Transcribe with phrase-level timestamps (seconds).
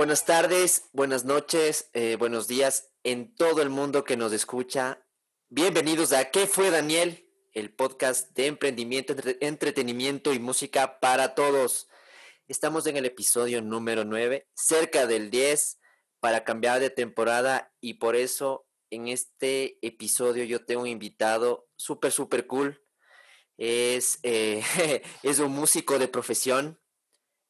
[0.00, 5.06] Buenas tardes, buenas noches, eh, buenos días en todo el mundo que nos escucha.
[5.50, 7.30] Bienvenidos a ¿Qué fue Daniel?
[7.52, 11.86] El podcast de emprendimiento, entretenimiento y música para todos.
[12.48, 15.78] Estamos en el episodio número 9, cerca del 10,
[16.18, 22.10] para cambiar de temporada y por eso en este episodio yo tengo un invitado súper,
[22.10, 22.82] súper cool.
[23.58, 24.62] Es, eh,
[25.22, 26.79] es un músico de profesión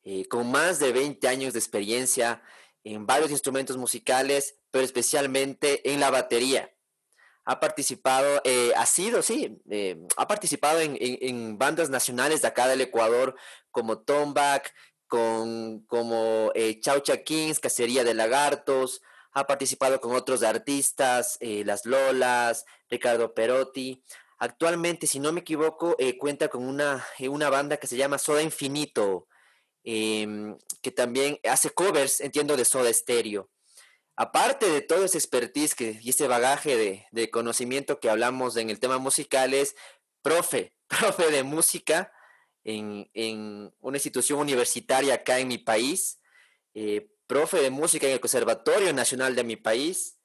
[0.05, 2.43] eh, con más de 20 años de experiencia
[2.85, 6.73] en varios instrumentos musicales, pero especialmente en la batería.
[7.45, 9.61] Ha participado, eh, ha sido, sí,
[10.17, 13.35] ha participado en, en, bandas nacionales de acá del Ecuador
[13.71, 14.73] como Tomback,
[15.09, 22.65] con, como Chaucha Kings, Cacería de Lagartos, ha participado con otros artistas, eh, Las Lolas,
[22.89, 24.03] Ricardo Perotti.
[24.39, 28.19] Actualmente, si no me equivoco, eh, cuenta con una, eh, una, banda que se llama
[28.19, 29.29] Soda Infinito,
[29.85, 33.51] em, que también hace covers, entiendo, de Soda Stereo.
[34.17, 38.71] Aparte de todo ese expertise que, y ese bagaje de, de, conocimiento que hablamos en
[38.71, 39.77] el tema musical, es
[40.23, 42.13] profe, profe de música
[42.65, 46.21] en, en una institución universitaria acá en mi país
[47.31, 50.19] profe de música en el Conservatorio Nacional de mi país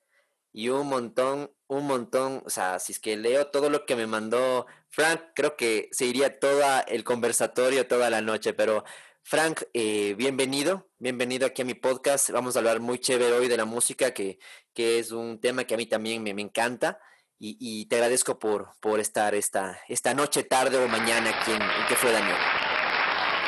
[0.52, 4.08] y un montón, un montón, o sea, si es que leo todo lo que me
[4.08, 8.86] mandó Frank, creo que se iría todo el conversatorio toda la noche, pero
[9.28, 12.30] Frank, eh, bienvenido, bienvenido aquí a mi podcast.
[12.30, 14.38] Vamos a hablar muy chévere hoy de la música, que,
[14.72, 17.00] que es un tema que a mí también me, me encanta.
[17.40, 21.62] Y, y, te agradezco por, por estar esta, esta noche, tarde o mañana aquí en,
[21.64, 22.38] en ¿Qué fue Daniel?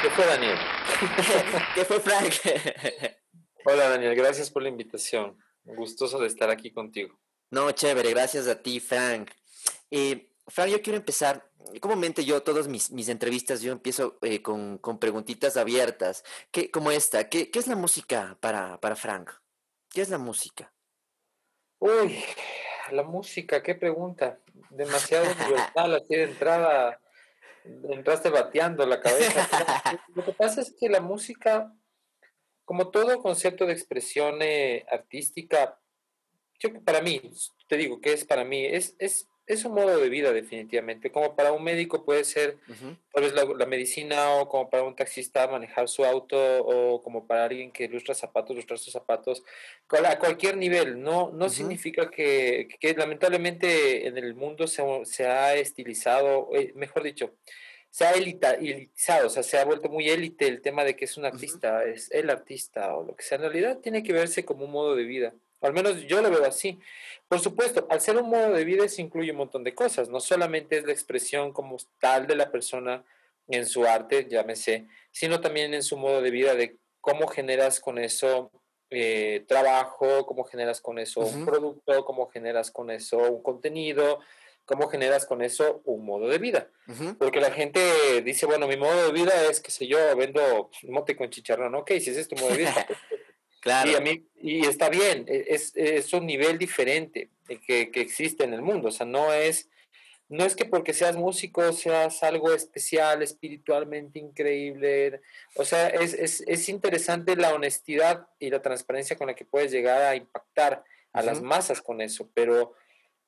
[0.02, 0.58] ¿Qué fue Daniel?
[1.76, 2.34] ¿Qué fue Frank?
[3.66, 5.38] Hola Daniel, gracias por la invitación.
[5.64, 7.20] Gustoso de estar aquí contigo.
[7.52, 9.30] No, chévere, gracias a ti, Frank.
[9.92, 11.50] Eh, Frank, yo quiero empezar,
[11.82, 16.92] comúnmente yo, todas mis, mis entrevistas, yo empiezo eh, con, con, preguntitas abiertas, ¿Qué, como
[16.92, 17.30] esta.
[17.30, 19.32] ¿Qué, ¿Qué, es la música para, para Frank?
[19.90, 20.74] ¿Qué es la música?
[21.80, 22.24] Uy,
[22.92, 24.40] la música, qué pregunta.
[24.70, 27.00] Demasiado universal, así de entrada,
[27.90, 29.48] entraste bateando la cabeza.
[30.16, 31.74] Lo que pasa es que la música
[32.68, 35.80] como todo concepto de expresión eh, artística,
[36.60, 37.22] yo para mí,
[37.70, 41.12] te digo que es para mí, es, es, es, un modo de vida definitivamente.
[41.12, 42.58] Como para un médico puede ser
[43.12, 47.46] tal vez la, medicina o como para un taxista manejar su auto o como para
[47.46, 49.44] alguien que ilustra zapatos, ilustrar sus zapatos,
[49.90, 51.02] a cualquier nivel.
[51.02, 57.04] No, no significa que, que, lamentablemente en el mundo se, se ha estilizado, eh, mejor
[57.04, 57.34] dicho,
[57.90, 61.18] se ha elitizado, o sea, se ha vuelto muy élite el tema de que es
[61.18, 63.38] un artista, es el artista o lo que sea.
[63.38, 65.34] En realidad tiene que verse como un modo de vida.
[65.62, 66.80] Al menos yo lo veo así.
[67.28, 70.10] Por supuesto, al ser un modo de vida se incluye un montón de cosas.
[70.10, 73.04] No solamente es la expresión como tal de la persona
[73.48, 77.98] en su arte, llámese, sino también en su modo de vida de cómo generas con
[77.98, 78.52] eso
[78.90, 84.20] eh, trabajo, cómo generas con eso un producto, cómo generas con eso un contenido,
[84.68, 86.68] ¿Cómo generas con eso un modo de vida?
[87.18, 91.16] Porque la gente dice, bueno, mi modo de vida es, qué sé yo, vendo mote
[91.16, 91.74] con chicharrón.
[91.76, 92.74] Ok, si ese es tu modo de vida.
[93.60, 93.92] claro.
[93.92, 97.30] Y, a mí, y está bien, e, es, es un nivel diferente
[97.66, 98.90] que, que, existe en el mundo.
[98.90, 99.70] O sea, no es,
[100.30, 105.22] no es que porque seas músico seas algo especial, espiritualmente increíble.
[105.56, 109.72] O sea, es, es, es interesante la honestidad y la transparencia con la que puedes
[109.72, 112.76] llegar a impactar a las masas con eso, pero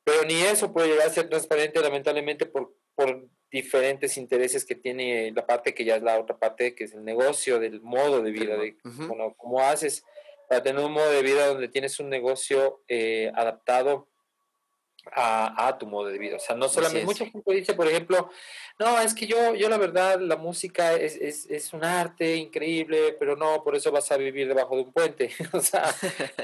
[0.09, 5.31] pero ni eso puede llegar a ser transparente, lamentablemente, por, por diferentes intereses que tiene
[5.31, 8.31] la parte que ya es la otra parte, que es el negocio, del modo de
[8.31, 10.03] vida, de bueno, cómo haces
[10.49, 14.07] para tener un modo de vida donde tienes un negocio eh, adaptado
[15.11, 16.37] a, a, tu modo de vida.
[16.37, 18.29] O sea, no solamente, mucha gente dice, por ejemplo,
[18.79, 23.15] no, es que yo, yo la verdad, la música es, es, es, un arte increíble,
[23.19, 25.29] pero no, por eso vas a vivir debajo de un puente.
[25.53, 25.95] o sea,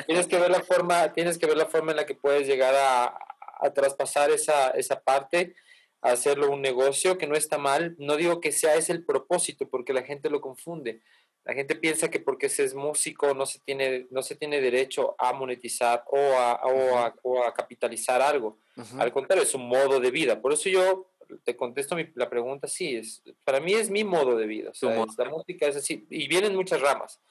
[0.06, 2.76] tienes que ver la forma, tienes que ver la forma en la que puedes llegar
[2.76, 3.18] a,
[3.60, 5.56] a traspasar esa, esa parte,
[6.02, 7.96] a hacerlo un negocio, que no está mal.
[7.98, 11.02] No digo que sea ese el propósito, porque la gente lo confunde.
[11.46, 15.16] La gente piensa que porque se es músico no se tiene, no se tiene derecho
[15.20, 18.58] a monetizar o a, o a, o a capitalizar algo.
[18.98, 20.42] Al contrario, es un modo de vida.
[20.42, 21.12] Por eso yo
[21.44, 24.72] te contesto la pregunta, sí, es, para mí es mi modo de vida.
[24.82, 26.06] la música es así.
[26.10, 27.22] Y vienen muchas ramas.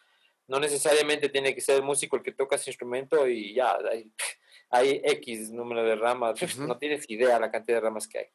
[0.47, 3.77] No necesariamente tiene que ser el músico el que toca ese instrumento y ya,
[4.71, 8.27] hay X número de ramas, no tienes idea la cantidad de ramas que hay.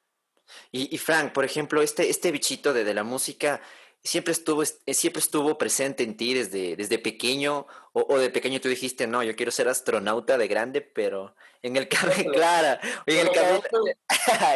[0.71, 3.61] Y, Frank, por ejemplo, este, este bichito de, de la música,
[4.03, 8.69] siempre estuvo, eh, siempre estuvo presente en ti desde, desde pequeño, o, de pequeño tú
[8.69, 13.31] dijiste, no, yo quiero ser astronauta de grande, pero en el camino, claro, en el
[13.31, 13.61] camino,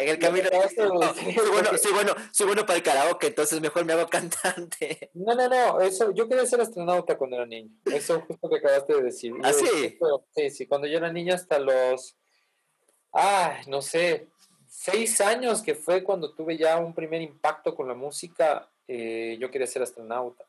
[0.01, 0.88] en el camino, soy,
[1.50, 5.12] bueno, soy, bueno, soy bueno para el karaoke, entonces mejor me hago cantante.
[5.13, 8.95] No, no, no, eso, yo quería ser astronauta cuando era niño, eso justo que acabaste
[8.95, 9.34] de decir.
[9.44, 9.98] ¿Ah, sí?
[10.36, 12.16] sí, sí, cuando yo era niño hasta los,
[13.12, 14.28] ah, no sé,
[14.69, 19.51] seis años que fue cuando tuve ya un primer impacto con la música, eh, yo
[19.51, 20.45] quería ser astronauta.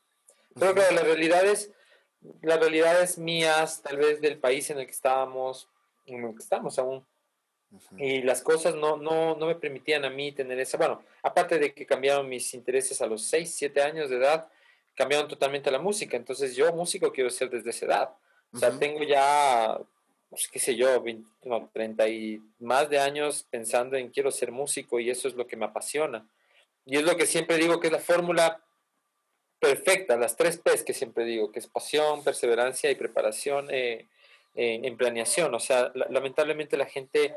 [0.58, 1.70] Pero que las realidades,
[2.42, 5.69] las realidades mías, tal vez del país en el que estábamos,
[6.06, 7.04] en el que estamos aún,
[7.98, 11.75] y las cosas no, no, no me permitían a mí tener esa, bueno, aparte de
[11.75, 14.46] que cambiaron mis intereses a los seis, siete años de edad,
[14.94, 18.10] cambiaron totalmente la música, entonces yo músico quiero ser desde esa edad.
[18.52, 19.76] O sea, tengo ya
[20.34, 24.50] pues, qué sé yo, 20, no, 30 y más de años pensando en quiero ser
[24.50, 26.26] músico y eso es lo que me apasiona.
[26.86, 28.62] Y es lo que siempre digo que es la fórmula
[29.58, 34.08] perfecta, las tres P's que siempre digo, que es pasión, perseverancia y preparación eh,
[34.54, 35.54] en, planeación.
[35.54, 37.34] O sea, lamentablemente la gente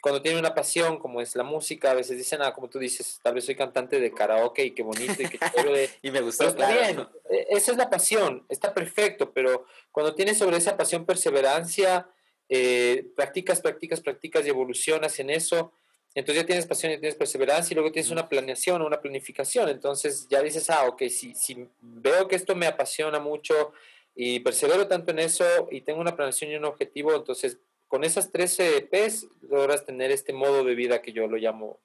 [0.00, 3.20] cuando tiene una pasión como es la música, a veces dicen, ah, como tú dices,
[3.22, 5.90] tal vez soy cantante de karaoke y qué bonito y qué chévere.
[6.02, 6.48] y me gustó.
[6.48, 11.04] está bien, e, esa es la pasión, está perfecto, pero cuando tienes sobre esa pasión
[11.04, 12.08] perseverancia,
[12.48, 15.72] eh, practicas, practicas, practicas y evolucionas en eso,
[16.14, 20.26] entonces ya tienes pasión, y tienes perseverancia y luego tienes una planeación, una planificación, entonces
[20.28, 23.72] ya dices, ah, ok, si, si veo que esto me apasiona mucho
[24.14, 28.30] y persevero tanto en eso y tengo una planeación y un objetivo, entonces con esas
[28.32, 31.80] 13 P's logras tener este modo de vida que yo lo llamo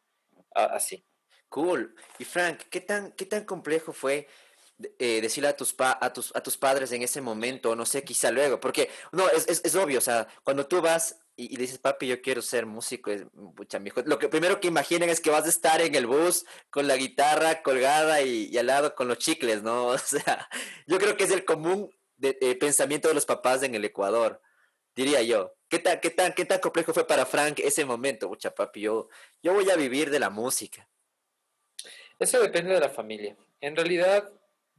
[0.54, 1.04] así.
[1.50, 1.96] Cool.
[2.20, 4.28] Y Frank, ¿qué tan, qué tan complejo fue
[5.00, 8.30] eh, decirle a tus, a, tus, a tus padres en ese momento, no sé, quizá
[8.30, 12.08] luego, porque no, es, es, es obvio, o sea, cuando tú vas y, dices, papi,
[12.08, 15.46] yo quiero ser músico, es, pucha, hijo, lo que primero que imaginen es que vas
[15.46, 19.18] a estar en el bus con la guitarra colgada y, y al lado con los
[19.18, 19.88] chicles, ¿no?
[19.96, 20.50] O sea,
[20.88, 24.42] yo creo que es el común de, eh, pensamiento de los papás en el Ecuador,
[24.96, 25.54] diría yo.
[25.68, 28.30] ¿Qué tan, qué, tan, ¿Qué tan complejo fue para Frank ese momento?
[28.30, 29.10] Pucha, papi, yo,
[29.42, 30.88] yo voy a vivir de la música.
[32.20, 33.36] Eso depende de la familia.
[33.60, 34.32] En realidad,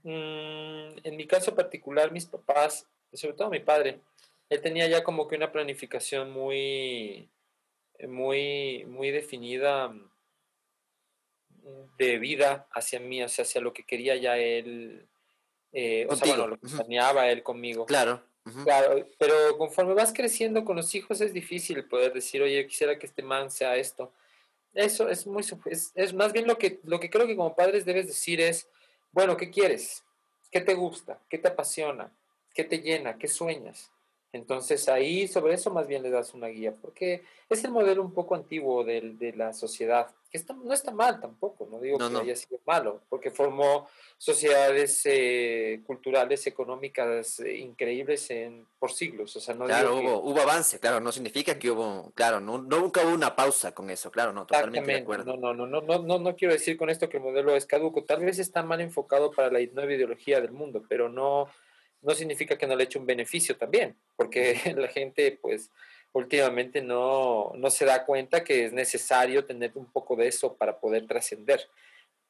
[0.09, 4.01] Mm, en mi caso particular, mis papás, sobre todo mi padre,
[4.49, 7.29] él tenía ya como que una planificación muy,
[8.07, 10.11] muy, muy definida mm,
[11.99, 15.07] de vida hacia mí, o sea, hacia lo que quería ya él,
[15.73, 17.87] eh, o sea, bueno, lo que planeaba él conmigo.
[17.87, 18.23] Claro.
[18.63, 23.07] Claro, pero conforme vas creciendo con los hijos es difícil poder decir, oye, quisiera que
[23.07, 24.13] este man sea esto.
[24.73, 27.85] Eso es muy, es, es más bien lo que, lo que creo que como padres
[27.85, 28.69] debes decir es,
[29.11, 30.05] bueno, ¿qué quieres?
[30.53, 31.19] ¿Qué te gusta?
[31.29, 32.13] ¿Qué te apasiona?
[32.55, 33.19] ¿Qué te llena?
[33.19, 33.91] ¿Qué sueñas?
[34.37, 38.13] Entonces ahí sobre eso más bien le das una guía, porque es el modelo un
[38.13, 42.37] poco antiguo de, de la sociedad, que no está mal tampoco, no digo que haya
[42.37, 43.89] sido malo, porque formó
[44.19, 49.35] sociedades eh, culturales, económicas eh, increíbles en, por siglos.
[49.37, 53.03] O sea, no claro, hubo, hubo avance, claro, no significa que hubo, claro, no, nunca
[53.03, 55.37] hubo una pausa con eso, claro, no, totalmente de acuerdo.
[55.37, 58.05] No, no, no, no, no, no quiero decir con esto que el modelo es caduco,
[58.05, 61.49] tal vez está mal enfocado para la nueva ideología del mundo, pero no,
[62.03, 65.71] no significa que no le eche un beneficio también, porque la gente, pues,
[66.13, 70.79] últimamente no, no se da cuenta que es necesario tener un poco de eso para
[70.79, 71.69] poder trascender.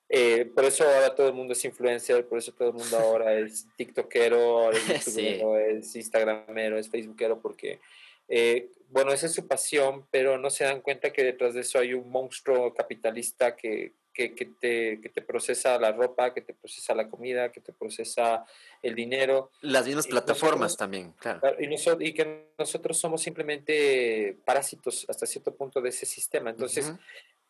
[0.09, 3.39] Eh, por eso ahora todo el mundo es influencer, por eso todo el mundo ahora
[3.39, 7.81] es tiktokero, es es instagramero, es facebookero, porque,
[8.29, 11.79] eh, bueno, esa es su pasión, pero no se dan cuenta que detrás de eso
[11.79, 16.55] hay un monstruo capitalista que, que, que, te, que te procesa la ropa, que te
[16.55, 18.46] procesa la comida, que te procesa
[18.82, 19.51] el dinero.
[19.61, 21.55] Las mismas plataformas también, claro.
[21.58, 26.49] Y, nosotros, y que nosotros somos simplemente parásitos hasta cierto punto de ese sistema.
[26.49, 26.94] Entonces,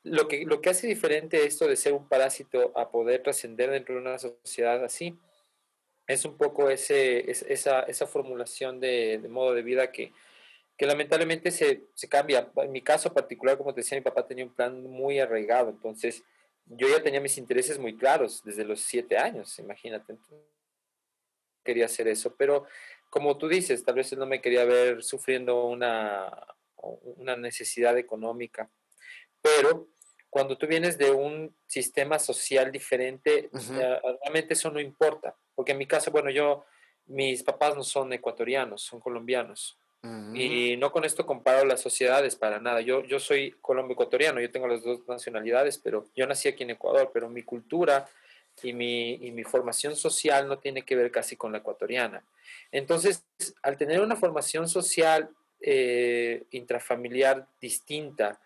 [0.02, 3.94] lo que, lo que hace diferente esto de ser un parásito a poder trascender dentro
[3.94, 5.16] de una sociedad así
[6.08, 10.12] es un poco ese, esa, esa formulación de, modo de vida que,
[10.76, 12.50] que lamentablemente se, se, cambia.
[12.56, 16.24] En mi caso particular, como te decía, mi papá tenía un plan muy arraigado, entonces
[16.66, 20.16] yo ya tenía mis intereses muy claros desde los siete años, imagínate.
[21.64, 22.66] quería hacer eso, pero
[23.10, 26.30] como tú dices, tal vez él no me quería ver sufriendo una,
[26.76, 28.70] una necesidad económica,
[29.40, 29.88] pero
[30.36, 33.48] cuando tú vienes de un sistema social diferente,
[34.22, 35.34] realmente eso no importa.
[35.54, 36.66] Porque en mi caso, bueno, yo,
[37.06, 39.78] mis papás no son ecuatorianos, son colombianos.
[40.34, 42.80] Y no con esto comparo las sociedades para nada.
[42.80, 47.10] Yo, yo soy colombo-ecuatoriano, yo tengo las dos nacionalidades, pero yo nací aquí en Ecuador,
[47.12, 48.06] pero mi cultura
[48.62, 52.22] y mi, y mi formación social no tiene que ver casi con la ecuatoriana.
[52.70, 53.24] Entonces,
[53.62, 58.38] al tener una formación social eh, intrafamiliar distinta,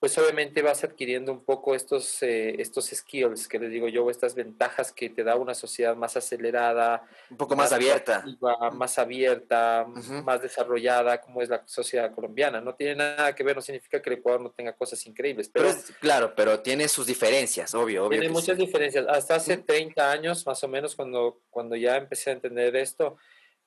[0.00, 4.34] pues obviamente vas adquiriendo un poco estos, eh, estos skills que les digo yo, estas
[4.34, 8.24] ventajas que te da una sociedad más acelerada, un poco más, abierta,
[8.72, 9.86] más abierta,
[10.24, 12.62] más desarrollada, como es la sociedad colombiana.
[12.62, 15.50] No tiene nada que ver, no significa que el Ecuador no tenga cosas increíbles.
[15.50, 15.68] Pero,
[16.00, 18.06] claro, pero tiene sus diferencias, obvio.
[18.06, 19.04] obvio tiene muchas diferencias.
[19.06, 23.18] Hasta hace 30 años, más o menos, cuando, cuando ya empecé a entender esto,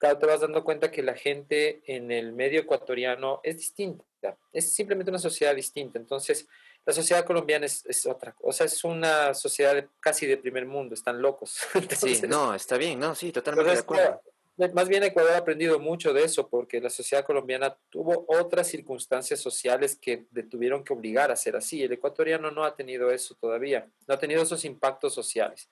[0.04, 4.04] claro, te vas dando cuenta que la gente en el medio ecuatoriano es distinta
[4.52, 6.00] es simplemente una sociedad distinta.
[6.00, 6.48] Entonces,
[6.86, 10.94] la sociedad colombiana es, es otra, o sea, es una sociedad casi de primer mundo,
[10.94, 11.58] están locos.
[11.98, 14.22] sí, no, está bien, no, sí, totalmente de acuerdo.
[14.76, 19.40] Más bien Ecuador ha aprendido mucho de eso porque la sociedad colombiana tuvo otras circunstancias
[19.40, 21.82] sociales que le tuvieron que obligar a ser así.
[21.82, 25.72] El ecuatoriano no ha tenido eso todavía, no ha tenido esos impactos sociales.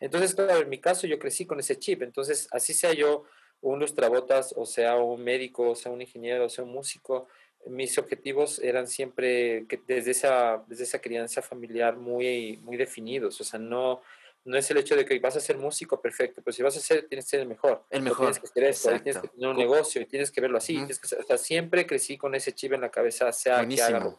[0.00, 3.24] Entonces, claro, en mi caso yo crecí con ese chip, entonces así sea yo
[3.60, 7.28] un lustrabotas, o sea un médico, o sea un ingeniero, o sea un músico,
[7.66, 13.40] mis objetivos eran siempre que desde esa, desde esa crianza familiar muy, muy definidos.
[13.40, 14.02] O sea, no,
[14.44, 16.80] no es el hecho de que vas a ser músico perfecto, pero si vas a
[16.80, 17.84] ser, tienes que ser el mejor.
[17.90, 18.26] El mejor.
[18.26, 20.78] Tienes que ser esto, tienes que tener un negocio y tienes que verlo así.
[20.78, 24.16] o sea, siempre crecí con ese chip en la cabeza, sea que haga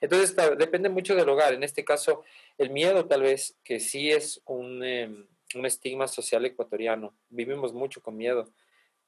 [0.00, 1.54] Entonces, depende mucho del hogar.
[1.54, 2.24] En este caso,
[2.58, 5.26] el miedo tal vez, que sí es un, em,
[5.58, 7.12] un estigma social ecuatoriano.
[7.28, 8.48] Vivimos mucho con miedo.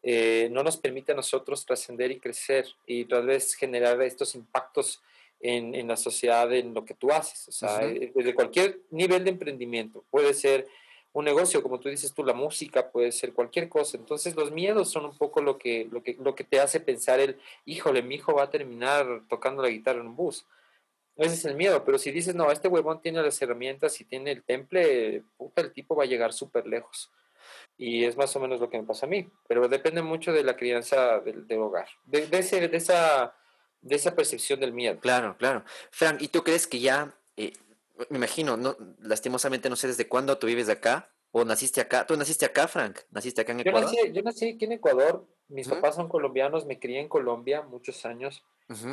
[0.03, 5.03] Eh, no nos permite a nosotros trascender y crecer y tal vez generar estos impactos
[5.41, 7.49] en, en, la sociedad, en lo que tú haces.
[7.49, 10.05] O sea, eh, desde cualquier nivel de emprendimiento.
[10.11, 10.67] Puede ser
[11.13, 13.97] un negocio, como tú dices tú, la música, puede ser cualquier cosa.
[13.97, 17.19] Entonces los miedos son un poco lo que, lo que, lo que te hace pensar
[17.21, 20.45] el, híjole, mi hijo va a terminar tocando la guitarra en un bus.
[21.19, 24.31] Ese es el miedo, pero si dices, no, este huevón tiene las herramientas y tiene
[24.31, 27.11] el temple, puta, el tipo va a llegar súper lejos.
[27.77, 30.45] Y es más o menos lo que me pasa a mí, pero depende mucho de
[30.45, 33.35] la crianza del, hogar, de, de, ese, de, esa,
[33.81, 35.01] de esa percepción del miedo.
[35.01, 35.65] Claro, claro.
[35.91, 37.53] Frank, ¿y tú crees que ya, eh,
[38.11, 42.07] me imagino, no, lastimosamente no sé desde cuándo tú vives acá o naciste acá?
[42.07, 43.01] ¿Tú naciste acá, Frank?
[43.11, 43.91] ¿Naciste acá en Ecuador?
[43.91, 47.63] Yo nací, yo nací aquí en Ecuador, mis papás son colombianos, me crié en Colombia
[47.63, 48.45] muchos años.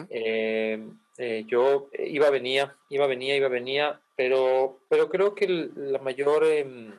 [0.09, 0.87] Eh,
[1.17, 6.93] eh, yo iba, venía, iba, venía, iba, venía, pero, pero creo que la mayor em,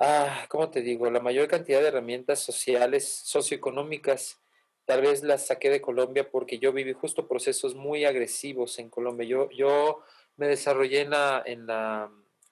[0.00, 1.08] ah, ¿cómo te digo?
[1.10, 4.40] La mayor cantidad de herramientas sociales, socioeconómicas,
[4.84, 9.28] tal vez las saqué de Colombia porque yo viví justo procesos muy agresivos en Colombia.
[9.28, 10.00] Yo, yo
[10.36, 12.10] me desarrollé en la, en la,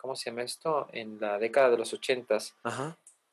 [0.09, 0.89] ¿cómo se llama esto?
[0.93, 2.55] En la década de los ochentas,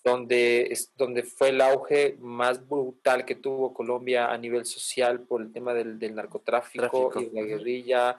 [0.03, 5.53] donde, donde fue el auge más brutal que tuvo Colombia a nivel social por el
[5.53, 8.17] tema del, narcotráfico y la guerrilla.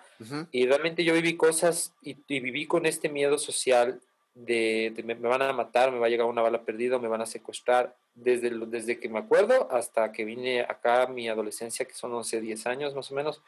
[0.53, 4.01] Y realmente yo viví cosas y, y viví con este miedo social
[4.33, 7.27] de, me, van a matar, me va a llegar una bala perdida, me van a
[7.27, 12.41] secuestrar, desde, desde que me acuerdo hasta que vine acá mi adolescencia, que son 11,
[12.41, 13.43] 10 años más o menos.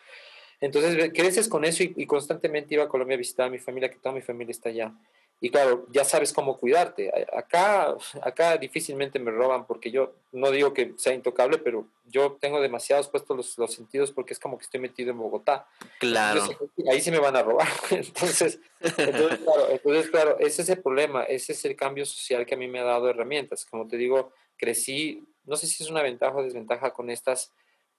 [0.61, 3.91] Entonces creces con eso y, y constantemente iba a Colombia a visitar a mi familia,
[3.91, 4.93] que toda mi familia está allá.
[5.41, 7.13] Y claro, ya sabes cómo cuidarte.
[7.33, 12.61] Acá, acá difícilmente me roban porque yo no digo que sea intocable, pero yo tengo
[12.61, 15.69] demasiados puestos los, los sentidos porque es como que estoy metido en Bogotá.
[16.01, 16.43] Claro.
[16.91, 17.69] ahí sí me van a robar.
[17.91, 21.23] Entonces, entonces, claro, entonces, claro, ese es el problema.
[21.25, 23.65] Ese es el cambio social que a mí me ha dado herramientas.
[23.65, 27.53] Como te digo, crecí, no sé si es una ventaja o desventaja con estas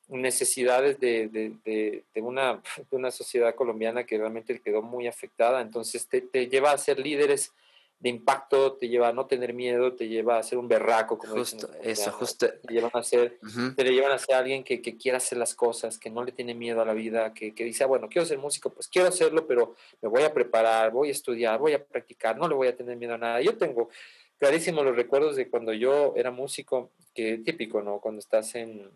[0.09, 5.61] necesidades de, de, de, una, de una sociedad colombiana que realmente quedó muy afectada.
[5.61, 7.53] Entonces te, te, lleva a ser líderes
[7.99, 11.33] de impacto, te lleva a no tener miedo, te lleva a ser un berraco, como
[11.33, 12.47] justo, eso, justo.
[12.49, 13.37] Te llevan a ser,
[13.75, 16.53] te llevan a ser alguien que, que, quiera hacer las cosas, que no le tiene
[16.53, 19.45] miedo a la vida, que, que dice, ah, bueno, quiero ser músico, pues quiero hacerlo,
[19.45, 22.75] pero me voy a preparar, voy a estudiar, voy a practicar, no le voy a
[22.75, 23.41] tener miedo a nada.
[23.41, 23.89] Yo tengo
[24.37, 27.99] clarísimos los recuerdos de cuando yo era músico, que típico, ¿no?
[27.99, 28.89] Cuando estás en,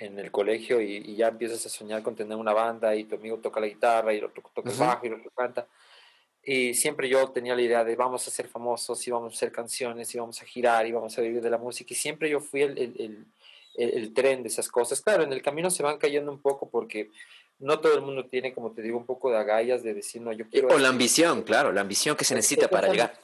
[0.00, 3.38] en el colegio y, ya empiezas a soñar con tener una banda y tu amigo
[3.38, 5.66] toca la guitarra y el otro toca el bajo y el otro canta.
[6.42, 9.52] Y siempre yo tenía la idea de vamos a ser famosos y vamos a hacer
[9.52, 11.92] canciones y vamos a girar y vamos a vivir de la música.
[11.92, 13.26] Y siempre yo fui el, el,
[13.76, 15.00] el, el tren de esas cosas.
[15.00, 17.10] Claro, en el camino se van cayendo un poco porque
[17.60, 20.32] no todo el mundo tiene, como te digo, un poco de agallas de decir, no,
[20.32, 20.68] yo quiero...
[20.68, 23.18] O la ambición, claro, la ambición que se necesita para llegar.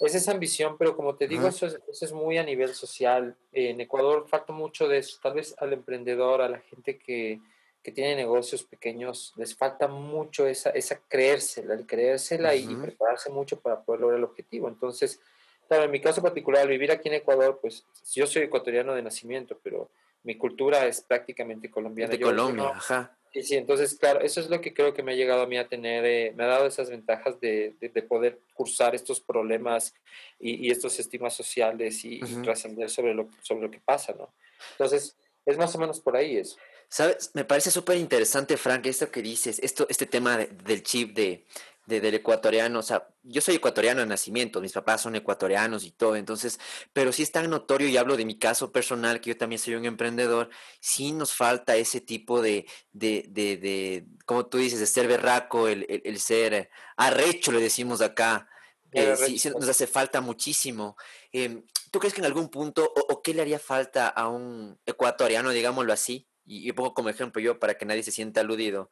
[0.00, 3.36] es esa ambición, pero como te digo, eso, es, eso, es, muy a nivel social.
[3.52, 5.18] En Ecuador falta mucho de eso.
[5.20, 7.40] Tal vez al emprendedor, a la gente que,
[7.82, 13.58] que tiene negocios pequeños, les falta mucho esa, esa creérsela, el creérsela y prepararse mucho
[13.58, 14.68] para poder lograr el objetivo.
[14.68, 15.18] Entonces,
[15.66, 17.84] claro, en mi caso particular, vivir aquí en Ecuador, pues
[18.14, 19.90] yo soy ecuatoriano de nacimiento, pero
[20.22, 22.12] mi cultura es prácticamente colombiana.
[22.12, 25.16] De Colombia, ajá Sí, sí, entonces, claro, eso es lo que creo que me ha
[25.16, 28.94] llegado a mí a tener, eh, me ha dado esas ventajas de, de, poder cursar
[28.94, 29.94] estos problemas
[30.38, 34.34] y, y estos estigmas sociales y, trascender sobre lo, sobre lo que pasa, ¿no?
[34.72, 36.56] Entonces, es más o menos por ahí eso.
[36.88, 37.30] ¿Sabes?
[37.32, 41.46] Me parece súper interesante, Frank, esto que dices, esto, este tema del chip de,
[41.86, 46.14] del ecuatoriano, o sea, yo soy ecuatoriano de nacimiento, mis papás son ecuatorianos y todo,
[46.14, 46.60] entonces,
[46.92, 49.74] pero sí es tan notorio, y hablo de mi caso personal, que yo también soy
[49.74, 50.48] un emprendedor,
[50.80, 55.66] sí nos falta ese tipo de, de, de, de como tú dices, de ser berraco,
[55.66, 58.48] el, el, ser arrecho, le decimos acá,
[58.92, 60.96] eh, sí, nos hace falta muchísimo.
[61.32, 65.50] Em, ¿Tú crees que en algún punto, o, qué le haría falta a un ecuatoriano,
[65.50, 68.90] digámoslo así, y, y pongo como ejemplo yo para que nadie se sienta aludido,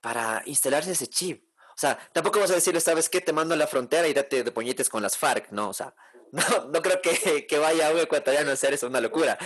[0.00, 1.47] para instalarse ese chip?
[1.78, 3.20] O sea, tampoco vas a decirle, ¿sabes qué?
[3.20, 5.68] Te mando a la frontera y date de puñetes con las FARC, ¿no?
[5.68, 5.94] O sea,
[6.32, 9.38] no, no creo que, que vaya un ecuatoriano a hacer eso, una locura.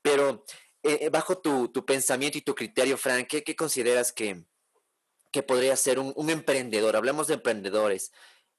[0.00, 0.44] Pero
[0.84, 4.44] eh, eh, bajo tu, tu, pensamiento y tu criterio, Frank, ¿qué, qué consideras que,
[5.32, 6.94] que, podría ser un, emprendedor?
[6.94, 8.12] Hablemos de emprendedores.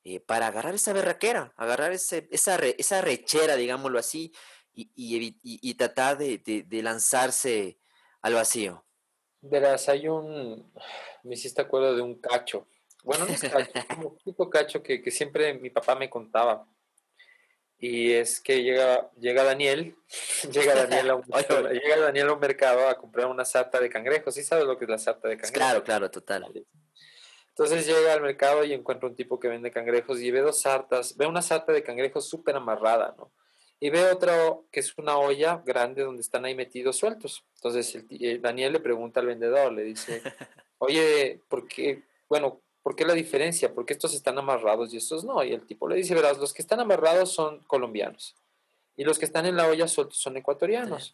[0.03, 4.34] Eh, para agarrar esa berraquera, agarrar ese, esa, esa rechera, digámoslo así,
[4.74, 7.80] y, y, y tratar de, de, de, lanzarse
[8.22, 8.86] al vacío.
[9.39, 10.74] Verás, hay un,
[11.24, 12.68] me hiciste acuerdo de un cacho
[13.03, 16.65] bueno, no es cacho, como un tipo cacho que, que, siempre mi papá me contaba.
[17.77, 19.95] Y es que llega, llega Daniel,
[20.51, 21.24] llega Daniel, a un,
[21.72, 24.33] llega Daniel a un mercado a comprar una sarta de cangrejos.
[24.33, 25.57] ¿Sí sabes lo que es la sarta de cangrejos?
[25.57, 26.50] Claro, claro, total.
[27.50, 31.15] Entonces llega al mercado y encuentra un tipo que vende cangrejos y ve dos sartas,
[31.17, 33.31] ve una sarta de cangrejos súper amarrada, ¿no?
[33.79, 34.33] Y ve otra
[34.72, 37.45] que es una olla grande donde están ahí metidos sueltos.
[37.55, 40.22] Entonces el, eh, Daniel le pregunta al vendedor, le dice,
[40.77, 42.03] oye, ¿por qué?
[42.29, 43.73] Bueno, ¿Por qué la diferencia?
[43.73, 45.43] Porque estos están amarrados y estos no.
[45.43, 48.35] Y el tipo le dice, verás, los que están amarrados son colombianos
[48.95, 51.13] y los que están en la olla sueltos son ecuatorianos.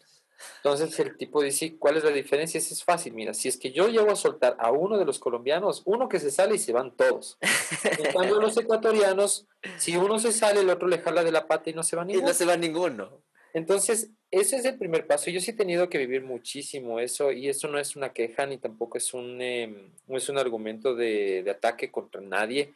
[0.56, 2.58] Entonces el tipo dice, ¿cuál es la diferencia?
[2.58, 5.18] Eso es fácil, mira, si es que yo llego a soltar a uno de los
[5.18, 7.36] colombianos, uno que se sale y se van todos.
[7.82, 9.46] En cambio los ecuatorianos,
[9.76, 12.04] si uno se sale, el otro le jala de la pata y no se va
[12.04, 12.26] ninguno.
[12.26, 13.22] Y no se va ninguno.
[13.52, 15.30] Entonces, ese es el primer paso.
[15.30, 18.58] Yo sí he tenido que vivir muchísimo eso y eso no es una queja ni
[18.58, 22.72] tampoco es un, eh, es un argumento de, de, ataque contra nadie,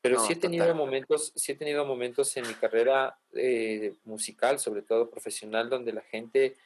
[0.00, 4.82] pero sí he tenido momentos, sí he tenido momentos en mi carrera eh, musical, sobre
[4.82, 6.56] todo profesional, donde la gente,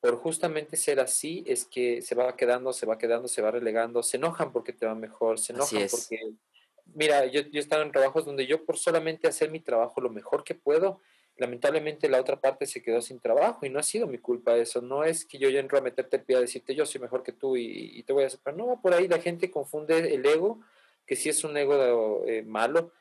[0.00, 4.02] por justamente ser así, es que se va quedando, se va quedando, se va relegando,
[4.02, 6.18] se enojan porque te va mejor, se enojan porque,
[6.94, 10.10] mira, yo, yo he estado en trabajos donde yo por solamente hacer mi trabajo lo
[10.10, 11.00] mejor que puedo,
[11.36, 14.82] lamentablemente la otra parte se quedó sin trabajo y no ha sido mi culpa eso.
[14.82, 17.22] No es que yo ya entro a meterte el pie a decirte yo soy mejor
[17.22, 18.40] que tú y, te voy a hacer.
[18.54, 20.60] no, por ahí la gente confunde el ego,
[21.06, 22.92] que sí es un ego eh, malo,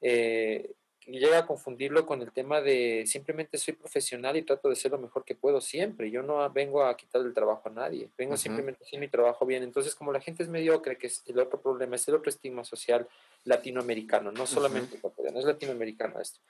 [0.00, 0.72] eh,
[1.06, 4.90] y llega a confundirlo con el tema de simplemente soy profesional y trato de ser
[4.90, 6.10] lo mejor que puedo siempre.
[6.10, 9.44] Yo no vengo a quitar el trabajo a nadie, vengo simplemente a hacer mi trabajo
[9.44, 9.62] bien.
[9.62, 12.64] Entonces, como la gente es mediocre, que es el otro problema, es el otro estigma
[12.64, 13.06] social
[13.44, 16.40] latinoamericano, no solamente uh es latinoamericano esto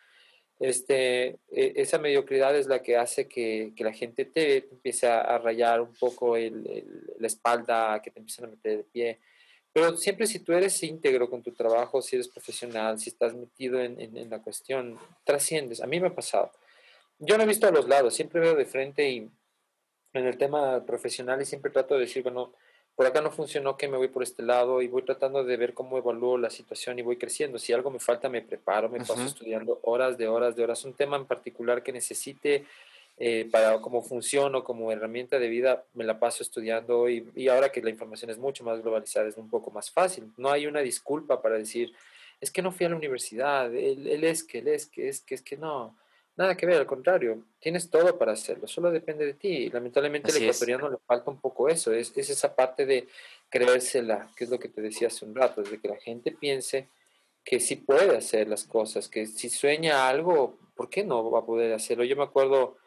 [0.59, 5.39] este, e, esa mediocridad es la que hace que, que la gente te, empiece a,
[5.39, 6.85] rayar un poco el,
[7.19, 9.19] la espalda, que te empiecen a meter de pie.
[9.73, 13.81] Pero siempre si tú eres íntegro con tu trabajo, si eres profesional, si estás metido
[13.81, 15.83] en, en, en la cuestión, trasciendes.
[15.83, 16.53] A mí me ha pasado.
[17.19, 19.29] Yo no he visto a los lados, siempre veo de frente y
[20.13, 22.53] en el tema profesional y siempre trato de decir, bueno,
[22.97, 25.75] por acá no funcionó, que me voy por este lado y voy tratando de ver
[25.75, 27.59] cómo evalúo la situación y voy creciendo.
[27.59, 30.85] Si algo me falta, me preparo, me paso estudiando horas de horas de horas.
[30.85, 32.65] Un tema en particular que necesite
[33.19, 37.71] eh, para cómo funciono como herramienta de vida, me la paso estudiando y, y, ahora
[37.71, 40.33] que la información es mucho más globalizada, es un poco más fácil.
[40.37, 41.93] No hay una disculpa para decir,
[42.41, 45.21] es que no fui a la universidad, él, él es que, él es que, es
[45.21, 45.97] que, es que no.
[46.37, 49.71] Nada que ver, al contrario, tienes todo para hacerlo, solo depende de ti.
[49.71, 53.07] Lamentablemente al ecuatoriano le falta un poco eso, es, es, esa parte de
[53.49, 56.33] creérsela, que es lo que te decía hace un rato, es de que la gente
[56.33, 56.89] piense
[57.45, 61.47] que sí puede hacer las cosas, que si sueña algo, ¿por qué no va a
[61.47, 62.03] poder hacerlo?
[62.03, 62.79] Yo me acuerdo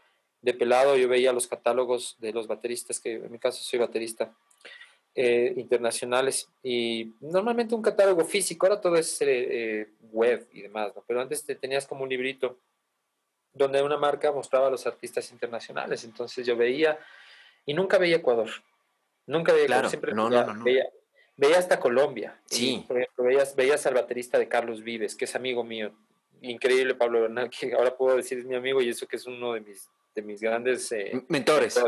[0.41, 4.35] de pelado, yo veía los catálogos de los bateristas, que en mi caso soy baterista,
[5.15, 11.03] eh, internacionales, y normalmente un catálogo físico, ahora todo es eh, web y demás, ¿no?
[11.07, 12.59] pero antes te tenías como un librito
[13.57, 16.03] donde una marca mostraba a los artistas internacionales.
[16.03, 16.97] Entonces yo veía,
[17.65, 18.49] y nunca veía Ecuador.
[19.25, 20.13] Nunca veía Ecuador, siempre
[20.63, 20.87] veía,
[21.35, 22.39] veía, hasta Colombia.
[22.45, 22.85] Sí.
[22.87, 25.91] por ejemplo, veías, veías al baterista de Carlos Vives, que es amigo mío.
[26.41, 29.53] Increíble Pablo Bernal, que ahora puedo decir es mi amigo y eso que es uno
[29.53, 31.79] de mis, de mis grandes eh, mentores.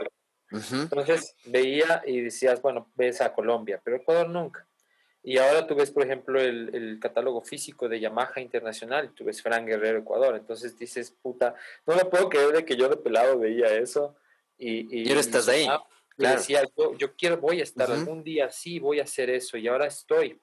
[0.52, 4.66] Entonces veía y decías, bueno, ves a Colombia, pero Ecuador nunca.
[5.22, 9.26] Y ahora tú ves, por ejemplo, el, el, catálogo físico de Yamaha Internacional y tú
[9.26, 10.36] ves Fran Guerrero Ecuador.
[10.36, 11.56] Entonces dices, puta,
[11.86, 14.16] no me puedo creer de que yo de pelado veía eso.
[14.58, 15.68] Y, y, estás ahí.
[16.18, 19.58] Y decía, yo, yo quiero, voy a estar algún día, sí, voy a hacer eso
[19.58, 20.40] y ahora estoy.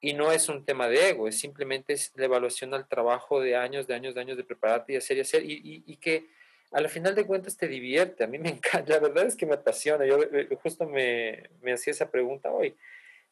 [0.00, 3.56] Y no es un tema de ego, es simplemente es la evaluación al trabajo de
[3.56, 5.42] años, de años, de años de prepararte y hacer y hacer.
[5.44, 6.26] Y, y, y que
[6.72, 9.46] a la final de cuentas te divierte, a mí me encanta, la verdad es que
[9.46, 12.76] me apasiona, yo eh, justo me, me hacía esa pregunta hoy,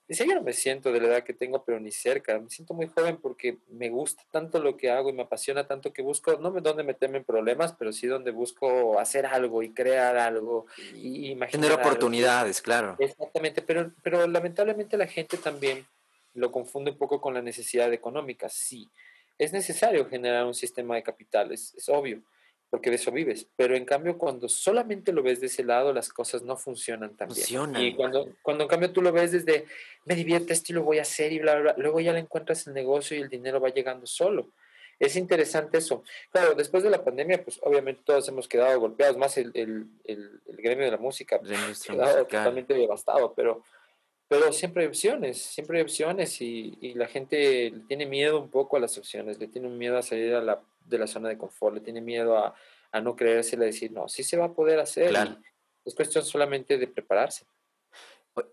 [0.07, 2.39] Dice, yo no me siento de la edad que tengo, pero ni cerca.
[2.39, 5.95] Me siento muy joven porque me gusta tanto lo que hago y me apasiona tanto
[5.95, 9.73] que busco, no me donde meterme en problemas, pero sí donde busco hacer algo y
[9.73, 11.69] crear algo y imaginar.
[11.69, 12.97] Tener oportunidades, claro.
[12.99, 15.87] Exactamente, pero, pero lamentablemente la gente también
[16.35, 18.51] lo confunde un poco con la necesidad económica.
[18.51, 18.91] Sí,
[19.39, 22.23] es necesario generar un sistema de capitales, es obvio
[22.75, 23.47] porque de eso vives.
[23.55, 27.29] Pero en cambio, cuando solamente lo ves de ese lado, las cosas no funcionan tan
[27.29, 27.77] bien.
[27.77, 29.67] Y cuando, cuando en cambio tú lo ves desde,
[30.07, 32.67] me divierte esto y lo voy a hacer y bla, bla, luego ya le encuentras
[32.67, 34.49] el negocio y el dinero va llegando solo.
[34.99, 36.03] Es interesante eso.
[36.33, 40.41] Claro, después de la pandemia, pues obviamente todos hemos quedado golpeados, más el, el, el,
[40.49, 41.39] gremio de la música,
[41.87, 43.63] quedado totalmente devastado, pero,
[44.29, 48.51] pero siempre hay opciones, siempre hay opciones y, y, la gente le tiene miedo un
[48.51, 51.39] poco a las opciones, le tiene miedo a salir a la de la zona de
[51.39, 52.55] confort, le tiene miedo a,
[52.93, 55.09] a no creérsela, decir, no, sí se va a poder hacer.
[55.09, 55.39] Claro.
[55.85, 57.45] Es cuestión solamente de prepararse.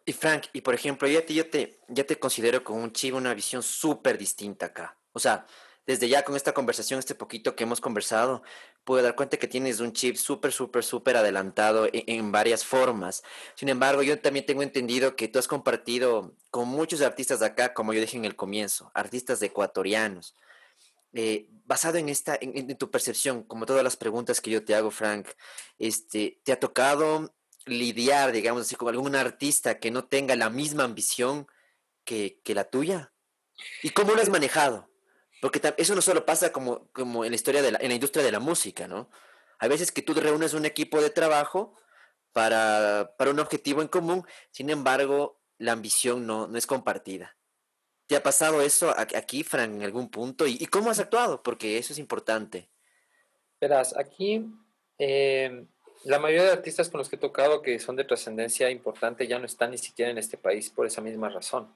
[0.05, 3.17] Y Frank, y por ejemplo, ya te, yo te, ya te considero con un chivo
[3.17, 4.97] una visión súper distinta acá.
[5.11, 5.45] O sea,
[5.85, 8.43] desde ya con esta conversación, este poquito que hemos conversado,
[8.83, 13.23] puedo dar cuenta que tienes un chip súper, súper, súper adelantado en, en, varias formas.
[13.55, 17.73] Sin embargo, yo también tengo entendido que tú has compartido con muchos artistas de acá,
[17.73, 20.35] como yo dije en el comienzo, artistas ecuatorianos,
[21.13, 24.91] eh, basado en esta, en, tu percepción, como todas las preguntas que yo te hago,
[24.91, 25.27] Frank,
[25.77, 27.33] este, ¿te ha tocado
[27.65, 31.47] lidiar, digamos así, con algún artista que no tenga la misma ambición
[32.03, 33.13] que, que la tuya?
[33.83, 34.90] ¿Y cómo lo has manejado?
[35.41, 38.23] Porque eso no solo pasa como, como en la historia de la, en la industria
[38.23, 39.09] de la música, ¿no?
[39.59, 41.75] Hay veces que tú reúnes un equipo de trabajo
[42.31, 47.35] para, para un objetivo en común, sin embargo, la ambición no, no es compartida.
[48.07, 50.45] ¿Te ha pasado eso aquí, Frank, en algún punto?
[50.45, 51.41] ¿Y, cómo has actuado?
[51.41, 52.69] Porque eso es importante.
[53.59, 54.45] Verás, aquí
[54.97, 55.67] em,
[56.03, 59.39] la mayoría de artistas con los que he tocado que son de trascendencia importante ya
[59.39, 61.73] no están ni siquiera en este país por esa misma razón.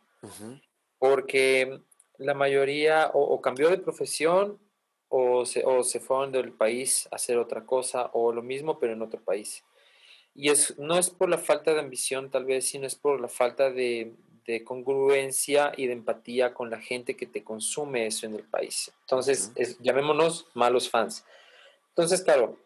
[0.99, 1.79] Porque
[2.17, 4.59] la mayoría o, cambió de profesión
[5.09, 8.93] o se, o se fueron del país a hacer otra cosa o lo mismo pero
[8.93, 9.63] en otro país.
[10.33, 13.29] Y es, no es por la falta de ambición tal vez, sino es por la
[13.29, 14.13] falta de,
[14.45, 18.91] de congruencia y de empatía con la gente que te consume eso en el país.
[19.01, 21.25] Entonces, llamémonos malos fans.
[21.89, 22.57] Entonces, claro,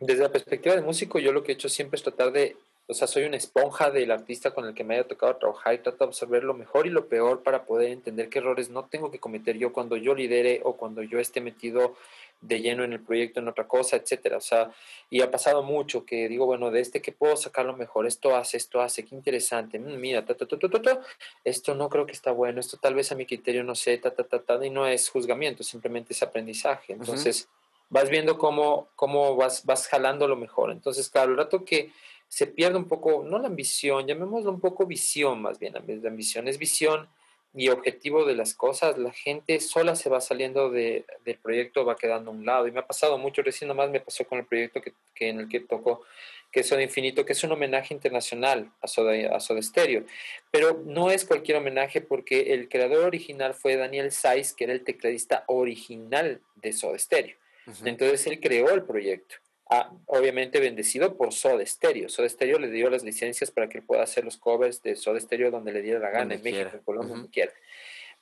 [0.00, 2.56] desde la perspectiva de músico, yo lo que he hecho siempre es tratar de,
[2.90, 5.78] o sea, soy una esponja del artista con el que me haya tocado trabajar y
[5.78, 9.10] trato de observar lo mejor y lo peor para poder entender qué errores no tengo
[9.10, 11.96] que cometer yo cuando yo lidere o cuando yo esté metido
[12.40, 14.38] de lleno en el proyecto, en otra cosa, etcétera.
[14.38, 14.70] O sea,
[15.10, 18.34] y ha pasado mucho que digo, bueno, de este que puedo sacar lo mejor, esto
[18.34, 21.00] hace, esto hace, qué interesante, mm, mira, ta, ta, ta, ta,
[21.44, 24.14] esto no creo que está bueno, esto tal vez a mi criterio no sé, ta,
[24.14, 26.94] ta, ta, ta, y no es juzgamiento, simplemente es aprendizaje.
[26.94, 27.48] Entonces,
[27.90, 30.70] vas viendo cómo, cómo vas, vas jalando lo mejor.
[30.70, 31.92] Entonces, claro, el rato que
[32.28, 36.46] se pierde un poco, no la ambición, llamémoslo un poco visión más bien, la ambición
[36.48, 37.08] es visión
[37.54, 41.96] y objetivo de las cosas, la gente sola se va saliendo de, del proyecto, va
[41.96, 42.68] quedando a un lado.
[42.68, 45.40] Y me ha pasado mucho, recién nomás me pasó con el proyecto que, que en
[45.40, 46.04] el que tocó,
[46.52, 50.04] que es Soda Infinito, que es un homenaje internacional a Soda, a Soda Stereo.
[50.50, 54.84] Pero no es cualquier homenaje porque el creador original fue Daniel Saiz, que era el
[54.84, 57.36] tecladista original de Soda Stereo.
[57.84, 59.36] Entonces él creó el proyecto
[60.06, 62.08] obviamente bendecido por Soda Stereo.
[62.08, 65.20] Soda Stereo le dio las licencias para que él pueda hacer los covers de Soda
[65.20, 67.52] Stereo donde le diera la gana, en México, en Colombia, donde quiera.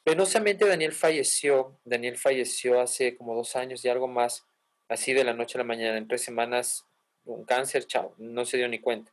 [0.02, 4.46] Penosamente Daniel falleció, Daniel falleció hace como dos años y algo más,
[4.88, 6.86] así de la noche a la mañana, en tres semanas,
[7.24, 9.12] un cáncer, chao, no se dio ni cuenta.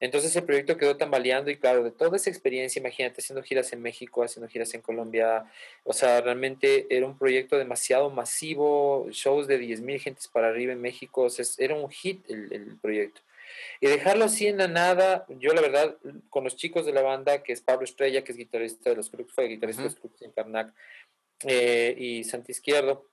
[0.00, 3.82] Entonces el proyecto quedó tambaleando y claro, de toda esa experiencia, imagínate, haciendo giras en
[3.82, 5.44] México, haciendo giras en Colombia,
[5.84, 10.80] o sea, realmente era un proyecto demasiado masivo, shows de 10.000 gentes para arriba en
[10.80, 13.22] México, o sea, era un hit el, el, proyecto.
[13.80, 15.96] Y dejarlo así en la nada, yo la verdad,
[16.30, 19.10] con los chicos de la banda, que es Pablo Estrella, que es guitarrista de los
[19.10, 20.72] grupos, fue guitarrista de los grupos en Carnac,
[21.44, 23.08] eh, y Santi Izquierdo,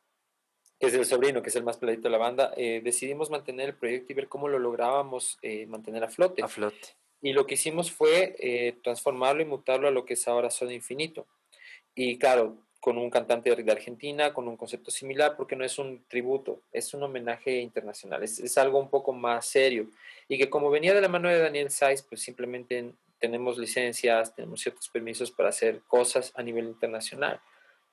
[0.79, 3.69] que es el sobrino, que es el más peladito de la banda, eh, decidimos mantener
[3.69, 6.43] el proyecto y ver cómo lo lográbamos eh, mantener a flote.
[6.43, 6.95] A flote.
[7.21, 10.73] Y lo que hicimos fue eh, transformarlo y mutarlo a lo que es ahora Soda
[10.73, 11.25] Infinito.
[11.95, 16.03] Y claro, con un cantante de Argentina, con un concepto similar, porque no es un
[16.07, 19.87] tributo, es un homenaje internacional, es, es algo un poco más serio.
[20.27, 24.59] Y que como venía de la mano de Daniel Saiz, pues simplemente tenemos licencias, tenemos
[24.59, 27.39] ciertos permisos para hacer cosas a nivel internacional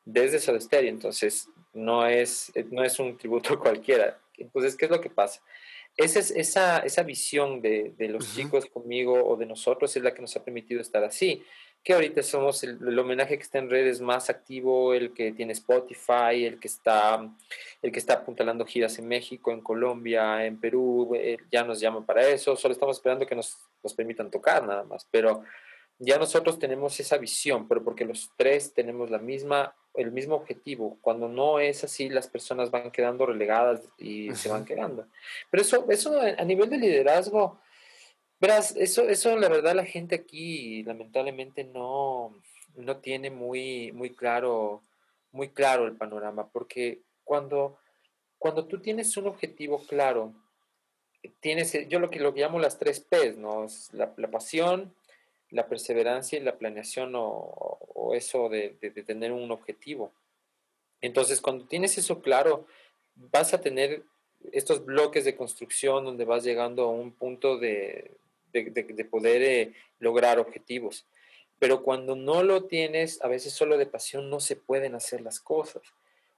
[0.05, 4.19] desde Soda Stereo, entonces no es, no es un tributo cualquiera.
[4.37, 5.41] Entonces, ¿qué es lo que pasa?
[5.97, 10.15] Esa, es, esa, esa visión de, de los chicos conmigo o de nosotros es la
[10.15, 11.45] que nos ha permitido estar así.
[11.85, 16.47] que ahorita somos el, homenaje que está en redes más activo, el que tiene Spotify,
[16.47, 17.29] el que está,
[17.83, 22.07] el que está apuntalando giras en México, en Colombia, en Perú, eh, ya nos llaman
[22.07, 25.43] para eso, solo estamos esperando que nos, nos permitan tocar nada más, pero
[26.05, 30.99] ya nosotros tenemos esa visión, pero porque los tres tenemos la misma, el mismo objetivo.
[31.01, 35.07] Cuando no es así, las personas van quedando relegadas y se van quedando.
[35.51, 37.61] Pero eso, eso a nivel de liderazgo,
[38.41, 42.35] verás, eso, eso la verdad la gente aquí lamentablemente no,
[42.75, 44.83] no tiene muy, muy claro,
[45.31, 47.79] muy claro el panorama, porque cuando,
[48.39, 50.35] cuando tú tienes un objetivo claro,
[51.39, 53.67] tienes, yo lo que, lo llamo las tres P's, ¿no?
[53.93, 54.93] La, la pasión,
[55.53, 57.79] la perseverancia y la planeación o,
[58.15, 58.71] eso de,
[59.07, 60.13] tener un objetivo.
[61.01, 62.67] Entonces, cuando tienes eso claro,
[63.15, 64.03] vas a tener
[64.51, 68.11] estos bloques de construcción donde vas llegando a un punto de,
[69.11, 71.07] poder eh, lograr objetivos.
[71.59, 75.41] Pero cuando no lo tienes, a veces solo de pasión no se pueden hacer las
[75.41, 75.83] cosas.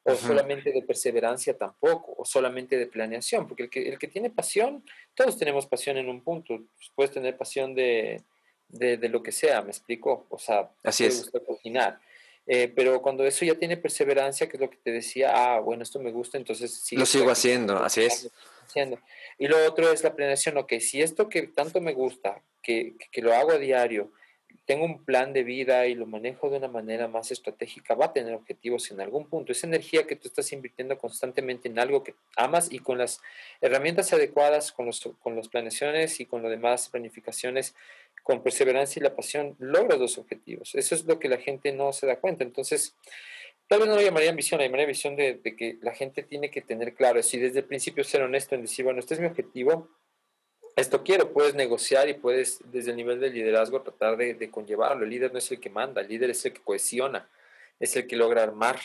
[0.07, 4.29] O solamente de perseverancia tampoco, o solamente de planeación, porque el que, el que tiene
[4.29, 6.61] pasión, todos tenemos pasión en un punto.
[6.95, 8.23] Puedes tener pasión de,
[8.69, 10.27] de, de, lo que sea, me explico.
[10.29, 11.23] O sea, Así es.
[11.23, 12.01] gusta cocinar.
[12.47, 15.83] Eh, pero cuando eso ya tiene perseverancia, que es lo que te decía, ah, bueno,
[15.83, 18.31] esto me gusta, entonces Lo sigo haciendo, así es.
[18.67, 18.99] Haciendo.
[19.39, 23.23] Y lo otro es la planeación, ok, si esto que tanto me gusta, que, que
[23.23, 24.11] lo hago a diario,
[24.67, 28.13] tengo un plan de vida y lo manejo de una manera más estratégica, va a
[28.13, 29.53] tener objetivos en algún punto.
[29.53, 33.21] Esa energía que tú estás invirtiendo constantemente en algo que amas y con las
[33.61, 37.75] herramientas adecuadas, con, los, con las planeaciones y con lo demás planificaciones,
[38.25, 40.75] con perseverancia y la pasión, logras los objetivos.
[40.75, 42.43] Eso es lo que la gente no se da cuenta.
[42.43, 42.97] Entonces,
[43.69, 46.51] tal vez no lo llamaría ambición, lo llamaría visión de, de que la gente tiene
[46.51, 49.27] que tener claro, si desde el principio ser honesto en decir, bueno, este es mi
[49.27, 49.89] objetivo,
[50.77, 55.05] esto quiero, puedes negociar y puedes desde el nivel de liderazgo tratar de, conllevarlo.
[55.05, 57.29] El líder no es el que manda, el líder es el que cohesiona,
[57.79, 58.81] es el que logra armar,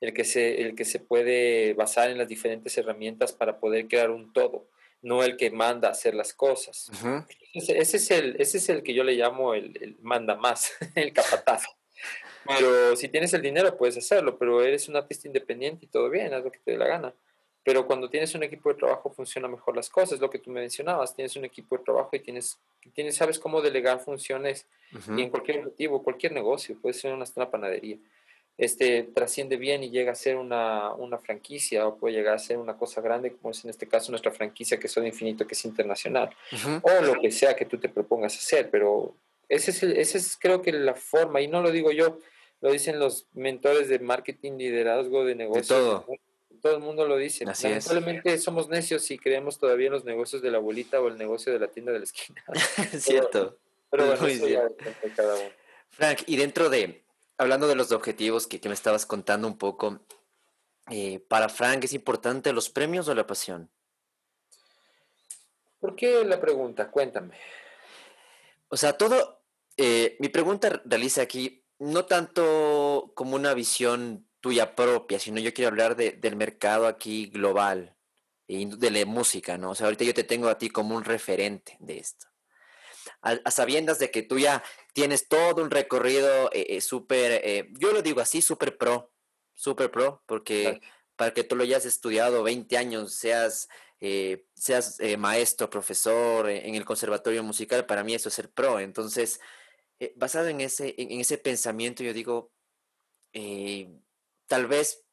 [0.00, 4.10] el que se, el que se puede basar en las diferentes herramientas para poder crear
[4.10, 4.66] un todo,
[5.02, 6.90] no el que manda hacer las cosas.
[7.54, 11.12] ese, es el, ese es el que yo le llamo el, el manda más, el
[11.12, 11.64] capataz.
[12.46, 16.32] Pero si tienes el dinero puedes hacerlo, pero eres un artista independiente y todo bien,
[16.32, 17.14] haz lo que te dé la gana.
[17.62, 20.60] Pero cuando tienes un equipo de trabajo funciona mejor las cosas, lo que tú me
[20.60, 22.58] mencionabas, tienes un equipo de trabajo y tienes,
[22.94, 24.66] tienes sabes cómo delegar funciones
[25.16, 27.98] y en cualquier objetivo, cualquier negocio, puede ser una, una panadería,
[28.60, 32.58] este, trasciende bien y llega a ser una, una, franquicia o puede llegar a ser
[32.58, 35.54] una cosa grande, como es en este caso nuestra franquicia que es de infinito, que
[35.54, 36.30] es internacional,
[36.82, 39.14] o lo que sea que tú te propongas hacer, pero
[39.48, 42.18] ese es, ese es creo que la forma, y no lo digo yo,
[42.60, 45.68] lo dicen los mentores de marketing, liderazgo, de negocios.
[45.68, 46.06] De todo
[46.60, 47.44] todo el mundo lo dice.
[47.48, 51.16] Así Lamentablemente somos necios y creemos todavía en los negocios de la abuelita o el
[51.16, 52.44] negocio de la tienda de la esquina.
[52.98, 53.56] Cierto.
[53.90, 54.60] Pero, bueno, Muy bien.
[55.16, 55.50] cada uno.
[55.88, 57.02] Frank, y dentro de,
[57.40, 60.00] hablando de los objetivos que, que me estabas contando un poco,
[60.90, 63.70] eh, para Frank, ¿es importante los premios o la pasión?
[65.78, 66.90] ¿Por qué la pregunta?
[66.90, 67.38] Cuéntame.
[68.68, 69.42] O sea, todo,
[69.78, 75.70] eh, mi pregunta realiza aquí no tanto como una visión tuya propia, sino yo quiero
[75.70, 77.96] hablar de, del mercado aquí global
[78.46, 79.70] y de la música, ¿no?
[79.70, 82.29] O sea, ahorita yo te tengo a ti como un referente de esto.
[83.22, 84.62] A, sabiendas de que tú ya
[84.94, 89.12] tienes todo un recorrido eh, eh, súper, eh, yo lo digo así, súper pro,
[89.54, 90.80] súper pro, porque
[91.16, 93.68] para que tú lo hayas estudiado 20 años, seas,
[94.54, 98.80] seas maestro, profesor en el conservatorio musical, para mí eso es ser pro.
[98.80, 99.38] Entonces,
[100.16, 102.52] basado en ese, en, ese pensamiento, yo digo,
[104.50, 105.06] Tal vez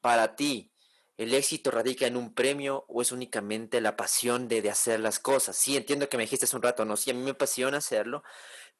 [0.00, 0.72] para ti
[1.20, 5.54] el éxito radica en un premio o es únicamente la pasión de, hacer las cosas.
[5.54, 8.24] Sí, entiendo que me dijiste hace un rato, no, sí, a mí me apasiona hacerlo,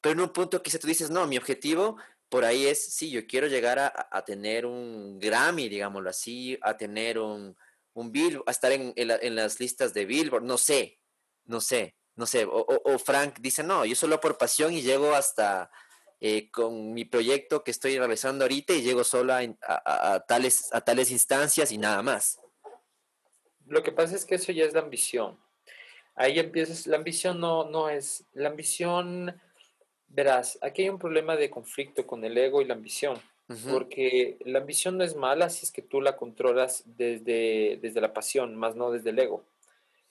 [0.01, 1.97] pero en un punto quizá tú dices, no, mi objetivo
[2.29, 7.19] por ahí es, sí, yo quiero llegar a, tener un Grammy, digámoslo así, a tener
[7.19, 7.55] un,
[7.93, 10.99] un Billboard, a estar en, las listas de Billboard, no sé,
[11.45, 12.47] no sé, no sé.
[12.49, 15.69] o Frank dice, no, yo solo por pasión y llego hasta
[16.23, 21.09] eh, con mi proyecto que estoy realizando ahorita y llego solo a, tales, a tales
[21.09, 22.39] instancias y nada más.
[23.65, 25.39] Lo que pasa es que eso ya es la ambición.
[26.13, 29.35] Ahí empiezas, la ambición no, no es, la ambición,
[30.09, 33.19] verás, aquí hay un problema de conflicto con el ego y la ambición,
[33.71, 38.13] porque la ambición no es mala si es que tú la controlas desde, desde la
[38.13, 39.43] pasión, más no desde el ego.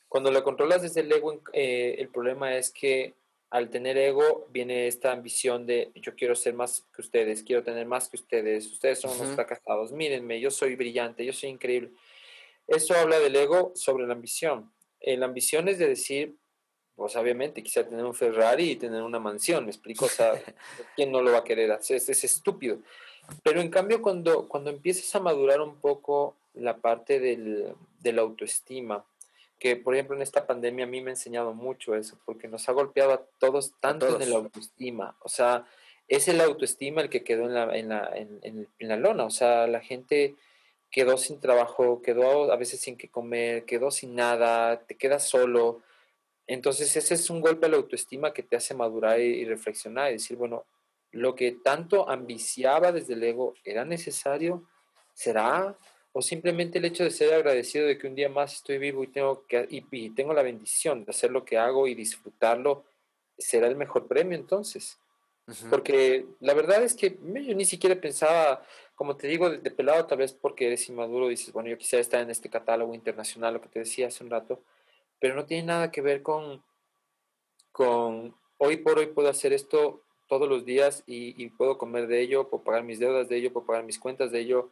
[0.08, 3.14] Cuando la controlas desde el ego, eh, el problema es que
[3.50, 7.84] al tener ego viene esta ambición de yo quiero ser más que ustedes, quiero tener
[7.84, 11.90] más que ustedes, ustedes son unos fracasados, mírenme, yo soy brillante, yo soy increíble.
[12.68, 14.72] Eso habla del ego sobre la ambición.
[15.00, 16.36] Eh, la ambición es de decir,
[16.94, 20.32] pues obviamente quisiera tener un Ferrari y tener una mansión, me explico, o sea,
[20.94, 21.96] ¿quién no lo va a querer hacer?
[21.96, 22.78] Es, es estúpido.
[23.42, 28.22] Pero en cambio, cuando, cuando empiezas a madurar un poco la parte del, de la
[28.22, 29.04] autoestima,
[29.60, 32.68] que por ejemplo en esta pandemia a mí me ha enseñado mucho eso, porque nos
[32.68, 35.64] ha golpeado a todos tanto en la autoestima, o sea,
[36.08, 39.30] es el autoestima el que quedó en la, en la, en, en la lona, o
[39.30, 40.34] sea, la gente
[40.90, 45.82] quedó sin trabajo, quedó a veces sin que comer, quedó sin nada, te quedas solo.
[46.46, 50.14] Entonces ese es un golpe a la autoestima que te hace madurar y, reflexionar y
[50.14, 50.64] decir, bueno,
[51.12, 54.64] lo que tanto ambiciaba desde el ego era necesario,
[55.14, 55.76] será,
[56.12, 59.08] o simplemente el hecho de ser agradecido de que un día más estoy vivo y
[59.08, 62.84] tengo, que, y, tengo la bendición de hacer lo que hago y disfrutarlo,
[63.38, 64.98] será el mejor premio entonces.
[65.68, 70.18] Porque la verdad es que yo ni siquiera pensaba, como te digo, de, pelado, tal
[70.18, 73.68] vez porque eres inmaduro, dices, bueno, yo quisiera estar en este catálogo internacional, lo que
[73.68, 74.62] te decía hace un rato,
[75.18, 76.62] pero no tiene nada que ver con,
[77.72, 82.48] con hoy por hoy puedo hacer esto todos los días y, puedo comer de ello,
[82.48, 84.70] puedo pagar mis deudas de ello, puedo pagar mis cuentas de ello,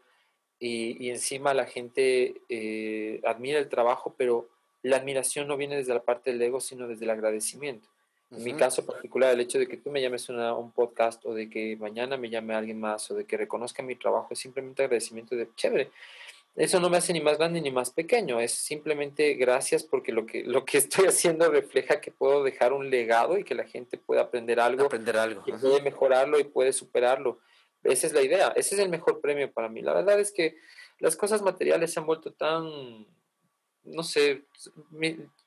[0.61, 4.49] y, encima la gente eh, admira el trabajo, pero
[4.83, 7.89] la admiración no viene desde la parte del ego, sino desde el agradecimiento.
[8.31, 11.33] En mi caso particular, el hecho de que tú me llames a un podcast o
[11.33, 14.83] de que mañana me llame alguien más o de que reconozca mi trabajo es simplemente
[14.83, 15.91] agradecimiento de chévere.
[16.55, 20.27] Eso no me hace ni más grande ni más pequeño, es simplemente gracias porque lo
[20.27, 23.97] que, lo que estoy haciendo refleja que puedo dejar un legado y que la gente
[23.97, 25.43] puede aprender algo, aprender algo.
[25.43, 27.39] que puede mejorarlo y puede superarlo.
[27.85, 29.83] Esa es la idea, ese es el mejor premio para mí.
[29.83, 30.57] La verdad es que
[30.99, 33.07] las cosas materiales se han vuelto tan,
[33.85, 34.45] no sé,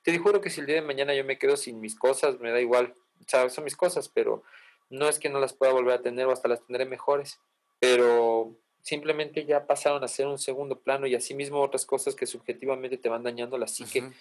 [0.03, 2.51] te juro que si el día de mañana yo me quedo sin mis cosas, me
[2.51, 4.43] da igual, o son mis cosas, pero
[4.89, 7.39] no es que no las pueda volver a tener o hasta las tendré mejores,
[7.79, 12.97] pero simplemente ya pasaron a ser un segundo plano y asimismo otras cosas que subjetivamente
[12.97, 14.11] te van dañando la psique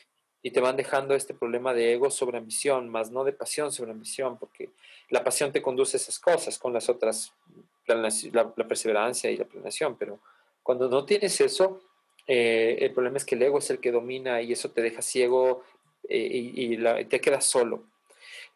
[0.43, 3.93] y te van dejando este problema de ego sobre ambición, más no de pasión sobre
[3.93, 4.71] ambición, porque
[5.09, 7.33] la pasión te conduce a esas cosas con las otras,
[7.95, 10.21] la, perseverancia y la planeación, pero
[10.63, 11.81] cuando no tienes eso,
[12.27, 15.03] eh, el problema es que el ego es el que domina y eso te deja
[15.03, 15.63] ciego
[16.09, 16.77] eh, y,
[17.07, 17.85] te quedas solo.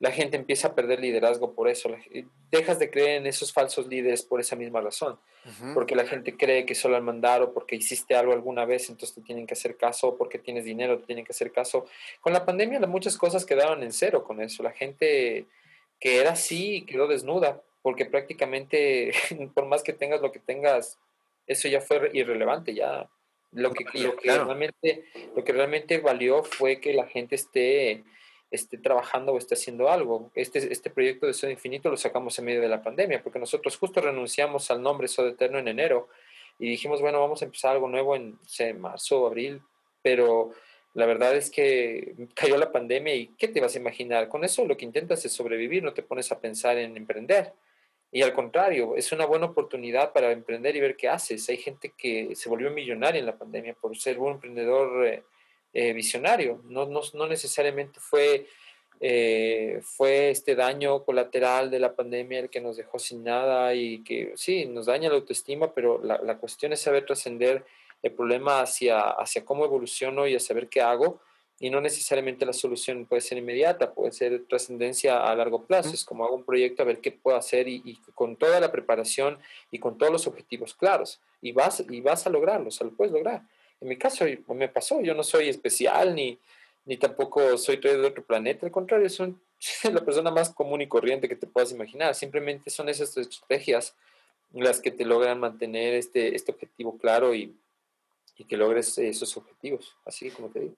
[0.01, 1.91] La gente empieza a perder liderazgo por eso.
[2.51, 5.19] Dejas de creer en esos falsos líderes por esa misma razón.
[5.75, 9.15] Porque la gente cree que solo al mandar o porque hiciste algo alguna vez, entonces
[9.15, 11.85] te tienen que hacer caso, o porque tienes dinero, te tienen que hacer caso.
[12.23, 14.63] Con la pandemia muchas cosas quedaron en cero con eso.
[14.63, 15.47] La gente
[16.01, 19.13] que era así quedó desnuda, porque prácticamente,
[19.55, 20.99] por más que tengas lo que tengas,
[21.47, 23.11] eso ya fue irrelevante, ya
[23.53, 25.05] lo que, lo que, realmente,
[25.37, 28.03] lo que realmente valió fue que la gente esté,
[28.51, 30.33] esté trabajando o esté haciendo algo.
[30.35, 33.77] Este, este proyecto de Soda Infinito lo sacamos en medio de la pandemia, porque nosotros
[33.77, 36.09] justo renunciamos al nombre Soda Eterno en enero
[36.59, 38.39] y dijimos, bueno, vamos a empezar algo nuevo en
[38.81, 39.61] marzo o abril,
[40.01, 40.53] pero
[40.95, 44.31] la verdad es que cayó la pandemia y ¿qué te vas a imaginar?
[44.31, 47.53] Con eso lo que intentas es sobrevivir, no te pones a pensar en emprender.
[48.15, 51.49] Y al contrario, es una buena oportunidad para emprender y ver qué haces.
[51.49, 55.25] Hay gente que se volvió millonaria en la pandemia por ser un emprendedor eh,
[55.73, 56.61] eh, visionario.
[56.63, 58.47] No, no, no, necesariamente fue,
[59.01, 64.05] eh, fue este daño colateral de la pandemia el que nos dejó sin nada y
[64.05, 67.65] que sí, nos daña la autoestima, pero la, la cuestión es saber trascender
[68.01, 71.21] el problema hacia, hacia cómo evoluciono y a saber qué hago
[71.61, 75.91] y no necesariamente la solución puede ser inmediata, puede ser trascendencia a largo plazo.
[75.91, 79.39] Es como hago un proyecto a ver qué puedo hacer y, con toda la preparación
[79.71, 81.21] y con todos los objetivos claros.
[81.41, 83.43] Y vas, y vas a lograrlo, o sea, lo puedes lograr.
[83.81, 86.39] En mi caso me pasó, yo no soy especial ni,
[86.87, 89.37] ni tampoco soy de otro planeta, al contrario, soy
[89.93, 92.15] la persona más común y corriente que te puedas imaginar.
[92.15, 93.95] Simplemente son esas estrategias
[94.53, 97.57] las que te logran mantener este, este objetivo claro y,
[98.37, 100.75] y que logres esos objetivos, así como te digo.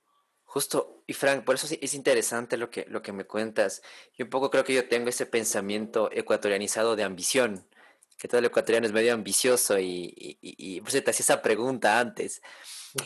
[0.56, 3.82] Justo, y Frank, por eso es interesante lo que, lo que me cuentas.
[4.16, 7.68] Y un poco creo que yo tengo ese pensamiento ecuatorianizado de ambición,
[8.16, 11.42] que todo el ecuatoriano es medio ambicioso y, y, y por eso te hacía esa
[11.42, 12.40] pregunta antes.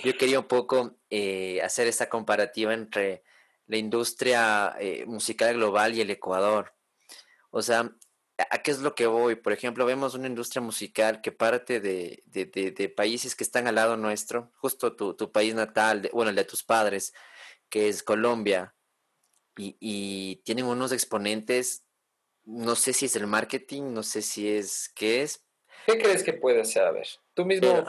[0.05, 3.25] Yo quería un poco eh, hacer esa comparativa entre
[3.67, 6.73] la industria eh, musical global y el Ecuador.
[7.51, 7.91] O sea,
[8.49, 9.35] ¿a qué es lo que voy?
[9.35, 13.75] Por ejemplo, vemos una industria musical que parte de, de, de, países que están al
[13.75, 17.13] lado nuestro, justo tu, tu país natal, bueno, el de tus padres,
[17.71, 18.75] que es Colombia,
[19.57, 21.85] y, tienen unos exponentes,
[22.45, 25.45] no sé si es el marketing, no sé si es, ¿qué es?
[25.87, 26.85] ¿Qué crees que puede ser?
[26.85, 27.85] A ver, tú mismo,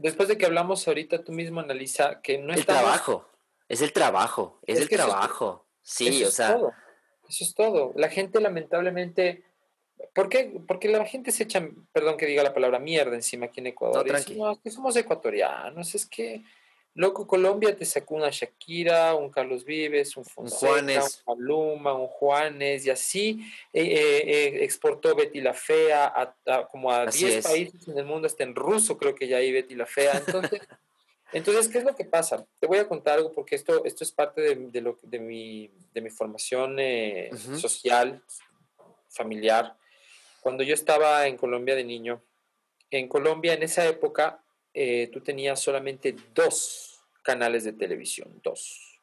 [0.00, 2.60] después de que hablamos ahorita, tú mismo analiza que no es...
[2.60, 3.28] El trabajo,
[3.68, 6.58] es el trabajo, es, el trabajo, sí, o sea...
[7.28, 7.92] Eso es todo.
[7.96, 9.44] La gente lamentablemente...
[10.14, 10.60] ¿Por qué?
[10.66, 14.04] Porque la gente se echa, perdón que diga la palabra mierda encima aquí en Ecuador.
[14.34, 16.42] No, es que somos ecuatorianos, es que
[16.94, 21.22] Loco, Colombia te sacó una Shakira, un Carlos Vives, un Fonseca, un, Juanes.
[21.24, 23.40] Paluma, un Juanes, y así
[23.72, 27.44] eh, eh, eh, exportó Betty la Fea a, a- como a Así 10 es.
[27.44, 30.16] países en el mundo, hasta en ruso creo que ya hay Betty la Fea.
[30.18, 30.60] Entonces,
[31.32, 32.44] entonces ¿qué es lo que pasa?
[32.58, 35.70] Te voy a contar algo porque esto, esto es parte de, de lo, de, mi,
[35.94, 37.56] de mi formación eh, Ujú.
[37.56, 38.20] social,
[39.08, 39.76] familiar.
[40.40, 42.20] Cuando yo estaba en Colombia de niño,
[42.90, 44.42] en Colombia en esa época
[44.74, 48.98] eh, tú tenías solamente dos canales de televisión, dos.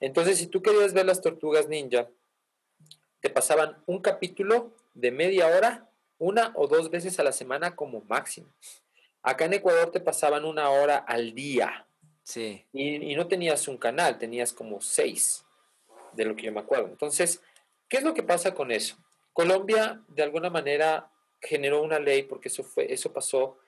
[0.00, 2.08] Entonces, si tú querías ver las tortugas ninja,
[3.20, 8.02] te pasaban un capítulo de media hora, una o dos veces a la semana como
[8.02, 8.48] máximo.
[9.22, 11.86] Acá en Ecuador te pasaban una hora al día
[12.22, 12.64] Sí.
[12.72, 15.44] y, y no tenías un canal, tenías como seis,
[16.12, 16.86] de lo que yo me acuerdo.
[16.88, 17.42] Entonces,
[17.88, 18.96] ¿qué es lo que pasa con eso?
[19.32, 21.10] Colombia, de alguna manera,
[21.40, 23.58] generó una ley, porque eso, fue, eso pasó,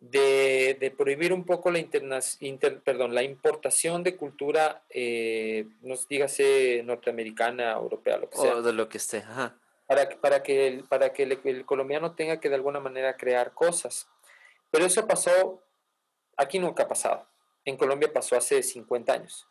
[0.00, 6.06] de, de prohibir un poco la, interna- inter- perdón, la importación de cultura, eh, nos
[6.06, 9.18] dígase norteamericana, europea, lo que sea O de lo que esté.
[9.18, 9.56] Ajá.
[9.86, 13.16] para, que- para que, el, para que el, el colombiano tenga que de alguna manera
[13.16, 14.08] crear cosas.
[14.70, 15.62] Pero eso pasó,
[16.36, 17.26] aquí nunca ha pasado.
[17.64, 19.48] En Colombia pasó hace 50 años.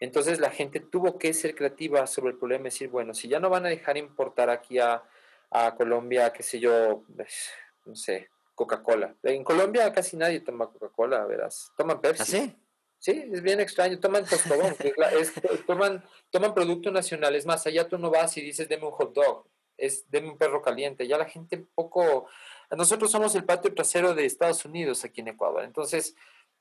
[0.00, 3.38] Entonces la gente tuvo que ser creativa sobre el problema y decir, bueno, si ya
[3.38, 5.02] no van a dejar importar aquí a,
[5.50, 7.50] a Colombia, qué sé yo, pues,
[7.84, 9.14] no sé, Coca-Cola.
[9.22, 11.70] En Colombia casi nadie toma Coca-Cola, verás.
[11.76, 12.22] Toman Pepsi.
[12.22, 12.56] ¿Así?
[12.98, 13.98] Sí, es bien extraño.
[13.98, 15.32] Toman tostobón, que es-
[15.66, 17.34] toman, toman producto nacional.
[17.34, 19.46] Es más, allá tú no vas y dices, deme un hot dog.
[19.76, 21.06] Es, deme un perro caliente.
[21.08, 22.26] Ya la gente un poco...
[22.70, 25.64] Nosotros somos el patio trasero de Estados Unidos aquí en Ecuador.
[25.64, 26.14] Entonces,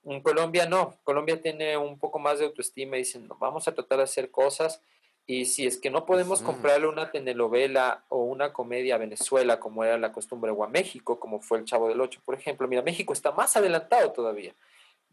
[0.04, 0.98] en Colombia no.
[1.04, 4.32] Colombia tiene un poco más de autoestima y dicen, no, vamos a tratar de hacer
[4.32, 4.82] cosas.
[5.28, 9.84] Y si es que no podemos comprarle una telenovela o una comedia a Venezuela, como
[9.84, 12.68] era la costumbre, o a México, como fue el Chavo del Ocho, por ejemplo.
[12.68, 14.54] Mira, México está más adelantado todavía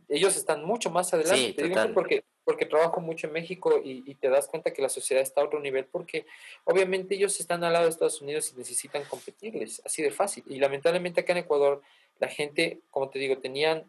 [0.09, 1.48] ellos están mucho más adelante.
[1.48, 4.82] Sí, Te digo porque, porque trabajo mucho en México y, y te das cuenta que
[4.82, 6.26] la sociedad está a otro nivel porque
[6.64, 10.44] obviamente ellos están al lado de Estados Unidos y necesitan competirles, así de fácil.
[10.48, 11.82] Y lamentablemente acá en Ecuador
[12.18, 13.84] la gente, como te digo, tenían,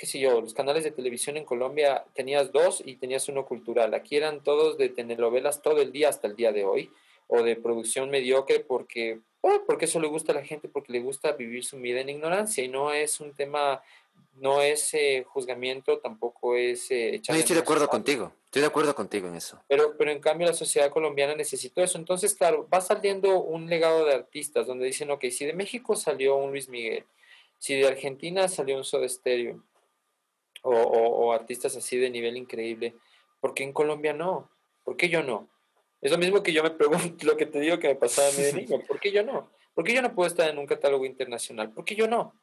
[0.00, 3.92] qué sé yo, los canales de televisión en Colombia tenías dos y tenías uno cultural.
[3.92, 6.90] Aquí eran todos de telenovelas todo el día hasta el día de hoy
[7.26, 11.00] o de producción mediocre porque, oh, porque eso le gusta a la gente, porque le
[11.00, 13.82] gusta vivir su vida en ignorancia y no es un tema
[14.36, 18.32] no es eh, juzgamiento, tampoco es eh, No, estoy de acuerdo contigo.
[18.46, 19.62] Estoy de acuerdo contigo en eso.
[19.68, 21.98] Pero, pero en cambio la sociedad colombiana necesitó eso.
[21.98, 26.36] Entonces, claro, va saliendo un legado de artistas donde dicen, ok, si de México salió
[26.36, 27.04] un Luis Miguel,
[27.58, 29.62] si de Argentina salió un Soda Stereo,
[30.62, 32.94] o, o- o artistas así de nivel increíble,
[33.40, 34.50] ¿por qué en Colombia no?
[34.84, 35.48] ¿Por qué yo no?
[36.00, 38.32] Es lo mismo que yo me pregunto, lo que te digo que me pasaba a
[38.32, 39.50] mí de niño, ¿por qué yo no?
[39.74, 41.72] ¿Por qué yo no puedo estar en un catálogo internacional?
[41.72, 42.34] ¿Por qué yo no?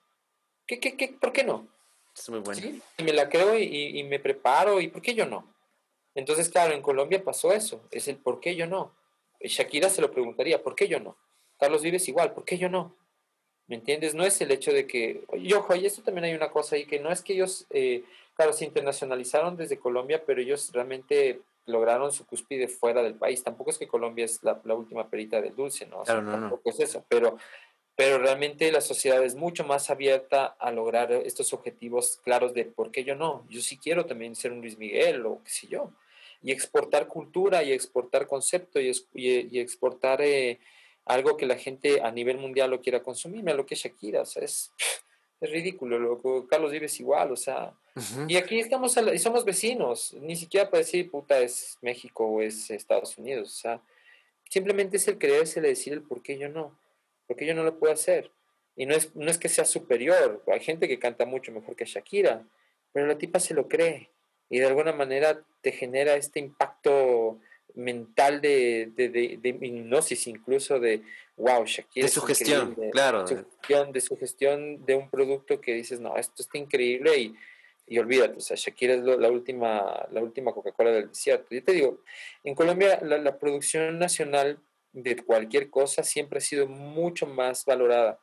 [0.66, 1.68] ¿Qué, qué, qué, ¿Por qué no?
[2.16, 2.60] Es muy bueno.
[2.62, 5.54] Sí, y me la creo y, y- me preparo, ¿y por qué yo no?
[6.16, 8.96] Entonces, claro, en Colombia pasó eso, es el por qué yo no.
[9.40, 11.16] Shakira se lo preguntaría, ¿por qué yo no?
[11.60, 12.96] Carlos Vives igual, ¿por qué yo no?
[13.68, 14.14] ¿Me entiendes?
[14.16, 16.86] No es el hecho de que, y ojo, y esto también hay una cosa ahí,
[16.86, 18.04] que no es que ellos, eh,
[18.36, 23.44] claro, se internacionalizaron desde Colombia, pero ellos realmente lograron su cúspide fuera del país.
[23.44, 26.00] Tampoco es que Colombia es la, la última perita del dulce, ¿no?
[26.00, 26.40] O sea, Claro, no, no.
[26.50, 27.38] tampoco es eso, pero,
[27.94, 32.90] pero realmente la sociedad es mucho más abierta a lograr estos objetivos claros de por
[32.92, 33.46] qué yo no.
[33.50, 35.92] Yo sí quiero también ser un Luis Miguel o qué sé yo.
[36.42, 40.60] Y exportar cultura y exportar concepto y, y- y exportar eh,
[41.08, 43.44] algo que la gente a nivel mundial lo quiera consumir.
[43.44, 44.72] Mira lo que es Shakira, o sea, es,
[45.42, 46.00] es ridículo.
[46.00, 46.48] Loco.
[46.48, 47.74] Carlos Vives igual, o sea.
[48.28, 52.42] Y aquí estamos la- y somos vecinos, ni siquiera para decir puta es México o
[52.44, 53.82] es Estados Unidos, o sea,
[54.48, 56.78] simplemente es el creerse, el decir el por qué yo no,
[57.26, 58.30] por qué yo no lo puedo hacer.
[58.76, 61.86] Y no es, no es que sea superior, hay gente que canta mucho mejor que
[61.86, 62.46] Shakira,
[62.94, 64.12] pero la tipa se lo cree
[64.48, 67.40] y de alguna manera te genera este impacto
[67.78, 71.02] mental de, de, de, de hipnosis incluso de
[71.38, 72.04] wow, Shakira.
[72.04, 73.22] De es su gestión, increíble", claro.
[73.24, 77.18] de su gestión, de su gestión de un producto que dices, no, esto está increíble
[77.18, 77.36] y,
[77.88, 81.48] y olvídate, o sea, Shakira es lo- la última, la última Coca-Cola del desierto.
[81.52, 82.02] Yo te digo,
[82.44, 84.60] en Colombia la, la producción nacional
[84.94, 88.20] de cualquier cosa siempre ha sido mucho más valorada.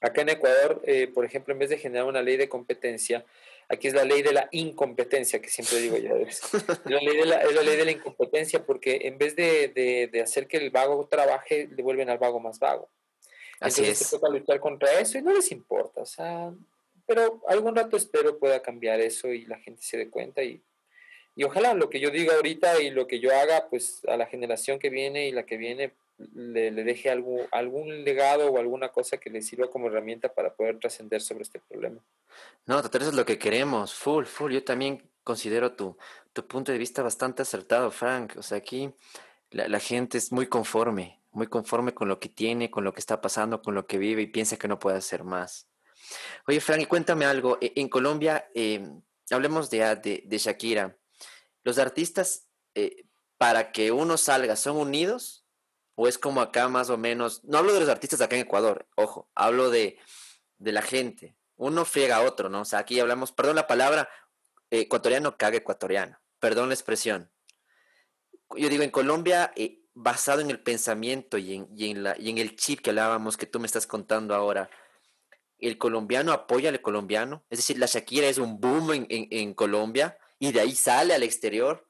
[0.00, 3.26] Acá en Ecuador, eh, por ejemplo, en vez de generar una ley de competencia,
[3.70, 6.16] aquí es la ley de la incompetencia, que siempre digo yo.
[6.16, 6.42] Es
[6.84, 10.08] la ley de la, es la ley de la incompetencia, porque en vez de, de-
[10.12, 12.90] de hacer que el vago trabaje, le vuelven al vago más vago.
[13.60, 14.10] Así Entonces es.
[14.10, 16.52] te toca luchar contra eso y no les importa, o sea,
[17.06, 20.62] pero algún rato espero pueda cambiar eso y la gente se dé cuenta y,
[21.36, 24.26] y ojalá lo que yo diga ahorita y lo que yo haga, pues a la
[24.26, 25.92] generación que viene y la que viene
[26.34, 31.20] le, deje algún legado o alguna cosa que le sirva como herramienta para poder trascender
[31.20, 32.00] sobre este problema.
[32.66, 33.94] No, total, eso es lo que queremos.
[33.94, 34.52] Full, full.
[34.52, 35.96] Yo también considero tu,
[36.32, 38.34] tu punto de vista bastante acertado, Frank.
[38.36, 38.92] O sea, aquí
[39.50, 43.20] la, gente es muy conforme, muy conforme con lo que tiene, con lo que está
[43.20, 45.68] pasando, con lo que vive y piensa que no puede hacer más.
[46.46, 47.58] Oye, Frank, cuéntame algo.
[47.60, 48.88] E, en Colombia, eh,
[49.30, 50.96] hablemos de, de, de, Shakira.
[51.62, 53.04] ¿Los artistas, eh,
[53.38, 55.39] para que uno salga, son unidos?
[56.02, 57.44] ¿O es como acá más o menos?
[57.44, 59.98] No hablo de los artistas acá en Ecuador, ojo, hablo de,
[60.56, 61.36] de la gente.
[61.56, 62.62] Uno friega a otro, ¿no?
[62.62, 64.08] O sea, aquí hablamos, perdón la palabra,
[64.70, 66.18] ecuatoriano caga ecuatoriano.
[66.38, 67.30] Perdón la expresión.
[68.56, 72.30] Yo digo, en Colombia, eh, basado en el pensamiento y en, y, en la, y
[72.30, 74.70] en el chip que hablábamos, que tú me estás contando ahora,
[75.58, 77.44] el colombiano apoya al colombiano.
[77.50, 81.24] Es decir, la Shakira es un boom en, en Colombia y de ahí sale al
[81.24, 81.86] exterior.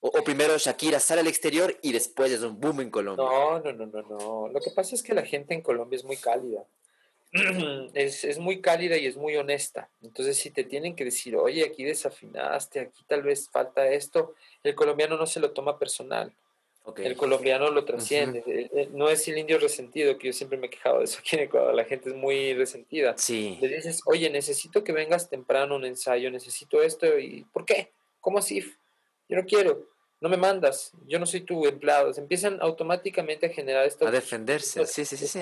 [0.00, 3.24] O, o, primero Shakira sale al exterior y después es un boom en Colombia.
[3.24, 4.48] No, no, no, no, no.
[4.48, 6.64] Lo que pasa es que la gente en Colombia es muy cálida.
[7.94, 9.88] es, es, muy cálida y es muy honesta.
[10.02, 14.34] Entonces, si te tienen que decir, oye, aquí desafinaste, aquí tal vez falta esto,
[14.64, 16.32] el colombiano no se lo toma personal.
[16.82, 17.06] Okay.
[17.06, 18.42] El colombiano lo trasciende.
[18.44, 18.90] Uh -huh.
[18.92, 21.42] No es el indio resentido, que yo siempre me he quejado de eso aquí en
[21.42, 21.74] Ecuador.
[21.74, 23.14] La gente es muy resentida.
[23.16, 23.58] Sí.
[23.60, 27.18] Le dices, oye, necesito que vengas temprano a un ensayo, necesito esto.
[27.18, 27.92] ¿Y por qué?
[28.20, 28.64] ¿Cómo así?
[29.30, 29.88] Yo no quiero.
[30.20, 30.92] No me mandas.
[31.06, 32.12] Yo no soy tu empleado.
[32.12, 34.06] Se empiezan automáticamente a generar esto.
[34.06, 34.84] A defenderse.
[34.86, 35.26] Sí, sí, sí.
[35.26, 35.40] sí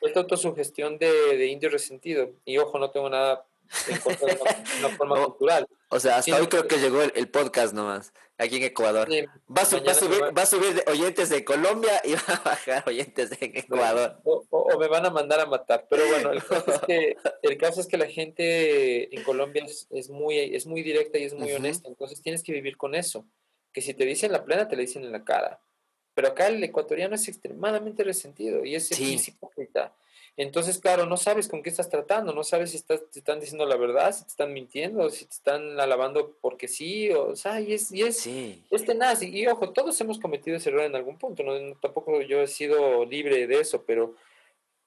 [0.00, 2.30] esta autosugestión de, de, indio resentido.
[2.44, 3.47] Y ojo, no tengo nada
[3.88, 5.68] en contra de una, una forma o, cultural.
[5.90, 9.08] O sea, hasta hoy creo que llegó el, el, podcast nomás, aquí en Ecuador.
[9.10, 12.34] Sí, va, a, va, a subir, va, a subir de oyentes de Colombia y va
[12.34, 14.20] a bajar oyentes de Ecuador.
[14.24, 15.86] O, o, me van a mandar a matar.
[15.88, 19.86] Pero bueno, el caso es que, el caso es que la gente en Colombia es,
[19.90, 21.58] es, muy, es muy directa y es muy uh -huh.
[21.58, 21.88] honesta.
[21.88, 23.26] Entonces tienes que vivir con eso.
[23.72, 25.60] Que si te dicen la plena, te la dicen en la cara.
[26.18, 29.20] Pero acá el ecuatoriano es extremadamente resentido y es, sí.
[29.24, 29.94] hipócrita.
[30.36, 33.64] Entonces, claro, no sabes con qué estás tratando, no sabes si estás, te están diciendo
[33.66, 37.60] la verdad, si te están mintiendo, si te están alabando porque sí, o, o sea,
[37.60, 38.64] y es, y es, sí.
[38.68, 39.22] es tenaz.
[39.22, 41.52] Y, y, ojo, todos hemos cometido ese error en algún punto, ¿no?
[41.76, 44.16] tampoco yo he sido libre de eso, pero,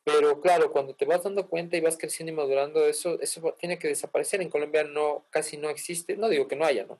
[0.03, 3.79] pero claro, cuando te vas dando cuenta y vas creciendo y madurando, eso, eso tiene
[3.79, 4.41] que desaparecer.
[4.41, 6.99] En Colombia no, casi no existe, no digo que no haya, ¿no?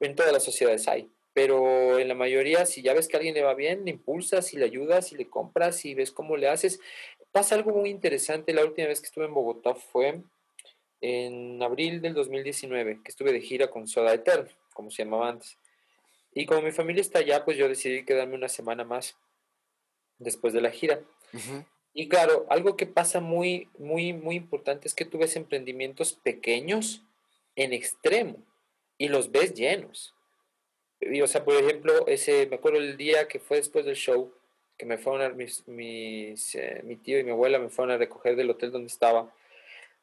[0.00, 3.34] En todas las sociedades hay pero en la mayoría, si ya ves que a alguien
[3.34, 6.48] le va bien, le impulsas y le ayudas y le compras y ves cómo le
[6.48, 6.80] haces.
[7.30, 8.52] Pasa algo muy interesante.
[8.52, 10.22] La última vez que estuve en Bogotá fue
[11.00, 15.56] en abril del 2019, que estuve de gira con Soda Eterno, como se llamaba antes.
[16.32, 19.16] Y como mi familia está allá, pues yo decidí quedarme una semana más
[20.18, 21.00] después de la gira.
[21.32, 21.66] Uh -huh.
[21.94, 27.02] Y claro, algo que pasa muy, muy, muy importante es que tú ves emprendimientos pequeños
[27.56, 28.44] en extremo
[28.98, 30.14] y los ves llenos
[31.00, 34.32] y, o sea, por ejemplo, ese, me acuerdo el día que fue después del show,
[34.76, 37.98] que me fueron a, mis, mis eh, mi tío y mi abuela me fueron a
[37.98, 39.32] recoger del hotel donde estaba.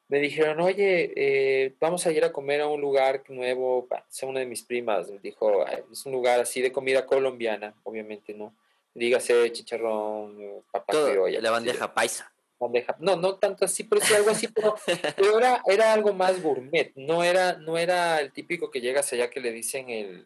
[0.07, 3.87] Me dijeron, oye, eh, vamos a ir a comer a un lugar nuevo,
[4.23, 8.53] una de mis primas, me dijo, es un lugar así de comida colombiana, obviamente, ¿no?
[8.93, 11.41] Dígase chicharrón, papá criolla.
[11.41, 12.31] La bandeja paisa.
[12.59, 12.95] Bandeja.
[12.99, 14.75] No, no tanto así, pero sí algo así, pero,
[15.15, 19.29] pero era, era algo más gourmet, no era, no era el típico que llegas allá
[19.29, 20.23] que le dicen el,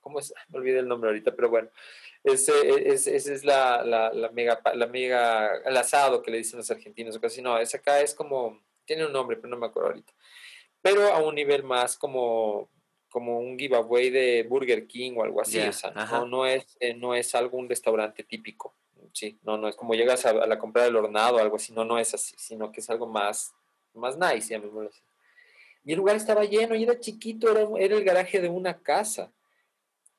[0.00, 0.32] ¿cómo es?
[0.48, 1.68] Me olvidé el nombre ahorita, pero bueno,
[2.24, 2.52] ese,
[2.92, 6.70] ese, ese es la, la, la, mega, la mega, el asado que le dicen los
[6.70, 9.90] argentinos, o casi no, ese acá es como, tiene un nombre, pero no me acuerdo
[9.90, 10.12] ahorita,
[10.82, 12.68] pero a un nivel más como,
[13.10, 16.76] como un giveaway de Burger King o algo así, yeah, o sea, no, no, es,
[16.80, 18.74] eh, no es algún restaurante típico,
[19.12, 21.72] sí, no, no es como llegas a, a la compra del hornado o algo así,
[21.72, 23.54] no, no es así, sino que es algo más,
[23.94, 25.02] más nice, llamémoslo así.
[25.84, 29.32] Y el lugar estaba lleno y era chiquito, era, era el garaje de una casa.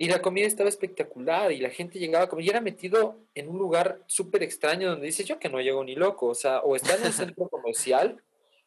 [0.01, 2.43] Y la comida estaba espectacular y la gente llegaba a comer.
[2.43, 5.93] Y era metido en un lugar súper extraño donde dices yo que no llego ni
[5.93, 6.25] loco.
[6.25, 8.19] O sea, o está en un centro comercial,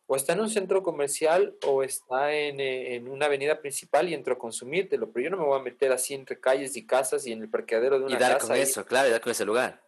[0.07, 4.15] o está en un centro comercial, o está en, eh, en, una avenida principal y
[4.15, 5.11] entro a consumírtelo.
[5.11, 7.51] Pero yo no me voy a meter así entre calles y casas y en el
[7.51, 8.27] parqueadero de una casa.
[8.27, 9.83] Y dar casa con y, eso, claro, y dar con ese lugar.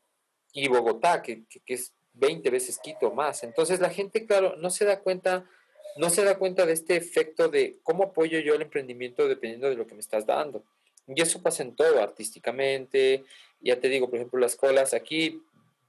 [0.53, 3.44] Y Bogotá, que, que, que es 20 veces Quito más.
[3.44, 5.49] Entonces la gente, claro, no se da cuenta
[5.97, 9.76] no se da cuenta de este efecto de cómo apoyo yo el emprendimiento dependiendo de
[9.76, 10.64] lo que me estás dando.
[11.09, 13.24] Y eso pasa en todo, artísticamente.
[13.61, 15.42] Ya te digo, por ejemplo, las colas aquí,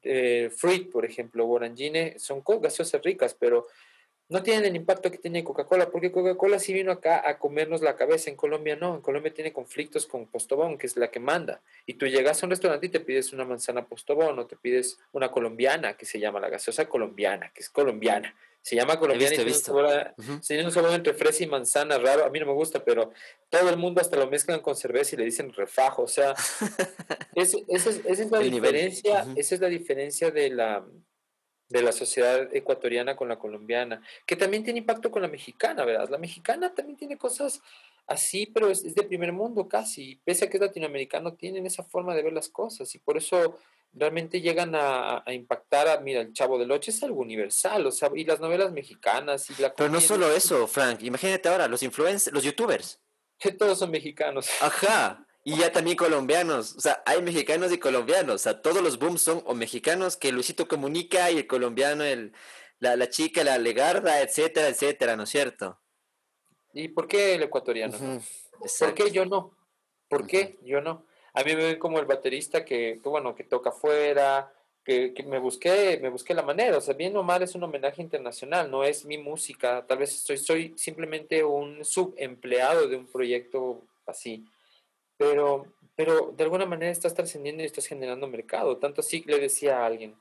[0.04, 3.68] eh, Fruit, por ejemplo, Borangine, son gaseosas ricas, pero
[4.30, 7.96] no tienen el impacto que tiene Coca-Cola, porque Coca-Cola sí vino acá a comernos la
[7.96, 11.62] cabeza, en Colombia no, en Colombia tiene conflictos con Postobón, que es la que manda,
[11.86, 15.00] y tú llegas a un restaurante y te pides una manzana Postobón, o te pides
[15.14, 19.44] una colombiana, que se llama la gaseosa colombiana, que es colombiana, se llama colombiana visto,
[19.44, 20.46] y tiene, un sabor, uh -huh.
[20.46, 23.12] tiene un sabor entre fresa y manzana raro, a mí no me gusta, pero
[23.50, 26.34] todo el mundo hasta lo mezclan con cerveza y le dicen refajo, o sea,
[27.34, 29.40] es, esa, es, esa es la el diferencia, uh -huh.
[29.40, 30.86] esa es la diferencia de la
[31.70, 36.10] de la sociedad ecuatoriana con la colombiana, que también tiene impacto con la mexicana, ¿verdad?
[36.10, 37.62] La mexicana también tiene cosas
[38.08, 40.20] así, pero es, de primer mundo casi.
[40.24, 43.60] Pese a que es latinoamericano, tienen esa forma de ver las cosas y por eso
[43.94, 48.10] realmente llegan a, impactar a, mira, el Chavo del Ocho es algo universal, o sea,
[48.16, 49.74] y las novelas mexicanas y la...
[49.74, 53.00] Pero no solo eso, Frank, imagínate ahora, los influencers, los youtubers.
[53.38, 54.50] Que todos son mexicanos.
[54.62, 59.00] Ajá, y ya también colombianos, o sea, hay mexicanos y colombianos, o sea, todos los
[59.00, 62.34] booms son o mexicanos que Luisito comunica y el colombiano, el,
[62.80, 65.80] la, la chica, la legarda, etcétera, etcétera, ¿no es cierto?
[66.74, 67.98] ¿Y por qué el ecuatoriano?
[68.78, 69.54] ¿Por qué yo no?
[70.10, 71.06] ¿Por qué yo no?
[71.32, 74.52] A mí me ven como el baterista que, bueno, que toca afuera,
[74.84, 76.78] que, me busqué, me busqué la manera.
[76.78, 79.86] O sea, bien o mal es un homenaje internacional, no es mi música.
[79.88, 84.46] Tal vez soy, soy simplemente un subempleado de un proyecto así.
[85.18, 85.66] Pero,
[85.96, 88.78] pero de alguna manera estás trascendiendo y estás generando mercado.
[88.78, 90.16] Tanto así le decía a alguien,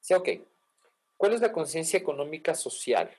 [0.00, 0.28] sí, ok,
[1.16, 3.10] ¿cuál es la conciencia económica social?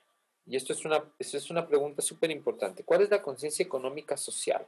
[0.45, 2.83] Y esto es una, esto es una pregunta súper importante.
[2.83, 4.67] ¿Cuál es la conciencia económica social?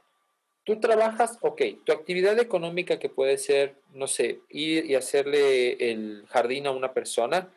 [0.64, 6.26] Tú trabajas, ok, tu actividad económica que puede ser, no sé, ir y hacerle el
[6.28, 7.52] jardín a una persona,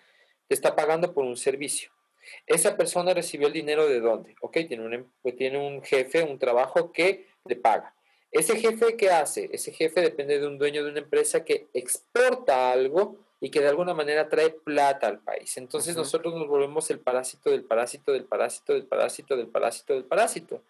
[0.47, 1.91] te está pagando por un servicio.
[2.45, 4.35] Esa persona recibió el dinero de dónde?
[4.41, 7.95] Ok, tiene un, tiene un jefe, un trabajo que le paga.
[8.31, 9.49] Ese jefe, ¿qué hace?
[9.51, 13.69] Ese jefe depende de un dueño de una empresa que exporta algo y que de
[13.69, 15.57] alguna manera trae plata al país.
[15.57, 20.03] Entonces nosotros nos volvemos el parásito del parásito del parásito del parásito del parásito del
[20.03, 20.61] parásito.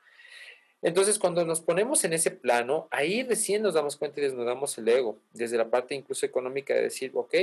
[0.81, 4.87] Entonces cuando nos ponemos en ese plano, ahí recién nos damos cuenta y desnudamos el
[4.87, 7.35] ego, desde la parte incluso económica de decir, ok,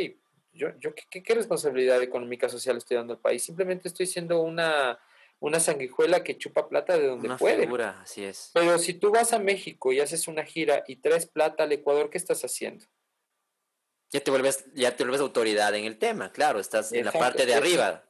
[0.54, 3.42] yo, yo ¿qué, qué responsabilidad económica social estoy dando al país?
[3.42, 4.98] Simplemente estoy siendo una
[5.38, 7.62] una sanguijuela que chupa plata de donde puede.
[7.62, 8.50] Figura, así es.
[8.54, 12.10] Pero si tú vas a México y haces una gira y traes plata al Ecuador,
[12.10, 12.84] ¿qué estás haciendo?
[14.10, 17.44] Ya te vuelves, ya te vuelves autoridad en el tema, claro, estás en la parte
[17.44, 18.04] de arriba.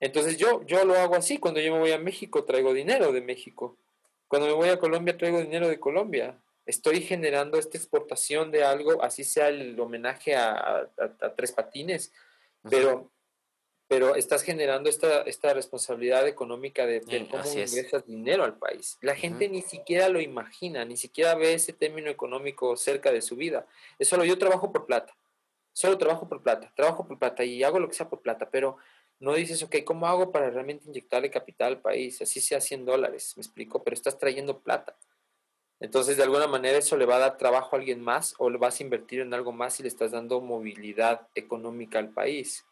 [0.00, 3.20] Entonces yo, yo lo hago así, cuando yo me voy a México traigo dinero de
[3.20, 3.78] México.
[4.26, 6.38] Cuando me voy a Colombia traigo dinero de Colombia.
[6.66, 10.88] Estoy generando esta exportación de algo, así sea el homenaje a,
[11.34, 12.12] Tres Patines,
[12.68, 13.10] pero
[13.88, 18.98] pero estás generando esta, esta responsabilidad económica de, cómo ingresas dinero al país.
[19.00, 23.34] La gente ni siquiera lo imagina, ni siquiera ve ese término económico cerca de su
[23.34, 23.66] vida.
[23.98, 25.16] Es solo yo trabajo por plata,
[25.72, 28.76] solo trabajo por plata, trabajo por plata y hago lo que sea por plata, pero
[29.20, 32.20] no dices, ok, ¿cómo hago para realmente inyectarle capital al país?
[32.20, 34.96] Así sea 100 dólares, me explico, pero estás trayendo plata.
[35.80, 38.58] Entonces, de alguna manera eso le va a dar trabajo a alguien más o le
[38.58, 42.66] vas a invertir en algo más y le estás dando movilidad económica al país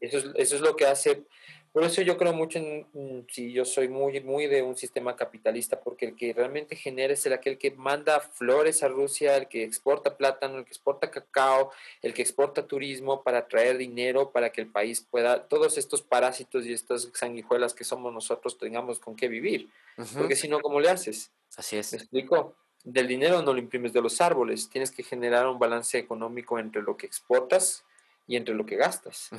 [0.00, 1.24] eso, es, eso es lo que hace,
[1.72, 5.78] por eso yo creo mucho en, si yo soy muy, muy de un sistema capitalista,
[5.78, 9.64] porque el que realmente genera es el aquel que manda flores a Rusia, el que
[9.64, 11.70] exporta plátano, el que exporta cacao,
[12.02, 16.64] el que exporta turismo para traer dinero, para que el país pueda, todos estos parásitos
[16.64, 19.68] y estas sanguijuelas que somos nosotros tengamos con qué vivir,
[20.16, 21.30] porque si no, ¿cómo le haces?
[21.56, 21.92] Así es.
[21.92, 22.56] ¿Me explico?
[22.82, 26.80] Del dinero no lo imprimes de los árboles, tienes que generar un balance económico entre
[26.80, 27.84] lo que exportas
[28.28, 29.30] y entre lo que gastas.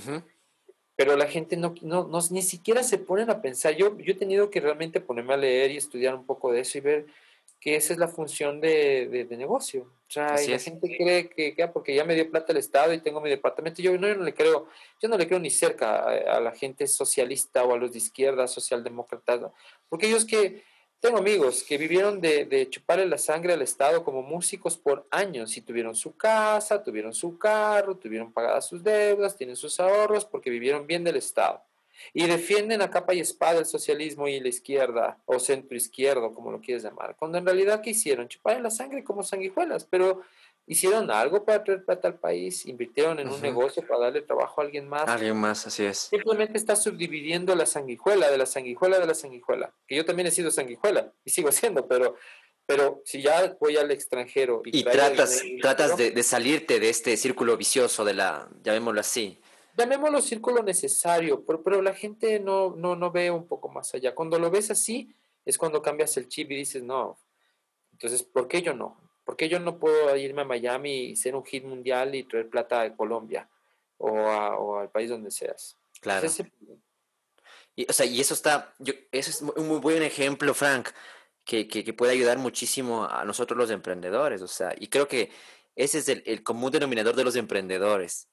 [0.98, 3.74] Pero la gente no, no, ni siquiera se ponen a pensar.
[3.76, 6.78] Yo, yo he tenido que realmente ponerme a leer y estudiar un poco de eso
[6.78, 7.06] y ver
[7.62, 9.84] que esa es la función de, de, negocio.
[9.84, 12.58] O sea, y la gente cree que, que, ah, porque ya me dio plata el
[12.58, 14.68] Estado y tengo mi departamento, yo no, yo no le creo,
[15.02, 17.98] yo no le creo ni cerca a, a, la gente socialista o a los de
[17.98, 19.52] izquierda, socialdemócratas,
[19.90, 20.64] porque ellos que
[21.00, 25.56] tengo amigos que vivieron de, de, chuparle la sangre al Estado como músicos por años
[25.56, 30.50] y tuvieron su casa, tuvieron su carro, tuvieron pagadas sus deudas, tienen sus ahorros porque
[30.50, 31.64] vivieron bien del Estado.
[32.14, 36.52] Y defienden a capa y espada el socialismo y la izquierda o centro izquierdo, como
[36.52, 38.28] lo quieres llamar, cuando en realidad ¿qué hicieron?
[38.28, 40.22] Chuparle la sangre como sanguijuelas, pero
[40.70, 44.64] hicieron algo para traer plata al país, invirtieron en un negocio para darle trabajo a
[44.64, 45.10] alguien más.
[45.10, 45.98] Alguien más, así es.
[45.98, 49.74] Simplemente está subdividiendo la sanguijuela de la sanguijuela de la sanguijuela.
[49.88, 52.16] Que yo también he sido sanguijuela y sigo siendo, pero,
[52.68, 57.58] pero si ya voy al extranjero y, tratas, tratas de, de, salirte de este círculo
[57.58, 59.42] vicioso de la, llamémoslo así.
[59.76, 64.14] Llamémoslo círculo necesario, pero, pero la gente no, no, no ve un poco más allá.
[64.14, 65.16] Cuando lo ves así,
[65.46, 67.18] es cuando cambias el chip y dices, no,
[67.92, 69.09] entonces, ¿por qué yo no?
[69.30, 72.50] ¿Por qué yo no puedo irme a Miami y ser un hit mundial y traer
[72.50, 73.48] plata de Colombia
[74.00, 75.78] o, al país donde seas?
[76.02, 76.28] Claro.
[77.76, 80.90] y, o sea, y eso está, yo, eso es un muy buen ejemplo, Frank,
[81.44, 84.42] que, que, puede ayudar muchísimo a nosotros los emprendedores.
[84.42, 85.30] O sea, y creo que
[85.76, 88.30] ese es el, común denominador de los emprendedores.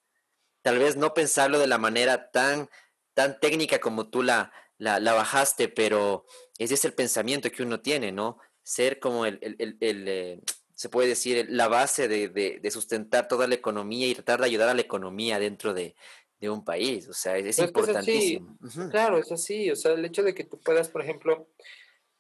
[0.63, 2.71] Tal vez no pensarlo de la manera tan,
[3.13, 6.25] tan técnica como tú la, la, la bajaste, pero
[6.57, 8.39] ese es el pensamiento que uno tiene, ¿no?
[8.63, 10.41] Ser como el, el, el eh,
[10.77, 14.69] se puede decir, la base de, de, sustentar toda la economía y tratar de ayudar
[14.69, 15.97] a la economía dentro de,
[16.39, 17.09] de un país.
[17.09, 18.59] O sea, es, importantísimo.
[18.91, 19.71] Claro, es así.
[19.71, 21.49] O sea, el hecho de que tú puedas, por ejemplo,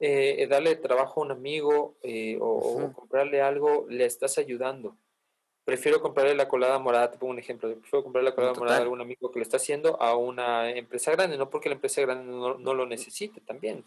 [0.00, 4.96] eh, darle trabajo a un amigo eh, o, comprarle algo, le estás ayudando.
[5.66, 8.82] Prefiero comprarle la colada morada, te pongo un ejemplo, prefiero comprarle la colada morada a
[8.82, 12.32] algún amigo que lo está haciendo a una empresa grande, no porque la empresa grande
[12.32, 13.84] no, no lo necesite también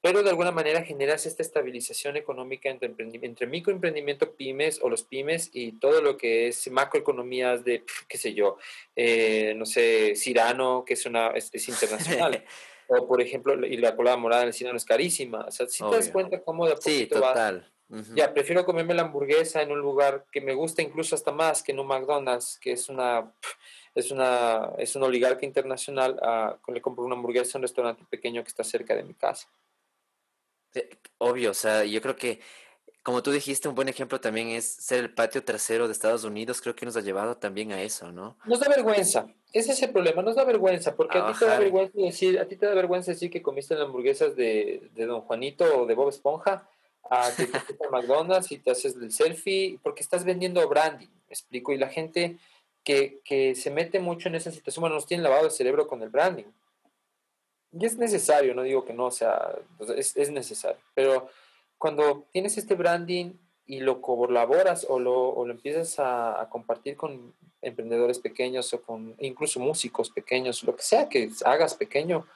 [0.00, 5.50] pero de alguna manera generas esta estabilización económica entre, entre microemprendimiento, pymes o los pymes
[5.52, 8.58] y todo lo que es macroeconomías de, qué sé yo,
[8.94, 12.44] eh, no sé, Cirano, que es, una, es, internacional.
[12.86, 15.44] o por ejemplo, y la colada morada en el Cirano es carísima.
[15.46, 17.70] O sea, si te das cuenta cómo de a Sí, total.
[18.14, 21.72] Ya, prefiero comerme la hamburguesa en un lugar que me gusta incluso hasta más que
[21.72, 23.32] en un McDonald's, que es una
[23.94, 28.42] es una es un oligarca internacional, a, le compro una hamburguesa en un restaurante pequeño
[28.42, 29.48] que está cerca de mi casa.
[31.18, 32.40] Obvio, o sea, yo creo que,
[33.02, 36.60] como tú dijiste, un buen ejemplo también es ser el patio trasero de Estados Unidos,
[36.60, 38.38] creo que nos ha llevado también a eso, ¿no?
[38.44, 41.58] Nos da vergüenza, ese es el problema, nos da vergüenza, porque a ti te da
[41.58, 45.22] vergüenza decir, a ti te da vergüenza decir que comiste las hamburguesas de, de Don
[45.22, 46.68] Juanito o de Bob Esponja,
[47.10, 51.32] a que te a McDonald's y te haces el selfie, porque estás vendiendo branding, me
[51.32, 52.36] explico, y la gente
[52.84, 56.02] que, que se mete mucho en esa situación, bueno, nos tiene lavado el cerebro con
[56.02, 56.44] el branding.
[57.72, 59.54] Y es necesario, no digo que no, o sea,
[59.96, 60.80] es, es necesario.
[60.94, 61.28] Pero
[61.76, 63.32] cuando tienes este branding
[63.66, 68.82] y lo colaboras o lo, o lo empiezas a, a, compartir con emprendedores pequeños o
[68.82, 72.26] con incluso músicos pequeños, lo que sea que hagas pequeño,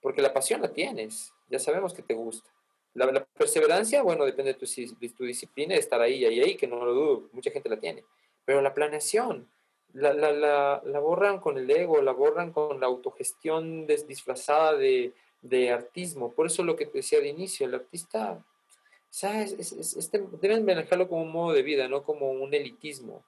[0.00, 2.48] porque la pasión la tienes, ya sabemos que te gusta.
[2.94, 6.82] La, perseverancia, bueno, depende de tu, de tu disciplina, estar ahí ahí, ahí, que no
[6.84, 8.04] lo dudo, mucha gente la tiene
[8.46, 9.50] pero la planeación,
[9.92, 15.12] la, la, la, la, borran con el ego, la borran con la autogestión disfrazada de,
[15.42, 16.32] de, artismo.
[16.32, 18.42] Por eso lo que te decía de inicio, el artista,
[19.10, 19.52] ¿sabes?
[19.58, 23.24] Es, es, deben manejarlo como un modo de vida, no como un elitismo,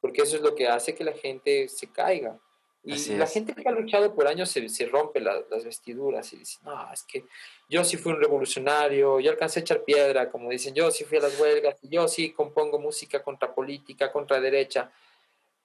[0.00, 2.38] porque eso es lo que hace que la gente se caiga.
[2.82, 6.58] Y la gente que ha luchado por años se, se rompe las vestiduras y dice,
[6.64, 7.24] no, es que
[7.68, 11.18] yo sí fui un revolucionario, yo alcancé a echar piedra, como dicen, yo sí fui
[11.18, 14.90] a las huelgas, yo sí compongo música contra política, contra derecha.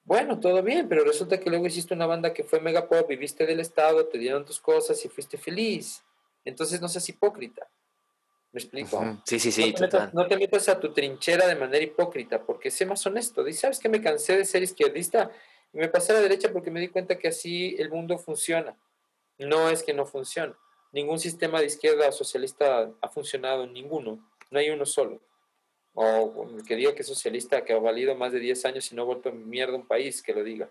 [0.03, 3.45] Bueno, todo bien, pero resulta que luego hiciste una banda que fue mega pop, viviste
[3.45, 6.03] del Estado, te dieron tus cosas y fuiste feliz.
[6.43, 7.67] Entonces no seas hipócrita.
[8.51, 9.21] ¿Me explico?
[9.25, 9.71] Sí, sí, sí.
[9.71, 13.05] No te, metas, no te, metas, a tu trinchera de manera hipócrita, porque sé más
[13.05, 13.43] honesto.
[13.43, 13.89] Dices, ¿sabes qué?
[13.89, 15.31] Me cansé de ser izquierdista
[15.75, 18.77] y me pasé a la derecha porque me di cuenta que así el mundo funciona.
[19.37, 20.57] No es que no funciona.
[20.93, 24.25] Ningún sistema de izquierda socialista ha funcionado ninguno.
[24.51, 25.21] No hay uno solo.
[25.93, 28.95] O el que diga que es socialista, que ha valido más de 10 años y
[28.95, 30.69] no ha vuelto mierda un país, que lo diga.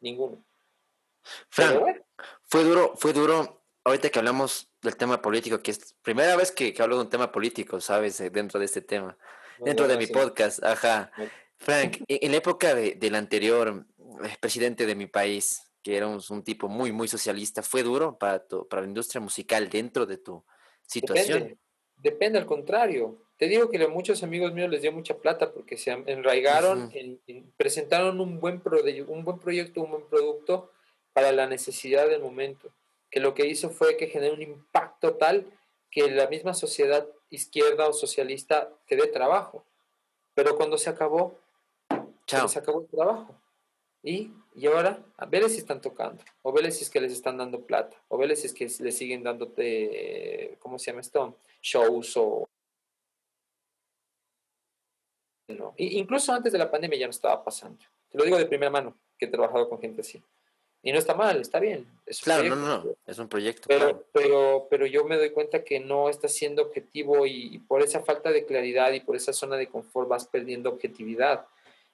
[0.00, 0.44] Ninguno.
[1.48, 2.04] Fran,
[2.42, 6.74] fue duro, fue duro, ahorita que hablamos del tema político, que es primera vez que,
[6.80, 8.18] hablo de un tema político, ¿sabes?
[8.32, 9.16] Dentro de este tema.
[9.60, 11.12] dentro de mi podcast, ajá.
[11.58, 13.86] Frank, en la época de, del anterior
[14.40, 18.82] presidente de mi país, que era un, tipo muy, muy socialista, ¿fue duro para, para
[18.82, 20.44] la industria musical dentro de tu
[20.86, 21.58] situación?
[21.96, 23.22] Depende, al contrario.
[23.36, 26.92] Te digo que a muchos amigos míos les dio mucha plata porque se enraigaron,
[27.56, 28.62] presentaron un buen,
[29.08, 30.70] un buen proyecto, un buen producto
[31.12, 32.70] para la necesidad del momento,
[33.10, 35.46] que lo que hizo fue que generó un impacto tal
[35.90, 39.64] que la misma sociedad izquierda o socialista te dé trabajo.
[40.34, 41.38] Pero cuando se acabó,
[42.26, 43.39] se acabó el trabajo.
[44.02, 47.36] Y, y ahora, a ver si están tocando, o ver si es que les están
[47.36, 49.52] dando plata, o ver si es que les siguen dando,
[50.58, 51.36] ¿cómo se llama esto?
[51.60, 52.48] Shows o...
[55.48, 55.74] No.
[55.78, 57.84] incluso antes de la pandemia ya no estaba pasando.
[58.08, 60.22] Te lo digo de primera mano, que he trabajado con gente así.
[60.82, 61.86] Y no está mal, está bien.
[62.22, 63.68] claro, no, no, no, es un proyecto.
[63.68, 68.00] Pero, pero, pero yo me doy cuenta que no está siendo objetivo y, por esa
[68.00, 71.46] falta de claridad y por esa zona de confort vas perdiendo objetividad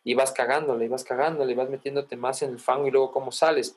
[0.07, 3.11] y vas cagándole, y vas cagándole, y vas metiéndote más en el fango y luego
[3.11, 3.77] cómo sales.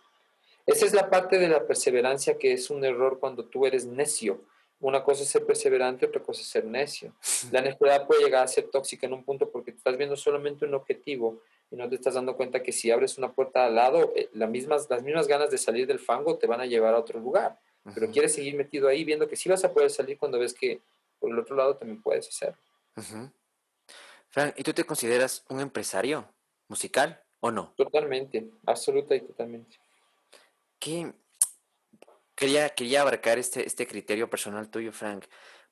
[0.67, 4.39] Esa es la parte de la perseverancia que es un error cuando tú eres necio.
[4.80, 7.15] Una cosa es ser perseverante, otra cosa es ser necio.
[7.51, 10.75] La necedad puede llegar a ser tóxica en un punto porque estás viendo solamente un
[10.75, 14.30] objetivo y no te estás dando cuenta que si abres una puerta al lado, eh,
[14.47, 17.57] mismas, las mismas ganas de salir del fango te van a llevar a otro lugar.
[17.95, 20.80] Pero quieres seguir metido ahí viendo que sí vas a poder salir cuando ves que
[21.19, 22.61] por el otro lado también puedes hacerlo.
[24.30, 26.34] Frank, ¿y tú te consideras un empresario
[26.67, 27.73] musical o no?
[27.75, 29.77] Totalmente, absoluta y totalmente.
[30.80, 31.13] ¿Qué?
[32.36, 35.25] Quería, quería abarcar este, este criterio personal tuyo, Frank,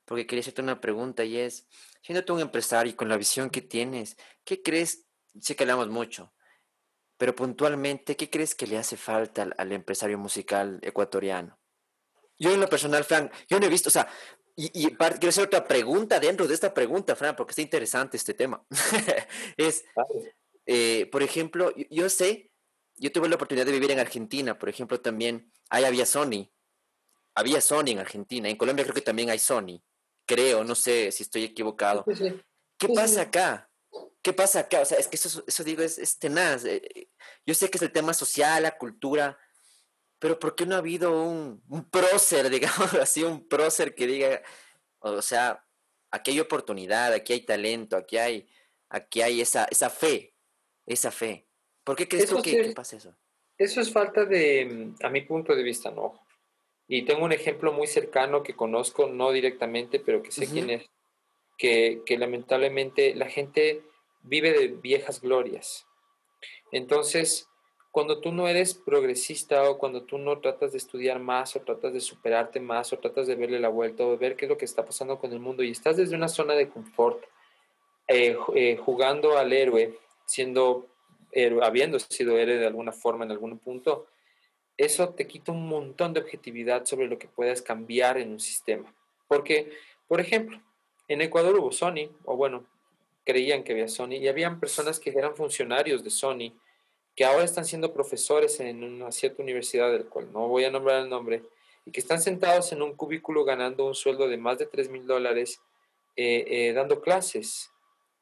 [0.04, 1.66] porque quería hacerte una pregunta y es,
[2.02, 5.08] siendo tú un empresario y con la visión que tienes, ¿qué crees
[5.40, 6.32] sé que hablamos mucho,
[7.16, 11.58] pero puntualmente, ¿qué crees que le hace falta al, empresario musical ecuatoriano?
[12.38, 14.08] Yo en lo personal, Frank, yo no he visto, o sea,
[14.60, 18.60] y, quiero hacer otra pregunta dentro de esta pregunta, Frank, porque está interesante este tema.
[19.56, 19.84] es,
[20.66, 22.50] eh, por ejemplo, yo, sé,
[22.96, 26.50] yo tuve la oportunidad de vivir en Argentina, por ejemplo, también, ahí había Sony,
[27.36, 29.80] había Sony en Argentina, en Colombia creo que también hay Sony,
[30.26, 32.04] creo, no sé si estoy equivocado.
[32.76, 33.70] ¿Qué pasa acá?
[34.22, 34.80] ¿Qué pasa acá?
[34.80, 36.64] O sea, es que eso, eso digo, es, es tenaz.
[36.64, 37.08] Eh, eh,
[37.46, 39.38] yo sé que es el tema social, la cultura,
[40.18, 44.42] pero ¿por qué no ha habido un, un prócer, digamos así, un prócer que diga,
[45.00, 45.64] o sea,
[46.10, 48.48] aquí hay oportunidad, aquí hay talento, aquí hay,
[48.88, 50.34] aquí hay esa, esa fe,
[50.86, 51.46] esa fe.
[51.84, 53.14] ¿Por qué crees tú que, pasa eso?
[53.56, 56.20] Eso es falta de, a mi punto de vista, no.
[56.86, 60.86] Y tengo un ejemplo muy cercano que conozco, no directamente, pero que sé quién es,
[61.58, 63.82] que, que lamentablemente la gente
[64.22, 65.86] vive de viejas glorias.
[66.72, 67.48] Entonces,
[67.90, 71.92] cuando tú no eres progresista o cuando tú no tratas de estudiar más o tratas
[71.92, 74.64] de superarte más o tratas de verle la vuelta o ver qué es lo que
[74.64, 77.24] está pasando con el mundo y estás desde una zona de confort
[78.06, 80.86] eh, eh, jugando al héroe, siendo
[81.62, 84.06] habiendo sido héroe de alguna forma en algún punto,
[84.76, 88.94] eso te quita un montón de objetividad sobre lo que puedas cambiar en un sistema.
[89.26, 89.72] Porque,
[90.06, 90.60] por ejemplo,
[91.08, 92.64] en Ecuador hubo Sony, o bueno,
[93.24, 96.52] creían que había Sony y habían personas que eran funcionarios de Sony
[97.18, 101.02] que ahora están siendo profesores en una cierta universidad del cual no voy a nombrar
[101.02, 101.42] el nombre
[101.84, 105.04] y que están sentados en un cubículo ganando un sueldo de más de 3 mil
[105.04, 105.60] dólares
[106.14, 107.72] eh, eh, dando clases,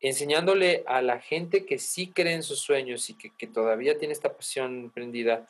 [0.01, 4.15] enseñándole a la gente que sí cree en sus sueños y que, que todavía tiene
[4.15, 5.47] esta pasión prendida,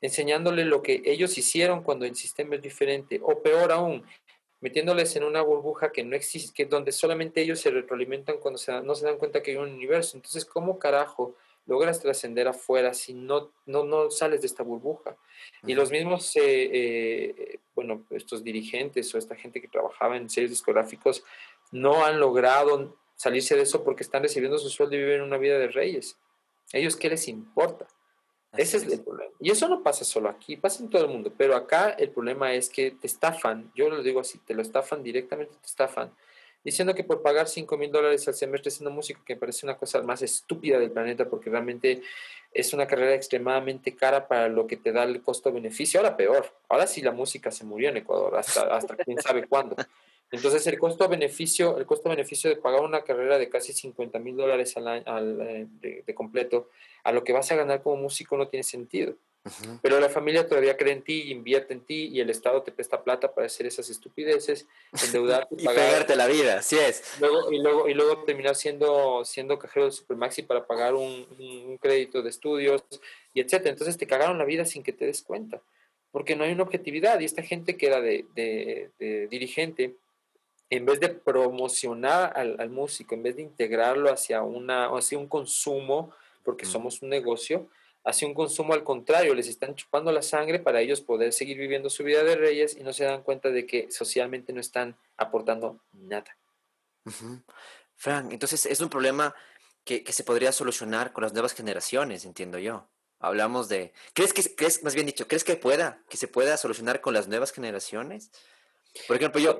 [0.00, 4.04] enseñándole lo que ellos hicieron cuando el sistema es diferente, o peor aún,
[4.60, 8.72] metiéndoles en una burbuja que no existe, que donde solamente ellos se retroalimentan cuando se
[8.82, 10.16] no se dan cuenta que hay un universo.
[10.16, 11.36] Entonces, ¿cómo carajo
[11.68, 15.16] logras trascender afuera si no, no, no sales de esta burbuja?
[15.64, 20.50] Y los mismos, eh, eh, bueno, estos dirigentes o esta gente que trabajaba en series
[20.50, 21.22] discográficos
[21.70, 25.58] no han logrado salirse de eso porque están recibiendo su sueldo y viven una vida
[25.58, 26.18] de reyes.
[26.72, 27.86] ¿Ellos qué les importa?
[28.56, 29.30] Ese es el problema.
[29.40, 31.32] Y eso no pasa solo aquí, pasa en todo el mundo.
[31.36, 35.02] Pero acá el problema es que te estafan, yo lo digo así, te lo estafan
[35.02, 36.12] directamente, te estafan,
[36.68, 39.76] diciendo que por pagar 5 mil dólares al semestre haciendo música, que me parece una
[39.76, 42.02] cosa más estúpida del planeta, porque realmente
[42.52, 46.00] es una carrera extremadamente cara para lo que te da el costo-beneficio.
[46.00, 49.76] Ahora peor, ahora sí la música se murió en Ecuador, hasta, hasta quién sabe cuándo.
[50.30, 54.86] Entonces el costo-beneficio, el costo-beneficio de pagar una carrera de casi 50 mil dólares al,
[54.88, 56.68] al eh, de, completo
[57.04, 59.14] a lo que vas a ganar como músico no tiene sentido.
[59.82, 63.02] Pero la familia todavía cree en ti, invierte en ti y el Estado te presta
[63.02, 64.66] plata para hacer esas estupideces,
[65.04, 67.02] endeudarte y pagarte la vida, así es.
[67.20, 71.78] Luego, y, luego, y luego terminar siendo, siendo cajero de Supermaxi para pagar un, un
[71.78, 72.84] crédito de estudios
[73.32, 73.70] y etcétera.
[73.70, 75.62] Entonces te cagaron la vida sin que te des cuenta,
[76.10, 79.96] porque no hay una objetividad y esta gente que era de, de, de dirigente
[80.70, 86.12] en vez de promocionar al, músico, en vez de integrarlo hacia, una, hacia un consumo,
[86.44, 87.68] porque somos un negocio,
[88.08, 91.90] hacia un consumo al contrario, les están chupando la sangre para ellos poder seguir viviendo
[91.90, 95.84] su vida de reyes y no se dan cuenta de que socialmente no están aportando
[95.92, 96.34] nada.
[97.96, 99.34] Frank, entonces es un problema
[99.84, 102.88] que, se podría solucionar con las nuevas generaciones, entiendo yo.
[103.20, 103.92] Hablamos de...
[104.14, 107.28] ¿Crees que, crees, más bien dicho, crees que pueda, que se pueda solucionar con las
[107.28, 108.30] nuevas generaciones?
[109.06, 109.58] Por ejemplo, yo,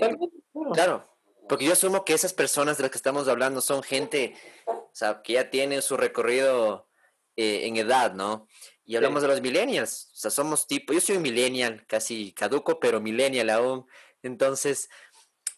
[0.73, 1.07] claro,
[1.51, 4.35] porque yo asumo que esas personas de las que estamos hablando son gente,
[4.67, 6.88] o sea, que ya tienen su recorrido
[7.41, 8.49] eh, en edad, ¿no?
[8.85, 12.81] Y hablamos de los millennials, o sea, somos tipo, yo soy un millennial, casi caduco,
[12.81, 13.87] pero millennial aún.
[14.25, 14.89] Entonces,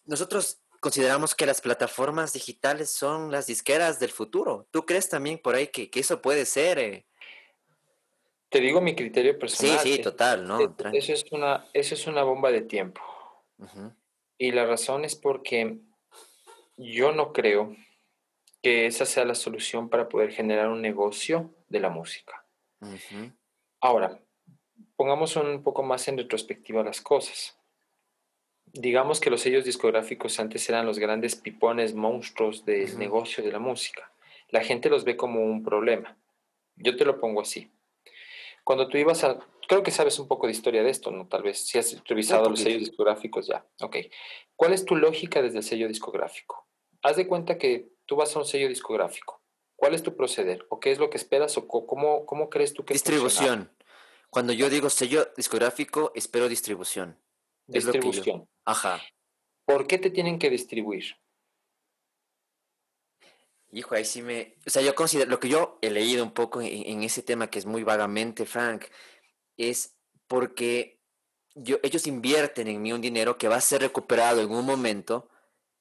[0.04, 4.68] nosotros consideramos que las plataformas digitales son las disqueras del futuro.
[4.70, 6.78] ¿Tú crees también por ahí que, eso puede ser?
[6.78, 7.06] Eh?
[8.50, 9.78] Te digo mi criterio personal.
[9.78, 10.58] Sí, sí, total, ¿no?
[10.92, 13.00] Eso es una, eso es una bomba de tiempo.
[14.36, 15.78] Y la razón es porque
[16.76, 17.74] yo no creo
[18.62, 22.44] que esa sea la solución para poder generar un negocio de la música.
[23.80, 24.20] Ahora,
[24.96, 27.56] pongamos un poco más en retrospectiva las cosas.
[28.66, 33.58] Digamos que los sellos discográficos antes eran los grandes pipones monstruos del negocio de la
[33.58, 34.12] música.
[34.48, 36.16] La gente los ve como un problema.
[36.76, 37.70] Yo te lo pongo así.
[38.64, 39.38] Cuando tú ibas a...
[39.66, 41.28] Creo que sabes un poco de historia de esto, ¿no?
[41.28, 43.64] Tal vez si has revisado los sellos discográficos ya.
[43.80, 43.96] Ok.
[44.56, 46.66] ¿Cuál es tu lógica desde el sello discográfico?
[47.02, 49.39] Haz de cuenta que tú vas a un sello discográfico.
[49.80, 50.66] ¿Cuál es tu proceder?
[50.68, 51.56] ¿O qué es lo que esperas?
[51.56, 53.72] ¿O cómo, cómo crees tú que Distribución.
[54.28, 57.18] Cuando yo digo sello discográfico, espero distribución.
[57.66, 58.46] Distribución.
[58.66, 59.00] Ajá.
[59.64, 61.16] ¿Por qué te tienen que distribuir?
[63.72, 64.54] Hijo, ahí sí me...
[64.66, 67.58] O sea, yo considero, lo que yo he leído un poco en, ese tema, que
[67.58, 68.84] es muy vagamente, Frank,
[69.56, 71.00] es porque
[71.54, 75.30] yo, ellos invierten en mí un dinero que va a ser recuperado en un momento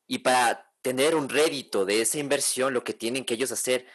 [0.08, 3.86] y para tener un rédito de esa inversión, lo que tienen que ellos hacer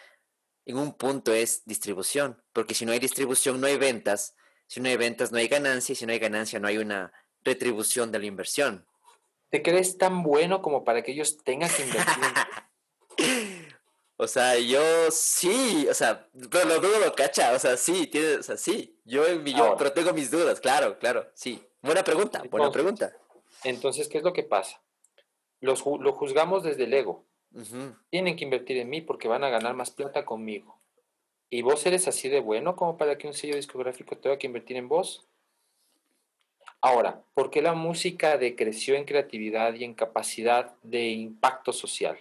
[0.66, 4.34] en un punto es distribución, porque si no hay distribución no hay ventas,
[4.66, 7.12] si no hay ventas no hay ganancia y si no hay ganancia no hay una
[7.42, 8.86] retribución de la inversión.
[9.50, 12.24] ¿Te crees tan bueno como para que ellos tengan que invertir?
[14.16, 18.36] o sea, yo sí, o sea, pero lo dudo lo cacha, o sea, sí, tiene,
[18.36, 21.62] o sea, sí, yo, yo pero tengo mis dudas, claro, claro, sí.
[21.82, 23.14] Buena pregunta, buena pregunta.
[23.62, 24.80] Entonces, ¿qué es lo que pasa?
[25.60, 27.24] Los, lo juzgamos desde el ego.
[28.10, 30.80] Tienen que invertir en mí porque van a ganar más plata conmigo.
[31.50, 34.76] ¿Y vos eres así de bueno como para que un sello discográfico tenga que invertir
[34.76, 35.24] en vos?
[36.80, 42.18] Ahora, ¿por qué la música decreció en creatividad y en capacidad de impacto social?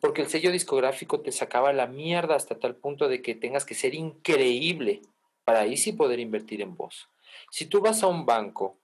[0.00, 3.74] Porque el sello discográfico te sacaba la mierda hasta tal punto de que tengas que
[3.74, 5.02] ser increíble
[5.44, 7.08] para ahí sí poder invertir en vos.
[7.50, 8.78] Si tú vas a un banco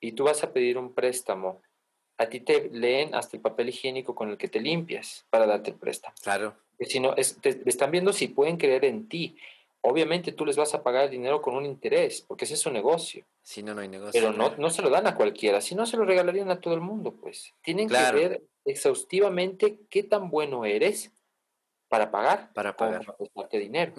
[0.00, 1.62] y tú vas a pedir un préstamo
[2.18, 5.70] a ti te leen hasta el papel higiénico con el que te limpias para darte
[5.70, 6.14] el préstamo.
[6.22, 6.54] Claro.
[6.80, 9.36] Si no, te, están viendo si pueden creer en ti.
[9.80, 12.70] Obviamente tú les vas a pagar el dinero con un interés, porque ese es su
[12.70, 13.24] negocio.
[13.42, 14.18] Si no, no hay negocio.
[14.18, 16.72] Pero no, no se lo dan a cualquiera, si no se lo regalarían a todo
[16.74, 17.52] el mundo, pues.
[17.62, 21.12] Tienen que ver exhaustivamente qué tan bueno eres
[21.88, 22.50] para pagar.
[22.54, 23.04] Para pagar.
[23.34, 23.92] Para dinero.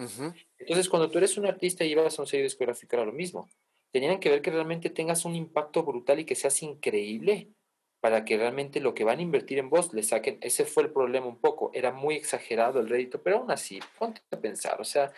[0.58, 3.48] Entonces, cuando tú eres un artista y vas a un sello discográfico, era lo mismo.
[3.92, 7.50] Tenían que ver que realmente tengas un impacto brutal y que seas increíble
[8.06, 10.38] para que realmente lo que van a invertir en vos le saquen.
[10.42, 11.72] Ese fue el problema un poco.
[11.74, 14.80] Era muy exagerado el rédito, pero aún así, ponte a pensar.
[14.80, 15.12] O sea,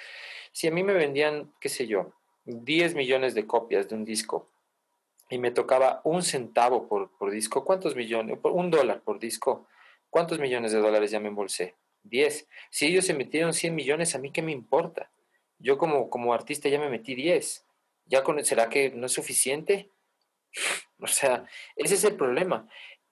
[0.54, 2.14] si a mí me vendían, qué sé yo,
[2.46, 4.50] 10 millones de copias de un disco
[5.30, 8.40] y me tocaba un centavo por, por disco, ¿cuántos millones?
[8.42, 9.68] Un dólar por disco.
[10.10, 11.76] ¿Cuántos millones de dólares ya me embolsé?
[12.04, 12.48] 10.
[12.70, 15.12] Si ellos se metieron 100 millones, ¿a mí qué me importa?
[15.60, 17.66] Yo como, como artista ya me metí 10.
[18.06, 19.90] ¿Ya ¿Será que no es suficiente?
[21.02, 21.46] O sea,
[21.76, 22.68] ese es el problema.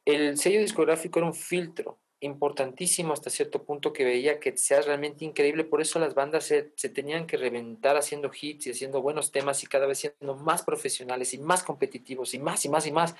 [0.06, 5.26] El sello discográfico era un filtro importantísimo hasta cierto punto que veía que seas realmente
[5.26, 5.64] increíble.
[5.64, 9.68] Por eso las bandas se, tenían que reventar haciendo hits y haciendo buenos temas y
[9.68, 13.16] cada vez siendo más profesionales y más competitivos y más y más y más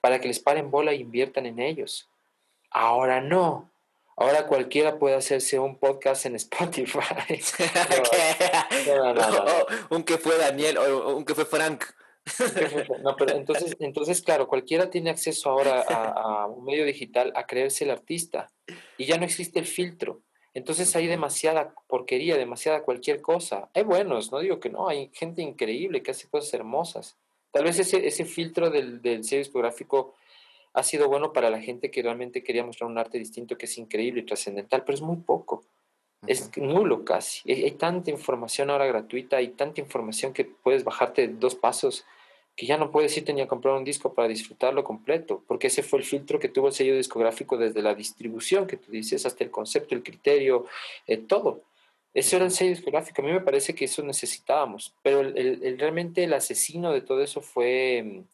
[0.00, 2.08] para que les paren bola e inviertan en ellos.
[2.70, 3.70] Ahora no.
[4.16, 7.00] Ahora cualquiera puede hacerse un podcast en Spotify.
[9.90, 11.84] un que fue Daniel o un que fue Frank.
[13.02, 17.84] No, pero entonces, entonces, claro, cualquiera tiene acceso ahora a, un medio digital a creerse
[17.84, 18.50] el artista
[18.96, 20.22] y ya no existe el filtro.
[20.52, 23.70] Entonces hay demasiada porquería, demasiada cualquier cosa.
[23.72, 27.16] Hay buenos, no digo que no, hay gente increíble que hace cosas hermosas.
[27.52, 30.14] Tal vez ese, ese filtro del, del sello discográfico
[30.72, 33.78] ha sido bueno para la gente que realmente quería mostrar un arte distinto que es
[33.78, 35.64] increíble y trascendental, pero es muy poco.
[36.26, 37.50] Es nulo casi.
[37.50, 42.04] Hay, tanta información ahora gratuita, hay tanta información que puedes bajarte dos pasos
[42.56, 45.82] que ya no puedes irte ni a comprar un disco para disfrutarlo completo, porque ese
[45.82, 49.44] fue el filtro que tuvo el sello discográfico desde la distribución que tú dices, hasta
[49.44, 50.66] el concepto, el criterio,
[51.06, 51.62] eh, todo.
[52.12, 53.22] Ese era el sello discográfico.
[53.22, 57.40] A mí me parece que eso necesitábamos, pero el, realmente el asesino de todo eso
[57.40, 58.24] fue,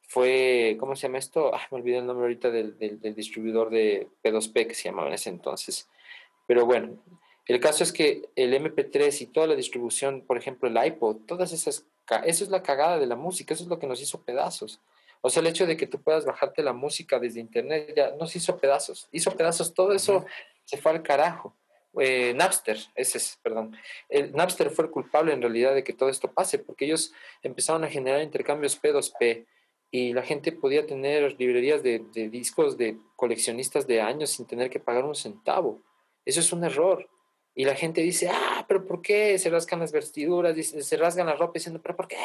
[0.00, 1.52] fue, ¿cómo se llama esto?
[1.70, 5.14] Me olvidé el nombre ahorita del, del, del distribuidor de P2P que se llamaba en
[5.14, 5.88] ese entonces.
[6.48, 6.96] Pero bueno,
[7.46, 11.52] el caso es que el MP3 y toda la distribución, por ejemplo, el iPod, todas
[11.52, 11.84] esas,
[12.24, 14.80] eso es la cagada de la música, eso es lo que nos hizo pedazos.
[15.20, 18.34] O sea, el hecho de que tú puedas bajarte la música desde internet ya nos
[18.34, 20.24] hizo pedazos, hizo pedazos, todo eso
[20.64, 21.54] se fue al carajo.
[22.00, 23.76] Eh, Napster, ese es, perdón.
[24.08, 27.84] El Napster fue el culpable en realidad de que todo esto pase, porque ellos empezaron
[27.84, 29.44] a generar intercambios P2P
[29.90, 31.98] y la gente podía tener librerías de
[32.30, 35.82] discos de coleccionistas de años sin tener que pagar un centavo.
[36.28, 37.08] Eso es un error.
[37.54, 40.54] Y la gente dice, ah, pero ¿por qué se rasgan las vestiduras?
[40.54, 42.18] Se rasgan la ropa diciendo, pero ¿por qué?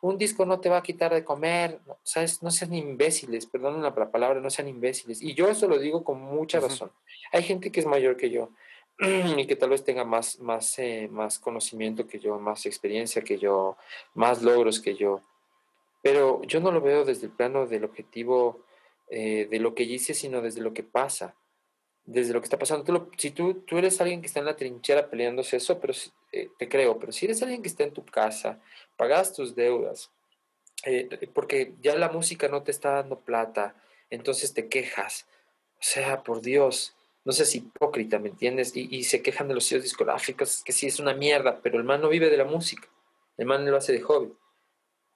[0.00, 1.78] Un disco no te va a quitar de comer.
[1.86, 2.42] No, ¿sabes?
[2.42, 5.20] no sean imbéciles, perdón la palabra, no sean imbéciles.
[5.20, 6.90] Y yo eso lo digo con mucha razón.
[7.30, 8.48] Hay gente que es mayor que yo
[9.36, 13.36] y que tal vez tenga más, más, eh, más conocimiento que yo, más experiencia que
[13.36, 13.76] yo,
[14.14, 15.20] más logros que yo.
[16.02, 18.64] Pero yo no lo veo desde el plano del objetivo
[19.10, 21.36] eh, de lo que hice, sino desde lo que pasa
[22.04, 22.84] desde lo que está pasando.
[22.84, 25.94] Tú si tú, tú eres alguien que está en la trinchera peleándose eso, pero
[26.32, 28.60] eh, te creo, pero si eres alguien que está en tu casa,
[28.96, 30.10] pagas tus deudas,
[30.84, 33.74] eh, porque ya la música no te está dando plata,
[34.10, 35.26] entonces te quejas.
[35.74, 38.76] O sea, por Dios, no seas hipócrita, ¿me entiendes?
[38.76, 41.84] Y, y se quejan de los sellos discográficos, que sí es una mierda, pero el
[41.84, 42.88] man no vive de la música,
[43.36, 44.32] el man lo hace de hobby.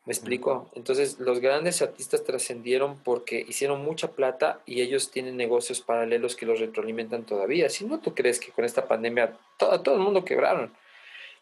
[0.06, 0.70] ¿Me explico?
[0.74, 6.46] Entonces, los grandes artistas trascendieron porque hicieron mucha plata y ellos tienen negocios paralelos que
[6.46, 7.68] los retroalimentan todavía.
[7.68, 10.72] Si no, tú crees que con esta pandemia todo, todo el mundo quebraron.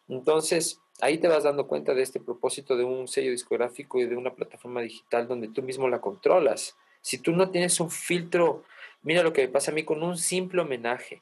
[0.08, 4.16] Entonces, ahí te vas dando cuenta de este propósito de un sello discográfico y de
[4.16, 6.74] una plataforma digital donde tú mismo la controlas.
[7.02, 8.64] Si tú no tienes un filtro,
[9.02, 11.20] mira lo que me pasa a mí con un simple homenaje.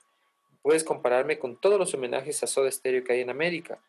[0.62, 3.80] Puedes compararme con todos los homenajes a Soda Stereo que hay en América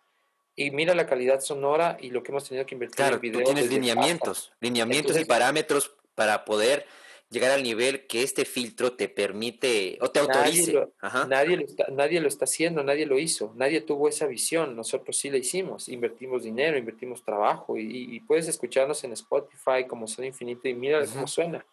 [0.55, 3.39] y mira la calidad sonora y lo que hemos tenido que invertir en video.
[3.39, 6.85] Tú tienes lineamientos, lineamientos y parámetros para poder
[7.29, 10.87] llegar al nivel que este filtro te permite o te autorice.
[11.27, 15.17] Nadie lo, está, nadie lo está haciendo, nadie lo hizo, nadie tuvo esa visión, nosotros
[15.17, 20.69] sí la hicimos, invertimos dinero, invertimos trabajo y, puedes escucharnos en Spotify como Son Infinito
[20.69, 21.65] y mira cómo suena.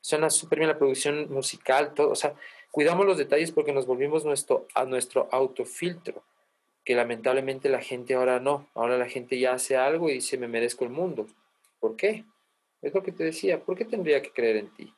[0.00, 2.34] Suena súper bien la producción musical, todo, o sea,
[2.70, 6.22] cuidamos los detalles porque nos volvimos nuestro, a nuestro autofiltro
[6.88, 8.66] que lamentablemente la gente ahora no.
[8.72, 11.26] Ahora la gente ya hace algo y dice, me merezco el mundo.
[11.80, 12.24] ¿Por qué?
[12.80, 14.94] Es lo que te decía, ¿por qué tendría que creer en ti?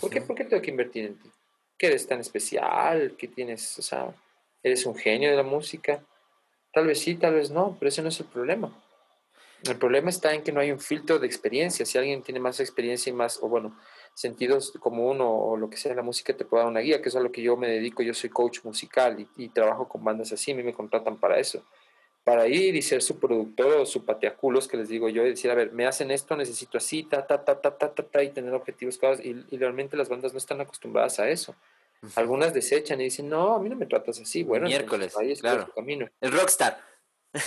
[0.00, 1.30] ¿Por, qué, ¿Por qué tengo que invertir en ti?
[1.78, 3.14] ¿Que eres tan especial?
[3.16, 4.12] ¿Que tienes, o sea,
[4.64, 6.04] eres un genio de la música?
[6.72, 8.76] Tal vez sí, tal vez no, pero ese no es el problema.
[9.62, 11.86] El problema está en que no hay un filtro de experiencia.
[11.86, 13.78] Si alguien tiene más experiencia y más, o bueno,
[14.14, 17.08] sentidos como uno o lo que sea la música te pueda dar una guía, que
[17.08, 20.32] es a lo que yo me dedico, yo soy coach musical y, trabajo con bandas
[20.32, 21.64] así, a mí me contratan para eso,
[22.24, 25.50] para ir y ser su productor o su pateaculos, que les digo yo, y decir,
[25.50, 28.30] a ver, me hacen esto, necesito así, ta, ta, ta, ta, ta, ta, ta y
[28.30, 31.54] tener objetivos claros, y, realmente las bandas no están acostumbradas a eso.
[32.14, 35.40] Algunas desechan y dicen, no, a mí no me tratas así, bueno, miércoles, ahí es
[35.40, 35.68] claro.
[35.74, 36.08] camino.
[36.20, 36.78] El rockstar.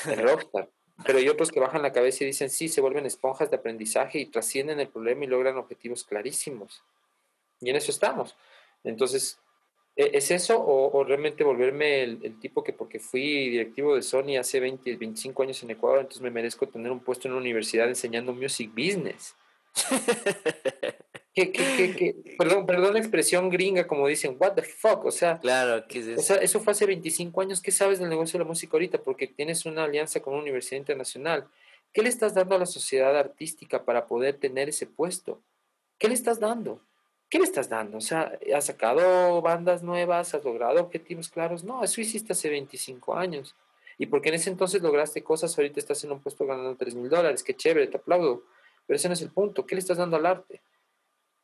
[0.09, 0.69] El rockstar.
[1.05, 4.19] Pero hay otros que bajan la cabeza y dicen, sí, se vuelven esponjas de aprendizaje
[4.19, 6.83] y trascienden el problema y logran objetivos clarísimos.
[7.59, 8.35] Y en eso estamos.
[8.83, 9.39] Entonces,
[9.95, 14.59] ¿e-, ¿es eso o, realmente volverme el, tipo que porque fui directivo de Sony hace
[14.59, 18.33] 20, 25 años en Ecuador, entonces me merezco tener un puesto en una universidad enseñando
[18.33, 19.35] music business?
[21.33, 25.39] ¿Qué, qué, qué, Perdón, perdón la expresión gringa, como dicen, what the fuck, o sea,
[25.39, 26.19] claro, ¿qué es eso?
[26.19, 28.97] O sea, eso fue hace 25 años, ¿qué sabes del negocio de la música ahorita?
[29.01, 31.47] Porque tienes una alianza con una universidad internacional.
[31.93, 35.41] ¿Qué le estás dando a la sociedad artística para poder tener ese puesto?
[35.97, 36.81] ¿Qué le estás dando?
[37.29, 37.97] ¿Qué le estás dando?
[37.97, 40.33] O sea, ¿has sacado bandas nuevas?
[40.33, 41.63] ¿Has logrado objetivos claros?
[41.63, 43.55] No, eso hiciste hace 25 años.
[43.97, 47.09] Y porque en ese entonces lograste cosas, ahorita estás en un puesto ganando 3 mil
[47.09, 48.43] dólares, qué chévere, te aplaudo.
[48.85, 49.65] Pero ese no es el punto.
[49.65, 50.59] ¿Qué le estás dando al arte?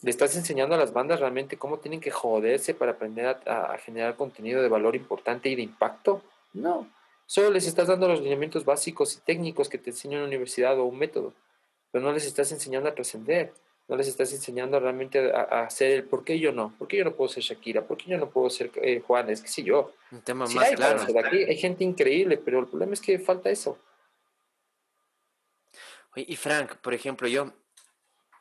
[0.02, 4.16] ¿Le estás enseñando a las bandas realmente cómo tienen que joderse para aprender a, generar
[4.16, 6.22] contenido de valor importante y de impacto?
[6.54, 6.88] No.
[7.26, 10.86] Solo les estás dando los lineamientos básicos y técnicos que te enseña una universidad o
[10.86, 11.34] un método.
[11.92, 13.54] Pero no les estás enseñando a trascender.
[13.88, 16.76] No les estás enseñando realmente a, hacer el por qué yo no.
[16.78, 17.82] ¿Por qué yo no puedo ser Shakira?
[17.82, 19.42] ¿Por qué yo no puedo ser eh, Juanes?
[19.42, 19.94] ¿Qué sé yo?
[20.12, 21.02] Un tema más claro.
[21.26, 23.80] Aquí hay gente increíble, pero el problema es que falta eso.
[26.16, 27.54] Y Frank, por ejemplo, yo,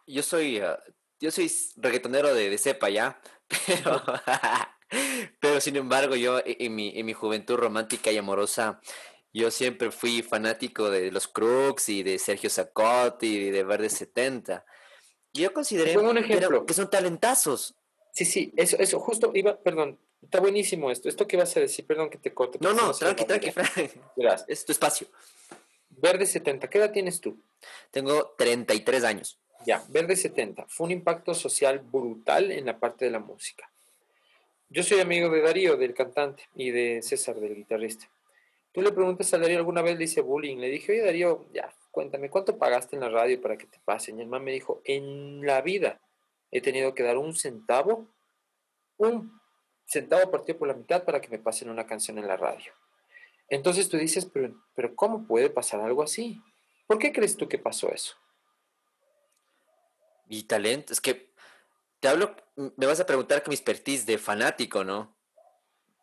[0.06, 0.82] yo soy, ah,
[1.20, 3.20] yo soy reggaetonero de, de cepa ya,
[3.66, 4.02] pero,
[5.40, 8.80] pero sin embargo yo e, en mi, en mi juventud romántica y amorosa,
[9.32, 14.64] yo siempre fui fanático de los Crooks y de Sergio Zacotti y de Verde 70.
[15.34, 16.64] Y yo consideré un ejemplo.
[16.64, 17.74] que son talentazos.
[18.12, 21.10] Sí, sí, eso, eso, justo iba, perdón, está buenísimo esto.
[21.10, 22.58] Esto que vas a decir, perdón que te corte.
[22.62, 23.90] No, no, tranqui, tranqui, Frank.
[24.48, 25.06] Es tu espacio.
[25.90, 27.38] Verde 70, ¿qué edad tienes tú?
[27.90, 29.38] Tengo 33 años.
[29.64, 30.66] Ya, Verde 70.
[30.68, 33.70] Fue un impacto social brutal en la parte de la música.
[34.68, 38.08] Yo soy amigo de Darío, del cantante, y de César, del guitarrista.
[38.72, 40.58] Tú le preguntas a Darío alguna vez, le hice bullying.
[40.58, 44.18] Le dije, oye Darío, ya, cuéntame, ¿cuánto pagaste en la radio para que te pasen?
[44.18, 46.00] Y el man me dijo, en la vida
[46.50, 48.08] he tenido que dar un centavo,
[48.98, 49.40] un
[49.86, 52.72] centavo partido por la mitad para que me pasen una canción en la radio.
[53.48, 56.42] Entonces tú dices, pero, pero ¿cómo puede pasar algo así?
[56.86, 58.16] ¿Por qué crees tú que pasó eso?
[60.28, 61.32] Y talento, es que
[62.00, 65.16] te hablo, me vas a preguntar que mi expertise de fanático, ¿no?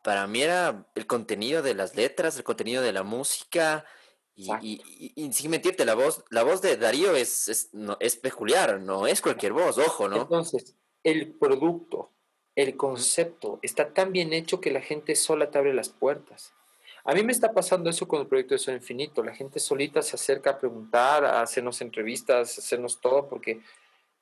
[0.04, 3.86] para mí era el contenido de las letras, el contenido de la música.
[4.36, 8.18] Y, y, y, sin mentirte, la voz, la voz de Darío es, es, no, es
[8.18, 10.24] peculiar, no es cualquier voz, ojo, ¿no?
[10.24, 12.12] Entonces, el producto,
[12.56, 16.52] el concepto está tan bien hecho que la gente sola te abre las puertas.
[17.06, 19.24] A mí me está pasando eso con el proyecto de Sol Infinito.
[19.24, 23.62] La gente solita se acerca a preguntar, a hacernos entrevistas, a hacernos todo, porque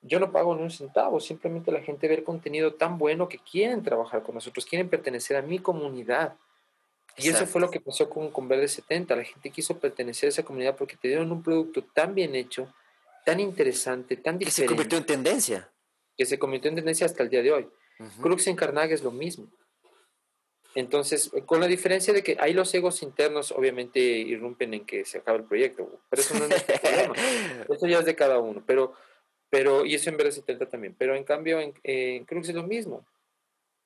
[0.01, 1.19] yo no pago ni un centavo.
[1.19, 5.37] Simplemente la gente ve el contenido tan bueno que quieren trabajar con nosotros, quieren pertenecer
[5.37, 6.35] a mi comunidad.
[7.17, 9.15] Y eso fue lo que pasó con, con Verde 70.
[9.15, 12.73] La gente quiso pertenecer a esa comunidad porque te dieron un producto tan bien hecho,
[13.25, 14.45] tan interesante, tan diferente.
[14.45, 15.69] Que se convirtió en tendencia.
[16.17, 17.69] Que se convirtió en tendencia hasta el día de hoy.
[18.21, 19.47] Crux en Carnage es lo mismo.
[20.73, 25.17] Entonces, con la diferencia de que ahí los egos internos obviamente irrumpen en que se
[25.17, 27.13] acaba el proyecto, pero eso no es nuestro problema.
[27.69, 28.93] Eso ya es de cada uno, pero,
[29.51, 30.95] pero y eso en Verde 70 también.
[30.97, 33.05] Pero en cambio, en, en Crux es lo mismo.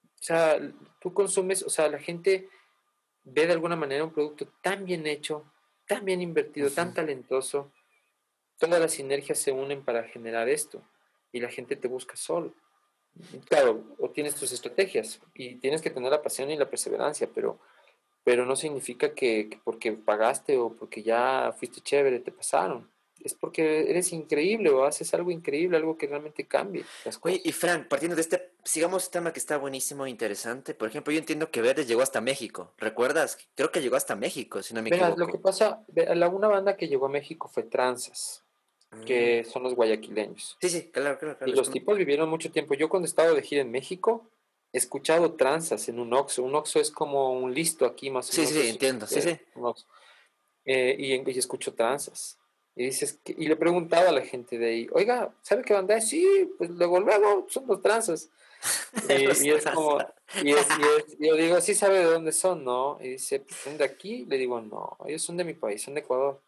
[0.03, 0.59] O sea,
[1.01, 2.47] tú consumes, o sea, la gente
[3.23, 5.43] ve de alguna manera un producto tan bien hecho,
[5.87, 7.71] tan bien invertido, tan talentoso,
[8.59, 10.83] todas las sinergias se unen para generar esto
[11.31, 12.53] y la gente te busca solo.
[13.49, 17.59] Claro, o tienes tus estrategias y tienes que tener la pasión y la perseverancia, pero,
[18.23, 22.87] pero no significa que, que porque pagaste o porque ya fuiste chévere te pasaron
[23.23, 26.85] es porque eres increíble o haces algo increíble, algo que realmente cambie.
[27.21, 30.73] Oye, y Frank, partiendo de este, sigamos este tema que está buenísimo e interesante.
[30.73, 32.73] Por ejemplo, yo entiendo que Verdes llegó hasta México.
[32.77, 33.37] ¿Recuerdas?
[33.55, 35.17] Creo que llegó hasta México, si no me equivoco.
[35.17, 38.43] Lo que pasa, la, una banda que llegó a México fue Tranzas,
[39.05, 39.51] que mm.
[39.51, 40.57] son los guayaquileños.
[40.61, 41.37] Sí, sí, claro, claro.
[41.45, 42.75] y los tipos vivieron mucho tiempo.
[42.75, 44.29] Yo cuando estaba de gira en México,
[44.71, 46.43] he escuchado Tranzas en un Oxxo.
[46.43, 48.53] Un Oxxo es como un listo aquí más o menos.
[48.53, 49.39] Sí, sí, entiendo, sí, sí.
[50.67, 52.37] Eh, y, y escucho Tranzas
[52.75, 56.09] y dices, y le preguntaba a la gente de ahí, oiga, ¿sabe qué banda es?
[56.09, 58.29] Sí, pues luego, luego, son los tranzas.
[59.07, 59.99] y, es como,
[60.43, 60.67] y, es,
[61.19, 62.97] yo digo, sí sabe de dónde son, ¿no?
[62.99, 64.25] Y dice, pues, ¿son de aquí?
[64.25, 66.41] Le digo, no, ellos son de mi país, son de Ecuador.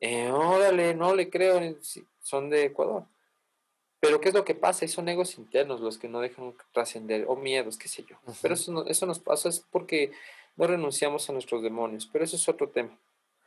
[0.00, 1.60] Eh, órale, no le creo,
[2.22, 3.04] son de Ecuador.
[4.00, 4.84] Pero ¿qué es lo que pasa?
[4.84, 8.16] Y son egos internos los que no dejan trascender, o miedos, qué sé yo.
[8.40, 10.12] Pero eso, eso nos pasa, es porque
[10.56, 12.98] no renunciamos a nuestros demonios, pero eso es otro tema.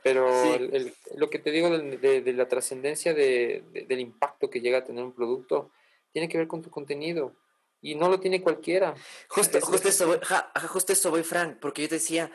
[0.07, 0.79] Pero
[1.15, 5.71] lo que te digo de, la trascendencia del impacto que llega a tener un producto
[6.11, 7.35] tiene que ver con tu contenido.
[7.81, 8.95] Y no lo tiene cualquiera.
[9.27, 10.19] Justo, justo, eso, voy,
[10.67, 12.31] justo eso voy, Frank, porque yo te decía,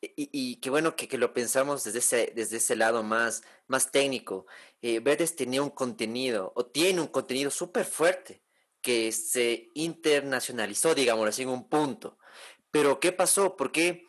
[0.00, 3.90] y, y qué bueno que, que, lo pensamos desde ese, desde ese lado más, más
[3.90, 4.46] técnico.
[4.82, 8.42] Eh, Verdes tenía un contenido, o tiene un contenido súper fuerte,
[8.80, 12.18] que se internacionalizó, digamos así, en un punto.
[12.70, 13.56] Pero, ¿qué pasó?
[13.56, 14.06] ¿Por qué?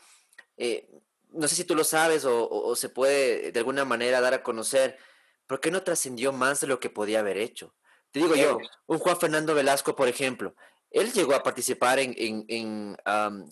[0.57, 0.87] Eh,
[1.35, 4.97] no sé si tú lo sabes o, se puede de alguna manera dar a conocer,
[5.47, 7.75] ¿por qué no trascendió más de lo que podía haber hecho?
[8.11, 10.55] Te digo yo, un Juan Fernando Velasco, por ejemplo,
[10.89, 12.97] él llegó a participar en, en,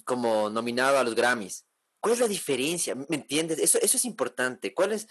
[0.05, 1.65] como nominado a los Grammys.
[1.99, 2.95] ¿Cuál es la diferencia?
[2.95, 3.59] ¿Me entiendes?
[3.59, 4.73] Eso, eso es importante.
[4.73, 5.07] ¿Cuál es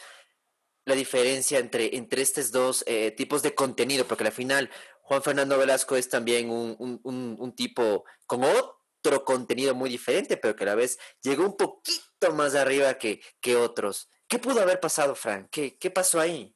[0.85, 4.07] la diferencia entre, entre estos dos eh, tipos de contenido?
[4.07, 4.71] Porque al final,
[5.03, 8.82] Juan Fernando Velasco es también un, un, un tipo con otro
[9.25, 13.57] contenido muy diferente, pero que a la vez llegó un poquito más arriba que, que
[13.57, 14.09] otros.
[14.29, 15.49] ¿Qué pudo haber pasado, Frank?
[15.51, 16.55] ¿Qué, qué pasó ahí?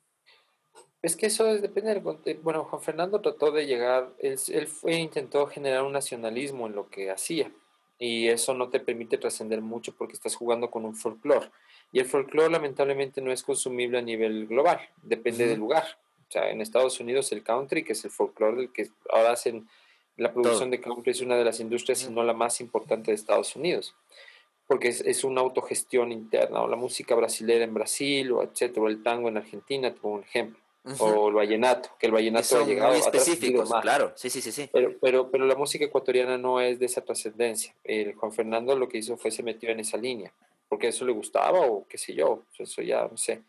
[1.02, 5.47] Es que eso depende del Bueno, Juan Fernando trató de llegar, él, él fue, intentó
[5.47, 7.52] generar un nacionalismo en lo que hacía.
[7.98, 11.51] Y eso no te permite trascender mucho porque estás jugando con un folclore.
[11.93, 15.85] Y el folclore lamentablemente no es consumible a nivel global, depende del lugar.
[16.28, 19.68] O sea, en Estados Unidos el country, que es el folclore del que ahora hacen
[20.17, 23.15] la producción de country, es una de las industrias, si no la más importante de
[23.15, 23.95] Estados Unidos
[24.67, 29.03] porque es, una autogestión interna, o la música brasilera en Brasil, o etcétera, o el
[29.03, 30.59] tango en Argentina, como un ejemplo,
[30.99, 34.69] o el vallenato, que el vallenato ha llegado muy específicos, claro, sí, sí, sí, sí.
[34.73, 37.75] Pero, pero, pero la música ecuatoriana no es de esa trascendencia.
[37.85, 40.33] El Juan Fernando lo que hizo fue se metió en esa línea,
[40.69, 43.43] porque eso le gustaba, o qué sé yo, eso ya no sé,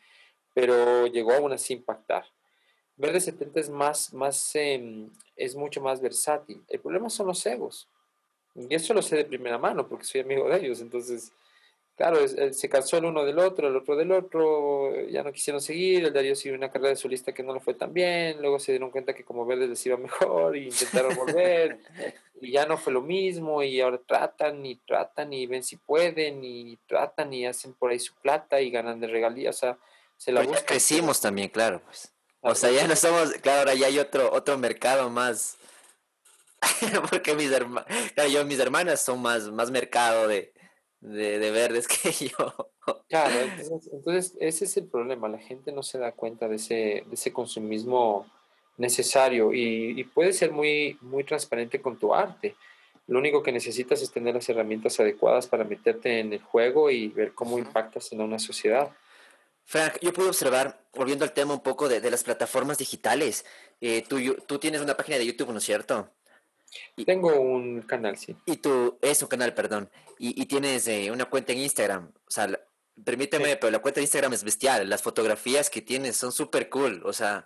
[0.53, 2.26] pero llegó aún así a impactar.
[2.95, 6.61] Verde 70 es más, más em, es mucho más versátil.
[6.68, 7.88] El problema son los egos.
[8.55, 10.81] Y eso lo sé de primera mano porque soy amigo de ellos.
[10.81, 11.31] Entonces,
[11.95, 16.05] claro, se cansó el uno del otro, el otro del otro, ya no quisieron seguir.
[16.05, 18.41] El Darío siguió una carrera de solista que no le fue tan bien.
[18.41, 21.80] Luego se dieron cuenta que como Verde les iba mejor y intentaron volver.
[22.41, 23.61] y ya no fue lo mismo.
[23.61, 27.99] Y ahora tratan y tratan y ven si pueden y tratan y hacen por ahí
[27.99, 29.55] su plata y ganan de regalías.
[29.57, 29.77] O sea,
[30.18, 30.65] se la buscan.
[30.65, 31.80] crecimos también, claro.
[31.85, 32.11] Pues.
[32.41, 35.57] O sea, ya no somos, claro, ahora ya hay otro, otro mercado más
[37.09, 37.88] porque mis, hermanas,
[38.31, 40.53] yo, mis hermanas son más, más mercado de,
[41.01, 42.72] de, verdes que yo.
[43.09, 43.35] Claro,
[43.91, 47.31] entonces, ese es el problema, la gente no se da cuenta de ese, de ese
[47.31, 48.26] consumismo
[48.77, 52.55] necesario y, y puede ser muy, muy transparente con tu arte.
[53.07, 57.07] Lo único que necesitas es tener las herramientas adecuadas para meterte en el juego y
[57.07, 58.91] ver cómo impactas en una sociedad.
[59.68, 63.45] Frank, yo puedo observar, volviendo al tema un poco de, las plataformas digitales,
[63.81, 64.18] eh, tú,
[64.48, 66.10] tú, tienes una página de YouTube, ¿no es cierto?
[67.06, 68.34] Tengo un canal, sí.
[68.45, 72.14] Y tú, es un canal, perdón, y, tienes eh, una cuenta en Instagram.
[72.15, 72.49] O sea,
[73.03, 74.89] permíteme, pero la cuenta de Instagram es bestial.
[74.89, 77.02] Las fotografías que tienes son súper cool.
[77.06, 77.45] O sea,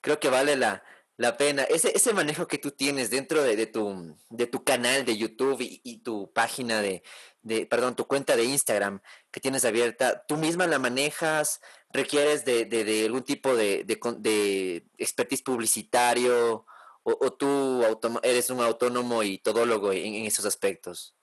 [0.00, 0.82] creo que vale la,
[1.18, 1.64] la pena.
[1.64, 5.58] Ese, ese manejo que tú tienes dentro de, de tu, de tu canal de YouTube
[5.60, 7.02] y, tu página de,
[7.42, 9.00] de, perdón, tu cuenta de Instagram
[9.30, 11.60] que tienes abierta, ¿tú misma la manejas?
[11.92, 16.64] ¿Requieres de, de, algún tipo de, de, expertise publicitario?
[17.02, 17.82] ¿O, tú
[18.22, 21.16] eres un autónomo y todólogo en, en esos aspectos?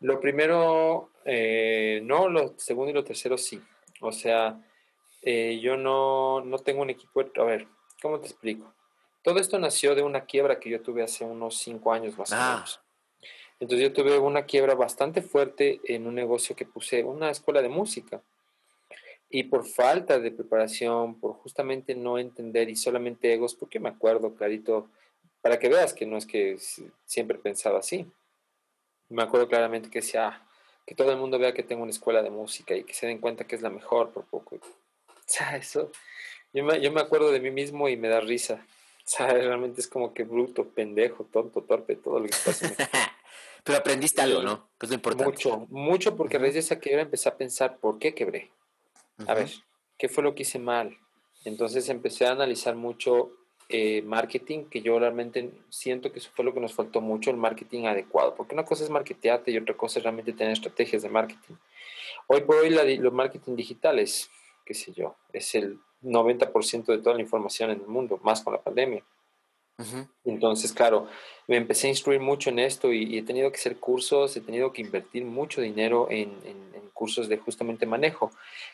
[0.00, 3.62] Lo primero, eh, no, lo segundo y lo tercero sí.
[4.00, 4.60] O sea,
[5.20, 7.68] eh, yo no, no tengo un equipo, a ver,
[8.00, 8.74] ¿cómo te explico?
[9.22, 12.36] Todo esto nació de una quiebra que yo tuve hace unos cinco años más o
[12.36, 12.54] ah.
[12.54, 12.80] menos.
[13.60, 17.68] Entonces yo tuve una quiebra bastante fuerte en un negocio que puse, una escuela de
[17.68, 18.20] música.
[19.30, 24.34] Y por falta de preparación, por justamente no entender y solamente egos, porque me acuerdo
[24.34, 24.90] clarito,
[25.40, 26.58] para que veas que no es que
[27.04, 28.04] siempre pensaba así.
[29.08, 30.46] Me acuerdo claramente que decía, ah,
[30.84, 33.18] que todo el mundo vea que tengo una escuela de música y que se den
[33.18, 34.58] cuenta que es la mejor por poco.
[35.24, 35.90] O sea, eso,
[36.52, 38.66] yo me, yo me acuerdo de mí mismo y me da risa.
[39.04, 42.72] O sea, realmente es como que bruto, pendejo, tonto, torpe, todo lo que pasa.
[43.64, 44.70] Pero aprendiste algo, ¿no?
[44.78, 45.32] Que es lo importante.
[45.32, 48.50] Mucho, mucho, porque a raíz de esa quiebra empecé a pensar, ¿por qué quebré?
[49.26, 49.50] A ver,
[49.98, 50.96] ¿qué fue lo que hice mal?
[51.44, 53.30] Entonces empecé a analizar mucho
[53.68, 57.36] eh, marketing, que yo realmente siento que eso fue lo que nos faltó mucho, el
[57.36, 58.34] marketing adecuado.
[58.34, 61.54] Porque una cosa es marketearte y otra cosa es realmente tener estrategias de marketing.
[62.26, 64.30] Hoy por hoy los marketing digitales,
[64.64, 68.52] qué sé yo, es el 90% de toda la información en el mundo, más con
[68.52, 69.02] la pandemia.
[70.24, 71.08] Entonces, claro,
[71.48, 74.72] me empecé a instruir mucho en esto y, he tenido que hacer cursos, he tenido
[74.72, 76.30] que invertir mucho dinero en,
[76.92, 78.30] cursos de justamente manejo,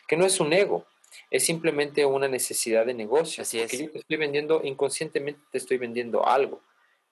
[0.07, 0.85] que no es un ego,
[1.31, 3.41] es simplemente una necesidad de negocio.
[3.41, 3.71] Así es.
[3.71, 6.61] Que yo te estoy vendiendo, inconscientemente te estoy vendiendo algo.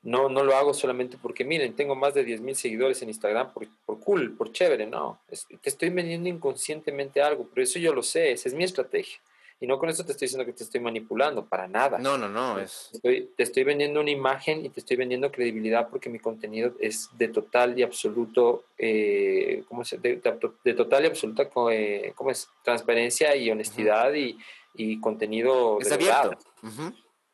[0.04, 3.52] No, no lo hago solamente porque, miren, tengo más de 10 mil seguidores en Instagram
[3.52, 5.20] por, por cool, por chévere, no.
[5.28, 9.18] te estoy vendiendo inconscientemente algo, pero eso yo lo sé, esa es mi estrategia.
[9.60, 11.98] Y no con eso te estoy diciendo que te estoy manipulando, para nada.
[11.98, 12.60] No, no, no.
[12.60, 12.92] Es...
[13.02, 17.28] te estoy vendiendo una imagen y te estoy vendiendo credibilidad porque mi contenido es de
[17.30, 20.22] total y absoluto, eh, ¿cómo se de,
[20.64, 22.48] de, total y absoluta eh, ¿cómo es?
[22.64, 24.38] transparencia y honestidad y,
[24.76, 26.38] y, contenido es abierto.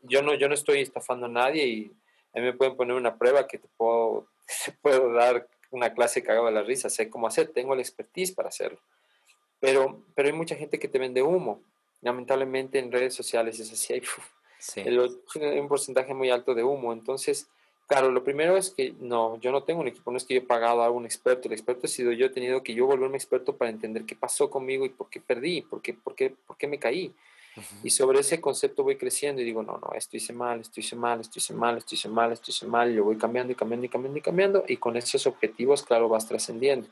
[0.01, 1.91] Yo no, yo no estoy estafando a nadie y
[2.33, 4.27] a mí me pueden poner una prueba que te puedo,
[4.65, 8.31] te puedo dar una clase cagada de la risa, sé cómo hacer, tengo la expertise
[8.31, 8.79] para hacerlo.
[9.59, 11.61] Pero, pero hay mucha gente que te vende humo
[12.03, 16.93] lamentablemente en redes sociales es así, hay un porcentaje muy alto de humo.
[16.93, 17.47] Entonces,
[17.87, 20.41] claro, lo primero es que no, yo no tengo un equipo, no es que yo
[20.41, 23.17] he pagado a un experto, el experto ha sido yo, he tenido que yo volverme
[23.17, 26.57] experto para entender qué pasó conmigo y por qué perdí, por qué, por qué, por
[26.57, 27.13] qué me caí.
[27.83, 30.95] Y sobre ese concepto voy creciendo y digo, no, no, esto hice mal, esto hice
[30.95, 33.55] mal, esto hice mal, esto hice mal, esto hice mal, y lo voy cambiando y
[33.55, 36.87] cambiando y cambiando y cambiando, y con esos objetivos, claro, vas trascendiendo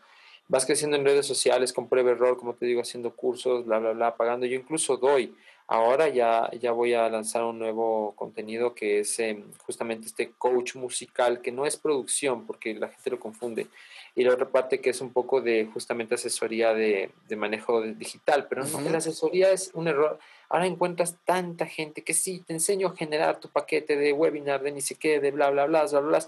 [0.52, 3.94] vas creciendo en redes sociales con prueba error, como te digo, haciendo cursos, bla, bla,
[3.94, 4.46] bla, pagando.
[4.46, 5.34] Yo incluso doy.
[5.66, 10.76] Ahora ya, ya voy a lanzar un nuevo contenido que es em, justamente este coach
[10.76, 13.68] musical, que no es producción, porque la gente lo confunde.
[14.14, 18.48] Y la otra parte que es un poco de justamente asesoría de, de manejo digital,
[18.50, 20.20] pero no, la asesoría es un error.
[20.50, 24.74] Ahora encuentras tanta gente que sí, te enseño a generar tu paquete de webinar, de
[24.74, 26.28] ni siquiera, de bla, bla, bla, bla, bla, bla,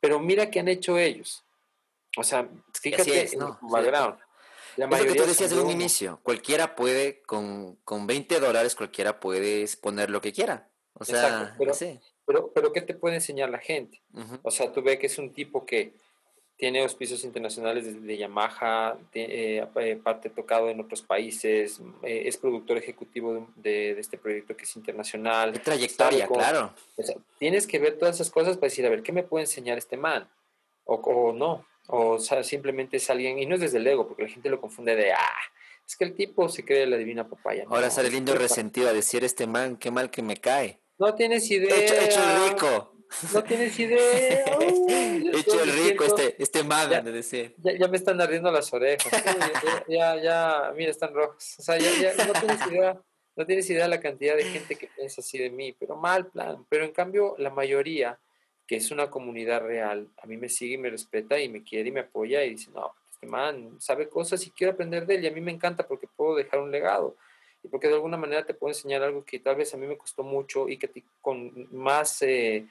[0.00, 1.44] pero mira qué han hecho ellos
[2.16, 2.48] o sea,
[2.80, 3.58] fíjate es, ¿no?
[3.62, 4.18] background.
[4.76, 6.20] La es lo que tú decías de un inicio.
[6.22, 10.68] Cualquiera puede, con, con 20 dólares, cualquiera puede poner lo que quiera.
[10.94, 11.72] O sea, pero,
[12.24, 14.00] pero, pero, ¿qué te puede enseñar la gente?
[14.42, 15.92] O sea, tú ves que es un tipo que
[16.56, 22.76] tiene auspicios internacionales desde Yamaha, eh, eh, parte tocado en otros países, eh, es productor
[22.78, 25.52] ejecutivo de, de, este proyecto que es internacional.
[25.52, 26.72] De trayectoria, claro.
[26.96, 29.44] O sea, tienes que ver todas esas cosas para decir, a ver, ¿qué me puede
[29.44, 30.28] enseñar este man?
[30.84, 31.66] O, o no.
[31.88, 34.60] O sea, simplemente es alguien, y no es desde el ego, porque la gente lo
[34.60, 35.38] confunde de, ah,
[35.86, 37.64] es que el tipo se cree la divina papaya.
[37.68, 40.80] Ahora sale lindo resentido a decir, este man, qué mal que me cae.
[40.98, 41.76] No tienes idea.
[41.76, 42.92] Hecho, hecho el rico.
[43.34, 44.44] No tienes idea.
[45.34, 47.54] hecho el rico, este, este man, ya, de decir.
[47.58, 49.12] Ya, ya, me están ardiendo las orejas.
[49.88, 51.56] ya, ya, mira, están rojos.
[51.58, 53.00] O sea, ya, ya no tienes idea.
[53.34, 56.66] No tienes idea la cantidad de gente que piensa así de mí, pero mal plan.
[56.68, 58.18] Pero en cambio, la mayoría
[58.66, 61.88] que es una comunidad real, a mí me sigue y me respeta y me quiere
[61.88, 65.24] y me apoya y dice, no, este man sabe cosas y quiero aprender de él
[65.24, 67.16] y a mí me encanta porque puedo dejar un legado
[67.62, 69.96] y porque de alguna manera te puedo enseñar algo que tal vez a mí me
[69.96, 70.90] costó mucho y que
[71.20, 72.66] con más eh,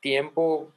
[0.00, 0.72] tiempo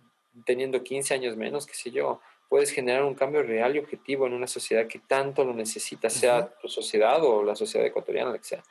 [0.45, 2.19] teniendo 15 años menos, qué sé yo,
[2.49, 6.47] puedes generar un cambio real y objetivo en una sociedad que tanto lo necesita, sea
[6.61, 8.63] tu sociedad o la sociedad ecuatoriana, la que sea.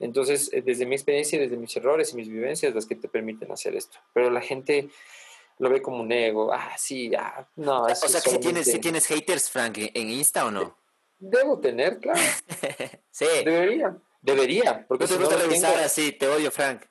[0.00, 3.08] Entonces, eh, desde mi experiencia y desde mis errores y mis vivencias, las que te
[3.08, 3.98] permiten hacer esto.
[4.14, 4.88] Pero la gente
[5.58, 6.52] lo ve como un ego.
[6.52, 7.84] Ah, sí, ah, no.
[7.84, 10.76] o sea, que si tienes, si tienes haters, Frank, en Insta o no.
[11.18, 12.20] Debo tener, claro.
[13.10, 13.26] sí.
[13.44, 13.96] Debería.
[14.22, 14.86] Debería.
[14.86, 16.82] Porque ¿No te gusta revisar así, te odio, Frank?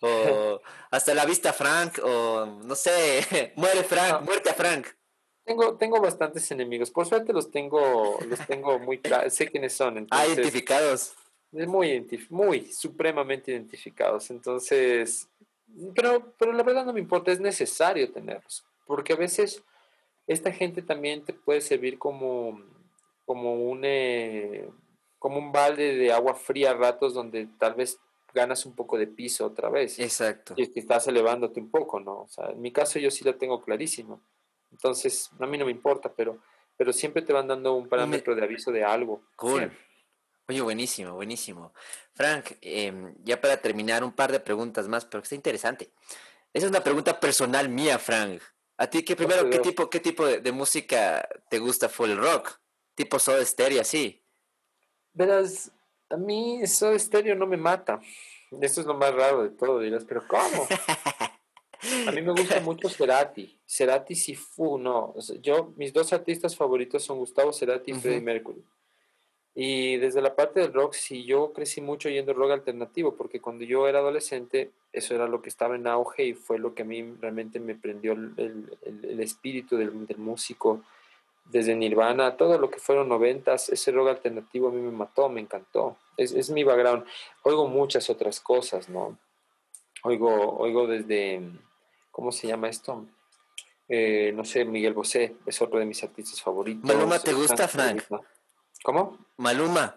[0.00, 4.88] O hasta la vista, Frank, o no sé, muere Frank, muerte a Frank.
[5.44, 6.90] Tengo, tengo bastantes enemigos.
[6.90, 10.06] Por suerte los tengo, los tengo muy claros, sé quiénes son.
[10.10, 11.14] ah, identificados.
[11.52, 14.30] Muy, muy, supremamente identificados.
[14.30, 15.28] Entonces,
[15.94, 18.64] pero, pero la verdad no me importa, es necesario tenerlos.
[18.86, 19.62] Porque a veces
[20.26, 22.60] esta gente también te puede servir como,
[23.24, 24.68] como un, eh,
[25.18, 27.98] como un balde de agua fría a ratos donde tal vez
[28.34, 29.98] ganas un poco de piso otra vez.
[29.98, 30.54] Exacto.
[30.56, 32.22] Y que estás elevándote un poco, ¿no?
[32.22, 34.20] O sea, en mi caso yo sí lo tengo clarísimo.
[34.70, 36.38] Entonces, a mí no me importa, pero,
[36.76, 39.22] pero siempre te van dando un parámetro de aviso de algo.
[39.36, 39.72] Cool.
[40.48, 41.72] Oye, buenísimo, buenísimo.
[42.14, 45.90] Frank, em, ya para terminar, un par de preguntas más, pero que está interesante.
[46.52, 48.40] Esa es una pregunta personal mía, Frank.
[48.78, 51.88] A ti, que primero, ¿qué tipo, qué tipo de, música te gusta?
[51.88, 52.60] ¿Fue el rock?
[52.94, 54.22] ¿Tipo Soda Stereo, así?
[55.12, 55.72] Verás,
[56.10, 58.00] a mí Soda Stereo no me mata.
[58.60, 60.68] Esto es lo más raro de todo, dirás, pero ¿cómo?
[62.06, 63.58] A mí me gusta mucho Cerati.
[63.66, 65.14] Cerati sí fu, no.
[65.40, 68.64] yo, mis dos artistas favoritos son Gustavo Cerati y Freddie Mercury.
[69.58, 73.64] Y desde la parte del rock, sí, yo crecí mucho yendo rock alternativo, porque cuando
[73.64, 76.84] yo era adolescente, eso era lo que estaba en auge y fue lo que a
[76.84, 80.82] mí realmente me prendió el, el, espíritu del, del, músico.
[81.46, 85.40] Desde Nirvana, todo lo que fueron noventas, ese rock alternativo a mí me mató, me
[85.40, 85.96] encantó.
[86.18, 87.06] Es, es mi background.
[87.42, 89.16] Oigo muchas otras cosas, ¿no?
[90.02, 91.40] Oigo, oigo desde,
[92.10, 93.06] ¿cómo se llama esto?
[93.88, 96.84] Eh, no sé, Miguel Bosé es otro de mis artistas favoritos.
[96.84, 98.02] ¿Maluma te gusta, Frank?
[98.82, 99.18] ¿Cómo?
[99.36, 99.96] Maluma.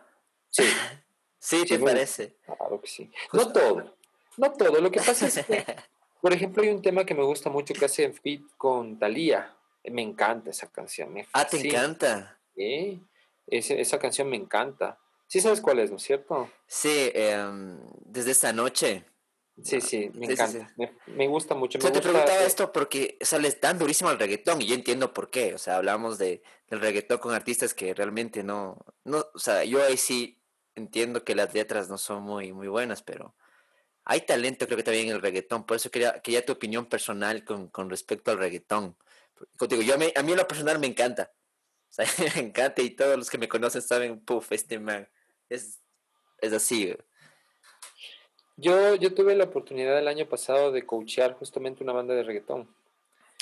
[0.50, 0.64] Sí.
[1.40, 2.36] sí, ¿te parece?
[2.46, 3.12] Claro que sí.
[3.34, 3.96] No todo,
[4.38, 4.82] no todo.
[4.82, 5.66] Lo que pasa es que,
[6.22, 9.56] por ejemplo, hay un tema que me gusta mucho que hace en fit con Thalía.
[9.86, 11.16] Me encanta esa canción.
[11.34, 12.38] ah, ¿te encanta?
[12.56, 13.02] Sí,
[13.48, 15.00] esa canción me encanta.
[15.28, 16.50] Sí sabes cuál es, ¿no es cierto?
[16.68, 19.06] Sí, em, desde esta noche.
[19.64, 20.73] Sí, sí, me encanta.
[21.07, 21.80] Me, gusta mucho.
[21.80, 25.53] Me te preguntaba esto porque sale tan durísimo el reggaetón y yo entiendo por qué.
[25.53, 29.84] O sea, hablamos de, del reggaetón con artistas que realmente no, no, o sea, yo
[29.84, 30.41] ahí sí
[30.76, 33.36] entiendo que las letras no son muy, muy buenas, pero
[34.06, 35.65] hay talento creo que también en el reggaetón.
[35.65, 38.98] Por eso quería, quería tu opinión personal con, con respecto al reggaetón.
[39.57, 41.31] Contigo, yo a mí, a mí en lo personal me encanta.
[41.90, 42.06] O sea,
[42.36, 45.07] me encanta y todos los que me conocen saben, puff, este man
[45.49, 45.80] es,
[46.40, 46.95] es así.
[48.60, 52.68] Yo, yo tuve la oportunidad el año pasado de coachear justamente una banda de reggaetón.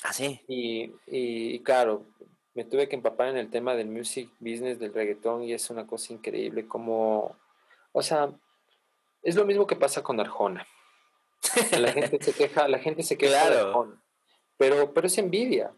[0.04, 0.40] Ah, sí.
[0.48, 2.06] Y, y, claro,
[2.54, 5.88] me tuve que empapar en el tema del music business del reggaetón y es una
[5.88, 7.36] cosa increíble como,
[7.92, 8.30] o sea,
[9.24, 10.68] es lo mismo que pasa con Arjona.
[11.80, 14.02] La gente se queja, la gente se queja de Arjona,
[14.58, 15.72] pero, pero es envidia.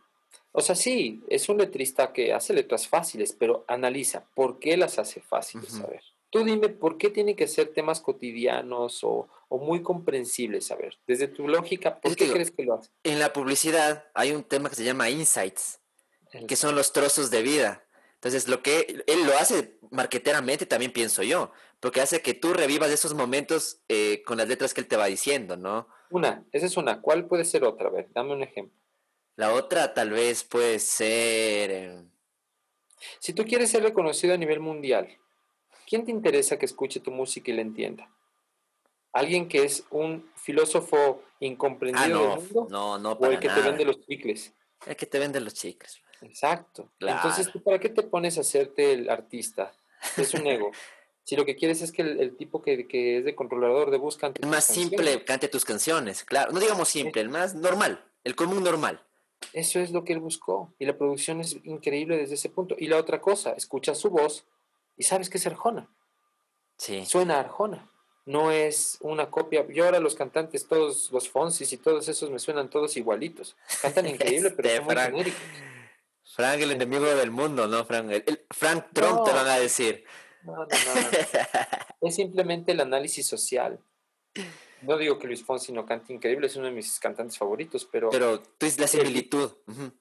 [0.51, 4.99] O sea, sí, es un letrista que hace letras fáciles, pero analiza por qué las
[4.99, 6.03] hace fáciles, a ver.
[6.29, 10.71] Tú dime por qué tiene que ser temas cotidianos o, muy comprensibles.
[10.71, 12.91] A ver, desde tu lógica, ¿por qué crees que lo hace?
[13.03, 15.79] En la publicidad hay un tema que se llama insights,
[16.47, 17.83] que son los trozos de vida.
[18.15, 22.91] Entonces, lo que él lo hace marqueteramente, también pienso yo, porque hace que tú revivas
[22.91, 25.87] esos momentos eh, con las letras que él te va diciendo, ¿no?
[26.11, 27.01] Una, esa es una.
[27.01, 27.87] ¿Cuál puede ser otra?
[27.87, 28.77] A ver, dame un ejemplo.
[29.35, 31.71] La otra tal vez puede ser...
[31.71, 32.03] Eh,
[33.19, 35.07] si tú quieres ser reconocido a nivel mundial,
[35.89, 38.09] ¿quién te interesa que escuche tu música y la entienda?
[39.11, 42.67] ¿Alguien que es un filósofo incomprendido ah, del mundo?
[42.69, 44.53] No, no, ¿O el que te vende los chicles?
[44.85, 45.99] El que te vende los chicles.
[46.21, 46.91] Exacto.
[46.99, 49.71] Entonces, para qué te pones a hacerte el artista?
[50.15, 50.71] Es un ego.
[51.23, 54.41] si lo que quieres es que el, tipo que, es de controlador de busca cante
[54.43, 56.51] El más simple cante tus canciones, claro.
[56.51, 59.03] No digamos simple, el más normal, el común normal.
[59.53, 60.71] Eso es lo que él buscó.
[60.77, 62.75] Y la producción es increíble desde ese punto.
[62.77, 64.45] Y la otra cosa, escucha su voz
[64.99, 65.89] y sabes que es Arjona.
[66.77, 67.05] Sí.
[67.05, 67.89] Suena Arjona.
[68.25, 69.65] No es una copia.
[69.69, 73.55] Yo ahora los cantantes, todos los Fonsis y todos esos me suenan todos igualitos.
[73.81, 75.33] Cantan increíble, pero son Frank, muy
[76.35, 77.85] Frank, el enemigo del mundo, ¿no?
[77.85, 78.11] Frank,
[78.51, 80.03] Frank Trump te van a decir.
[80.43, 80.67] No, no, no.
[82.07, 83.79] es simplemente el análisis social.
[84.81, 88.09] No digo que Luis Fonsi no cante increíble, es uno de mis cantantes favoritos, pero...
[88.09, 89.51] Pero es la similitud.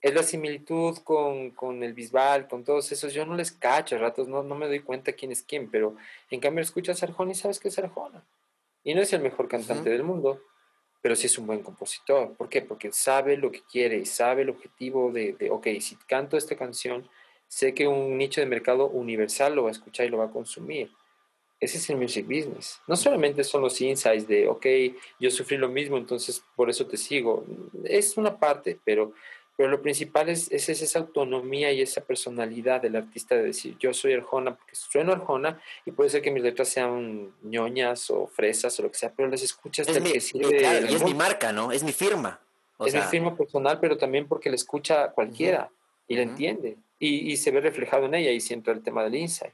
[0.01, 3.13] Es la similitud con, con, el Bisbal, con todos esos.
[3.13, 5.97] Yo no les cacho a ratos, no, no me doy cuenta quién es quién, pero
[6.31, 8.25] en cambio escuchas a Arjona y sabes que es Arjona.
[8.85, 10.41] Y no es el mejor cantante del mundo,
[11.03, 12.35] pero sí es un buen compositor.
[12.35, 12.63] ¿Por qué?
[12.63, 16.57] Porque sabe lo que quiere y sabe el objetivo de, de, ok, si canto esta
[16.57, 17.09] canción,
[17.49, 20.31] sé que un nicho de mercado universal lo va a escuchar y lo va a
[20.31, 20.91] consumir.
[21.61, 22.81] Ese es el music business.
[22.87, 24.67] No solamente son los insights de, ok,
[25.19, 27.45] yo sufrí lo mismo, entonces por eso te sigo.
[27.83, 29.13] Es una parte, pero,
[29.57, 33.93] pero lo principal es, es, esa autonomía y esa personalidad del artista de decir, yo
[33.93, 38.79] soy Arjona porque sueno Arjona y puede ser que mis letras sean ñoñas o fresas
[38.79, 40.61] o lo que sea, pero las escuchas es mi, que sirve.
[40.89, 41.73] y es mi marca, ¿no?
[41.73, 42.41] Es mi firma.
[42.77, 45.69] O es mi firma personal, pero también porque la escucha cualquiera
[46.07, 49.03] y la entiende y, y se ve reflejado en ella y si entra el tema
[49.03, 49.53] del insight.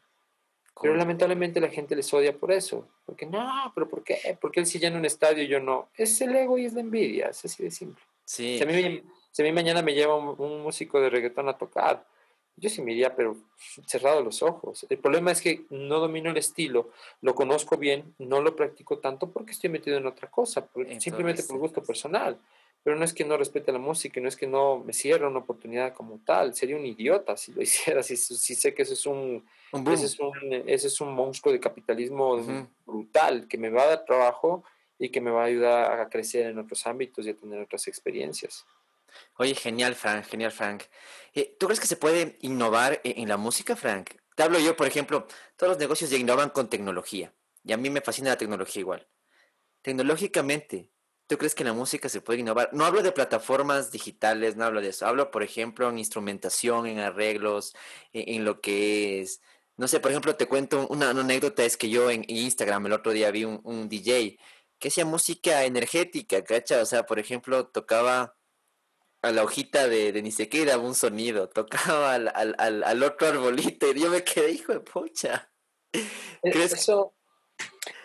[0.80, 2.88] Pero lamentablemente la gente les odia por eso.
[3.06, 4.36] Porque no, pero ¿por qué?
[4.40, 5.88] Porque él sí llena un estadio y yo no.
[5.96, 8.02] Es el ego y es la envidia, es así de simple.
[8.24, 8.58] Sí.
[8.58, 12.04] Si a mí, si a mí mañana me lleva un, músico de reggaetón a tocar,
[12.56, 13.36] yo sí me iría, pero
[13.86, 14.86] cerrado los ojos.
[14.88, 16.90] El problema es que no domino el estilo,
[17.20, 20.68] lo conozco bien, no lo practico tanto porque estoy metido en otra cosa,
[20.98, 22.38] simplemente por gusto personal
[22.84, 25.38] pero no es que no respete la música, no es que no me cierre una
[25.38, 29.44] oportunidad como tal, sería un idiota si lo hiciera, si, si sé que es un,
[29.90, 30.32] ese, es un
[30.66, 32.36] ese es un monstruo de capitalismo
[32.84, 34.62] brutal que me va a dar trabajo
[34.98, 37.88] y que me va a ayudar a crecer en otros ámbitos y a tener otras
[37.88, 38.66] experiencias.
[39.38, 40.84] Oye, genial, Frank, genial, Frank.
[41.32, 44.10] Eh, ¿Tú crees que se puede innovar e, en la música, Frank?
[44.36, 47.32] Te hablo yo, por ejemplo, todos los negocios ya innovan con tecnología,
[47.64, 49.06] y a mí me fascina la tecnología igual.
[49.82, 50.90] Tecnológicamente,
[51.26, 52.70] ¿Tú crees que en la música se puede innovar?
[52.72, 55.06] No hablo de plataformas digitales, no hablo de eso.
[55.06, 57.74] Hablo, por ejemplo, en instrumentación, en arreglos,
[58.12, 59.40] e, en, lo que es...
[59.76, 63.12] No sé, por ejemplo, te cuento una, anécdota, es que yo en, Instagram el otro
[63.12, 64.38] día vi un, DJ
[64.78, 66.82] que hacía música energética, ¿cacha?
[66.82, 68.36] O sea, por ejemplo, tocaba
[69.22, 73.02] a la hojita de, de ni sé qué daba un sonido, tocaba al, al, al,
[73.02, 75.50] otro arbolito y yo me quedé, hijo de pocha.
[75.92, 77.14] E, ¿Crees eso,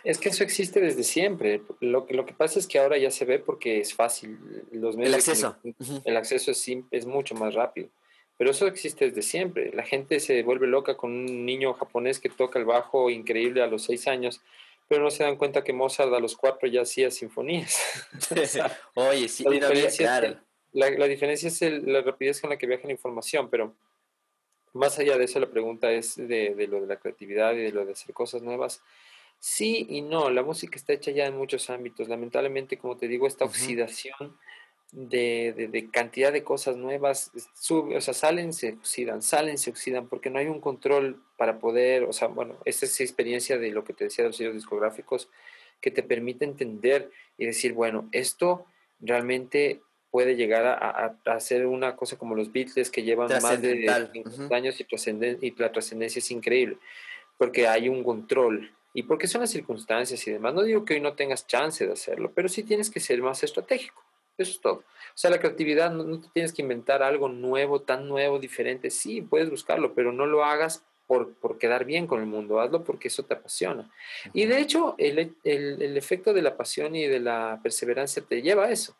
[0.04, 1.62] es que eso existe desde siempre.
[1.80, 4.38] Lo, lo que pasa es que ahora ya se ve porque es fácil.
[4.72, 5.56] Los medios el acceso.
[6.04, 7.88] El acceso es, es mucho más rápido.
[8.40, 9.70] Pero eso existe desde siempre.
[9.74, 13.66] La gente se vuelve loca con un niño japonés que toca el bajo increíble a
[13.66, 14.40] los seis años,
[14.88, 17.78] pero no se dan cuenta que Mozart a los cuatro ya hacía sinfonías.
[18.94, 20.36] Oye, sí, la diferencia, es,
[20.72, 23.74] la, diferencia es la rapidez con la que viaja la información, pero
[24.72, 27.72] más allá de eso la pregunta es de, de lo de la creatividad y de
[27.72, 28.82] lo de hacer cosas nuevas.
[29.40, 32.08] Sí y no, la música está hecha ya en muchos ámbitos.
[32.08, 34.36] Lamentablemente, como te digo, esta oxidación
[34.92, 40.08] de, de, cantidad de cosas nuevas, sube, o sea, salen, se oxidan, salen, se oxidan,
[40.08, 43.82] porque no hay un control para poder, o sea, bueno, esta es experiencia de lo
[43.82, 45.30] que te decía de los sellos discográficos,
[45.80, 48.66] que te permite entender y decir, bueno, esto
[49.00, 49.80] realmente
[50.10, 54.54] puede llegar a, a, ser una cosa como los Beatles que llevan más de 50
[54.54, 56.76] años y, y la trascendencia es increíble,
[57.38, 60.54] porque hay un control y porque son las circunstancias y demás.
[60.54, 63.42] No digo que hoy no tengas chance de hacerlo, pero sí tienes que ser más
[63.42, 64.02] estratégico.
[64.36, 64.74] Eso es todo.
[64.74, 68.90] O sea, la creatividad no, te tienes que inventar algo nuevo, tan nuevo, diferente.
[68.90, 72.60] Sí, puedes buscarlo, pero no lo hagas por, por quedar bien con el mundo.
[72.60, 73.90] Hazlo porque eso te apasiona.
[74.32, 78.40] Y de hecho, el, el, el efecto de la pasión y de la perseverancia te
[78.40, 78.96] lleva a eso.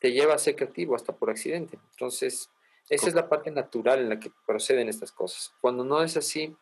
[0.00, 1.78] Te lleva a ser creativo hasta por accidente.
[1.92, 2.50] Entonces,
[2.88, 5.52] esa es la parte natural en la que proceden estas cosas.
[5.60, 6.56] Cuando no es así,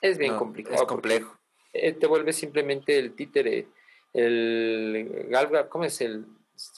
[0.00, 0.76] es bien complicado.
[0.76, 1.38] Es complejo.
[1.72, 3.66] Eh, te vuelve simplemente el títere,
[4.12, 6.00] el galga, ¿cómo es?
[6.00, 6.26] El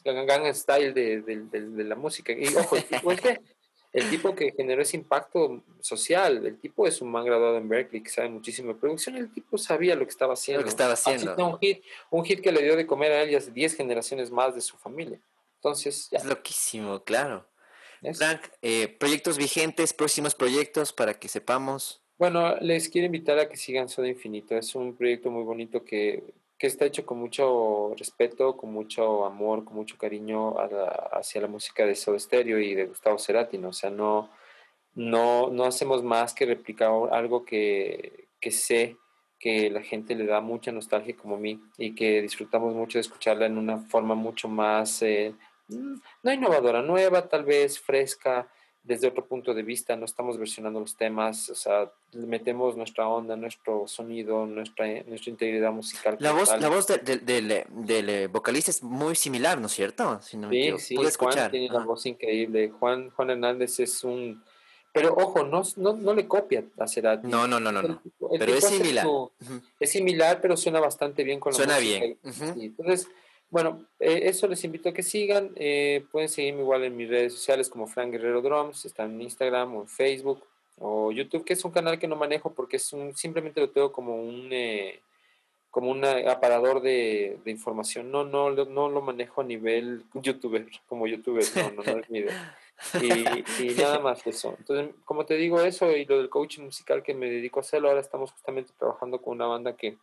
[0.05, 2.33] gang style de, de, la música.
[2.33, 3.11] Y ojo, el tipo,
[3.93, 8.03] el tipo que generó ese impacto social, el tipo es un man graduado en Berkeley
[8.03, 10.61] que sabe muchísimo de producción, el tipo sabía lo que estaba haciendo.
[10.61, 11.35] Lo que estaba haciendo.
[11.37, 14.61] un, hit, un hit que le dio de comer a a 10 generaciones más de
[14.61, 15.21] su familia.
[15.57, 17.49] Entonces, Es loquísimo, claro.
[18.13, 22.04] Frank, eh, proyectos vigentes, próximos proyectos para que sepamos.
[22.17, 24.57] Bueno, les quiero invitar a que sigan Soda Infinito.
[24.57, 26.23] Es un proyecto muy bonito que,
[26.57, 30.55] que está hecho con mucho respeto, con mucho amor, con mucho cariño
[31.13, 33.59] hacia la música de Soda Stereo y de Gustavo Cerati.
[33.59, 33.71] ¿no?
[33.71, 34.31] O sea, no,
[34.95, 38.97] no, no hacemos más que replicar algo que, que sé
[39.41, 43.03] que la gente le da mucha nostalgia como a mí y que disfrutamos mucho de
[43.03, 45.35] escucharla en una forma mucho más, eh,
[45.69, 48.49] mm, no innovadora, nueva, tal vez fresca,
[48.85, 53.35] desde otro punto de vista, no estamos versionando los temas, o sea, metemos nuestra onda,
[53.35, 56.19] nuestro sonido, nuestra, nuestra integridad musical.
[56.21, 60.21] La voz, la voz del vocalista es muy similar, ¿no es cierto?
[60.21, 60.39] sí,
[60.79, 62.71] sí, Juan tiene una voz increíble.
[62.79, 64.43] Juan, Juan Hernández es un...
[64.93, 67.27] Pero ojo, no, no, no le copia a Cerati.
[67.27, 67.83] No, no, no, no.
[67.83, 68.01] no.
[68.39, 69.07] pero es similar.
[69.81, 72.17] Es similar, pero suena bastante bien con la Suena bien.
[72.23, 73.09] Entonces,
[73.55, 75.53] bueno, eh, eso les invito a que sigan.
[75.55, 78.85] Eh, pueden seguirme igual en mis redes sociales como Frank Guerrero Drums.
[78.85, 80.43] Están en Instagram o en Facebook
[80.81, 83.93] o YouTube, que es un canal que no manejo porque es un, simplemente lo tengo
[83.93, 85.03] como un, eh,
[85.71, 88.11] como un aparador de, información.
[88.11, 92.19] No, no, no lo manejo a nivel youtuber, como youtuber, no, no, no es mi
[92.19, 92.59] idea.
[93.01, 94.57] Y, y, nada más eso.
[94.59, 97.87] Entonces, como te digo eso y lo del coaching musical que me dedico a hacerlo,
[97.87, 99.97] ahora estamos justamente trabajando con una banda que,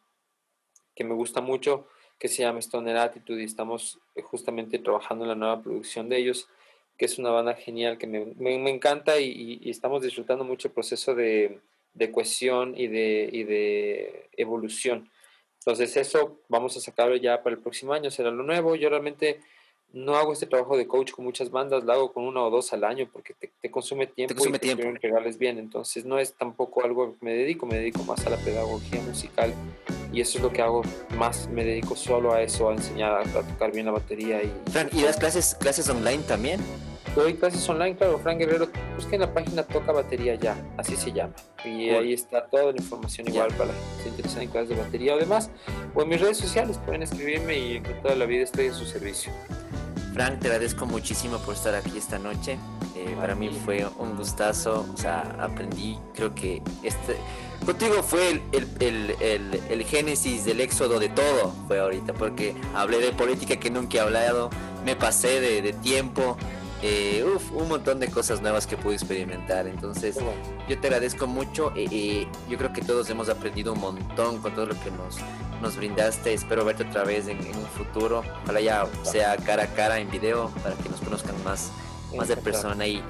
[0.96, 1.90] que me gusta mucho,
[2.22, 6.18] que se llama Stoner Attitude y estamos eh, justamente trabajando en la nueva producción de
[6.18, 6.48] ellos,
[6.96, 10.74] que es una banda genial que me, me, encanta y, y, estamos disfrutando mucho el
[10.76, 11.58] proceso de,
[11.96, 15.10] de cohesión y de, y de evolución.
[15.62, 18.76] Entonces eso vamos a sacarlo ya para el próximo año, será lo nuevo.
[18.76, 19.40] Yo realmente
[19.92, 22.72] no hago este trabajo de coach con muchas bandas, lo hago con una o dos
[22.72, 24.84] al año porque te, consume tiempo consume y te tiempo.
[24.84, 25.58] entregarles bien.
[25.58, 29.56] Entonces no es tampoco algo que me dedico, me dedico más a la pedagogía musical
[30.12, 30.82] y eso es lo que hago
[31.18, 34.42] más, me dedico solo a eso, a enseñar a, tocar bien la batería.
[34.44, 34.52] Y,
[34.92, 36.60] ¿y das clases, clases online también?
[37.16, 41.34] Doy clases online, claro, Frank Guerrero, busquen la página Toca Batería Ya, así se llama.
[41.66, 44.76] Y ahí está toda la información igual para los que se interesan en clases de
[44.76, 45.50] batería o demás.
[45.94, 48.86] O en mis redes sociales pueden escribirme y en toda la vida estoy a su
[48.86, 49.34] servicio.
[50.14, 52.58] Frank, te agradezco muchísimo por estar aquí esta noche.
[52.96, 57.18] Eh, para mí fue un gustazo, o sea, aprendí, creo que este,
[57.66, 58.42] contigo fue el,
[58.80, 63.70] el, el, el, génesis del éxodo de todo, fue ahorita, porque hablé de política que
[63.70, 64.50] nunca he hablado,
[64.86, 66.38] me pasé de, de tiempo,
[66.84, 67.24] eh,
[67.54, 69.68] un montón de cosas nuevas que pude experimentar.
[69.68, 70.18] Entonces,
[70.68, 71.72] yo te agradezco mucho.
[71.76, 75.18] Eh, eh, yo creo que todos hemos aprendido un montón con todo lo que nos,
[75.62, 76.34] nos brindaste.
[76.34, 78.24] Espero verte otra vez en, un futuro.
[78.44, 81.72] Ojalá ya sea cara a cara en video para que nos conozcan más,
[82.16, 82.88] más de persona.
[82.88, 83.04] Y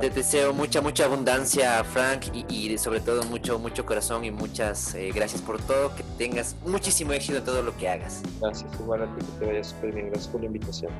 [0.00, 5.42] te deseo mucha, mucha abundancia, Frank, y, sobre todo mucho, mucho corazón y muchas gracias
[5.42, 5.94] por todo.
[5.94, 8.22] Que tengas muchísimo éxito en todo lo que hagas.
[8.40, 10.06] Gracias, igual a ti que te vaya súper bien.
[10.08, 10.92] Gracias por la invitación.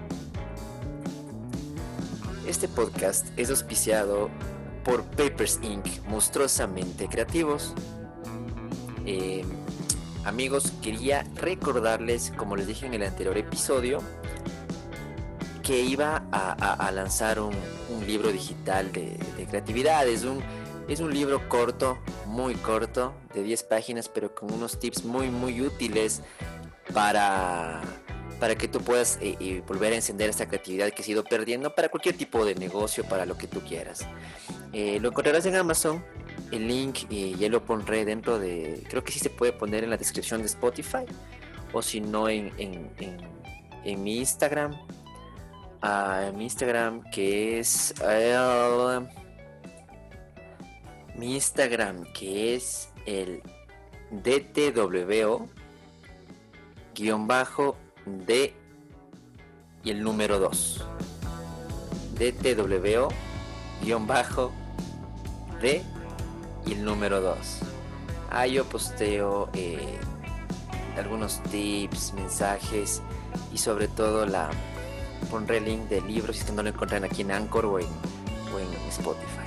[2.47, 4.31] Este podcast es auspiciado
[4.85, 7.75] por Papers Inc., monstruosamente creativos.
[9.05, 9.45] Eh,
[10.25, 14.01] amigos, quería recordarles, como les dije en el anterior episodio,
[15.67, 17.55] que iba a, lanzar un,
[18.07, 19.19] libro digital de,
[19.49, 20.07] creatividad.
[20.07, 20.41] Es un,
[20.89, 25.61] es un libro corto, muy corto, de 10 páginas, pero con unos tips muy, muy
[25.61, 26.23] útiles
[26.95, 27.83] para
[28.39, 31.75] para que tú puedas eh, eh, volver a encender esta creatividad que has ido perdiendo
[31.75, 34.07] para cualquier tipo de negocio, para lo que tú quieras.
[34.73, 36.05] Eh, lo encontrarás en Amazon,
[36.51, 39.97] el link ya lo pondré dentro de, creo que sí se puede poner en la
[39.97, 41.07] descripción de Spotify,
[41.73, 44.77] o si no en, en, mi Instagram,
[45.83, 47.95] uh, mi Instagram que es...
[51.17, 53.43] mi Instagram que es el
[54.11, 55.49] DTWO
[56.95, 57.77] guion bajo
[58.07, 58.55] D
[59.85, 60.85] y el número 2.
[62.19, 63.09] DTWO
[63.83, 64.53] guion bajo
[65.61, 65.83] D
[66.67, 67.37] y el número 2.
[68.31, 69.99] Ahí yo posteo eh,
[70.97, 73.03] algunos tips, mensajes
[73.53, 74.51] y sobre todo la
[75.31, 77.79] pondré el link de libros si es que no lo encuentran aquí en Anchor o
[77.79, 77.87] en,
[78.89, 79.45] Spotify.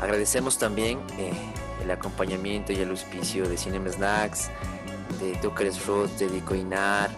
[0.00, 1.32] Agradecemos también eh,
[1.80, 4.50] el acompañamiento y el auspicio de Cinema Snacks,
[5.20, 7.08] de Tucker's Fruits, de Dicoinar,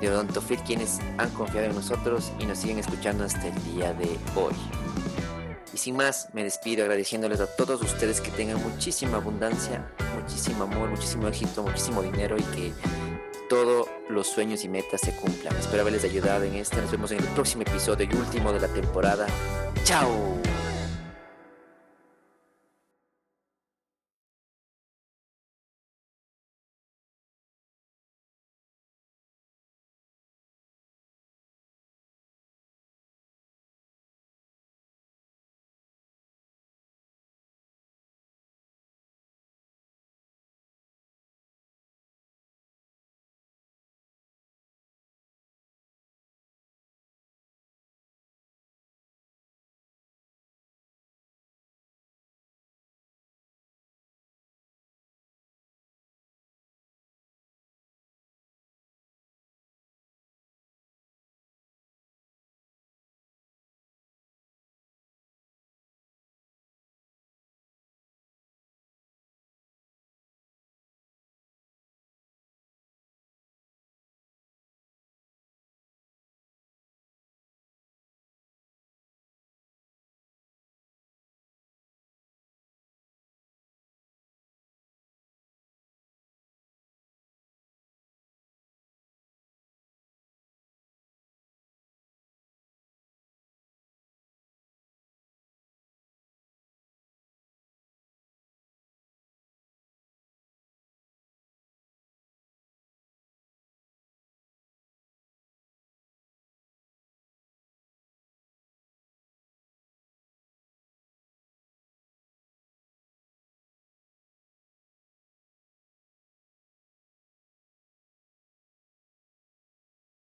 [0.00, 4.16] de Odontofit quienes han confiado en nosotros y nos siguen escuchando hasta el día de
[4.36, 4.54] hoy.
[5.72, 9.84] Y sin más, me despido agradeciéndoles a todos ustedes que tengan muchísima abundancia,
[10.20, 12.72] muchísimo amor, muchísimo éxito, muchísimo dinero y que
[13.48, 15.56] todos los sueños y metas se cumplan.
[15.56, 16.76] Espero haberles ayudado en este.
[16.80, 19.26] Nos vemos en el próximo episodio y último de la temporada.
[19.84, 20.38] ¡Chao!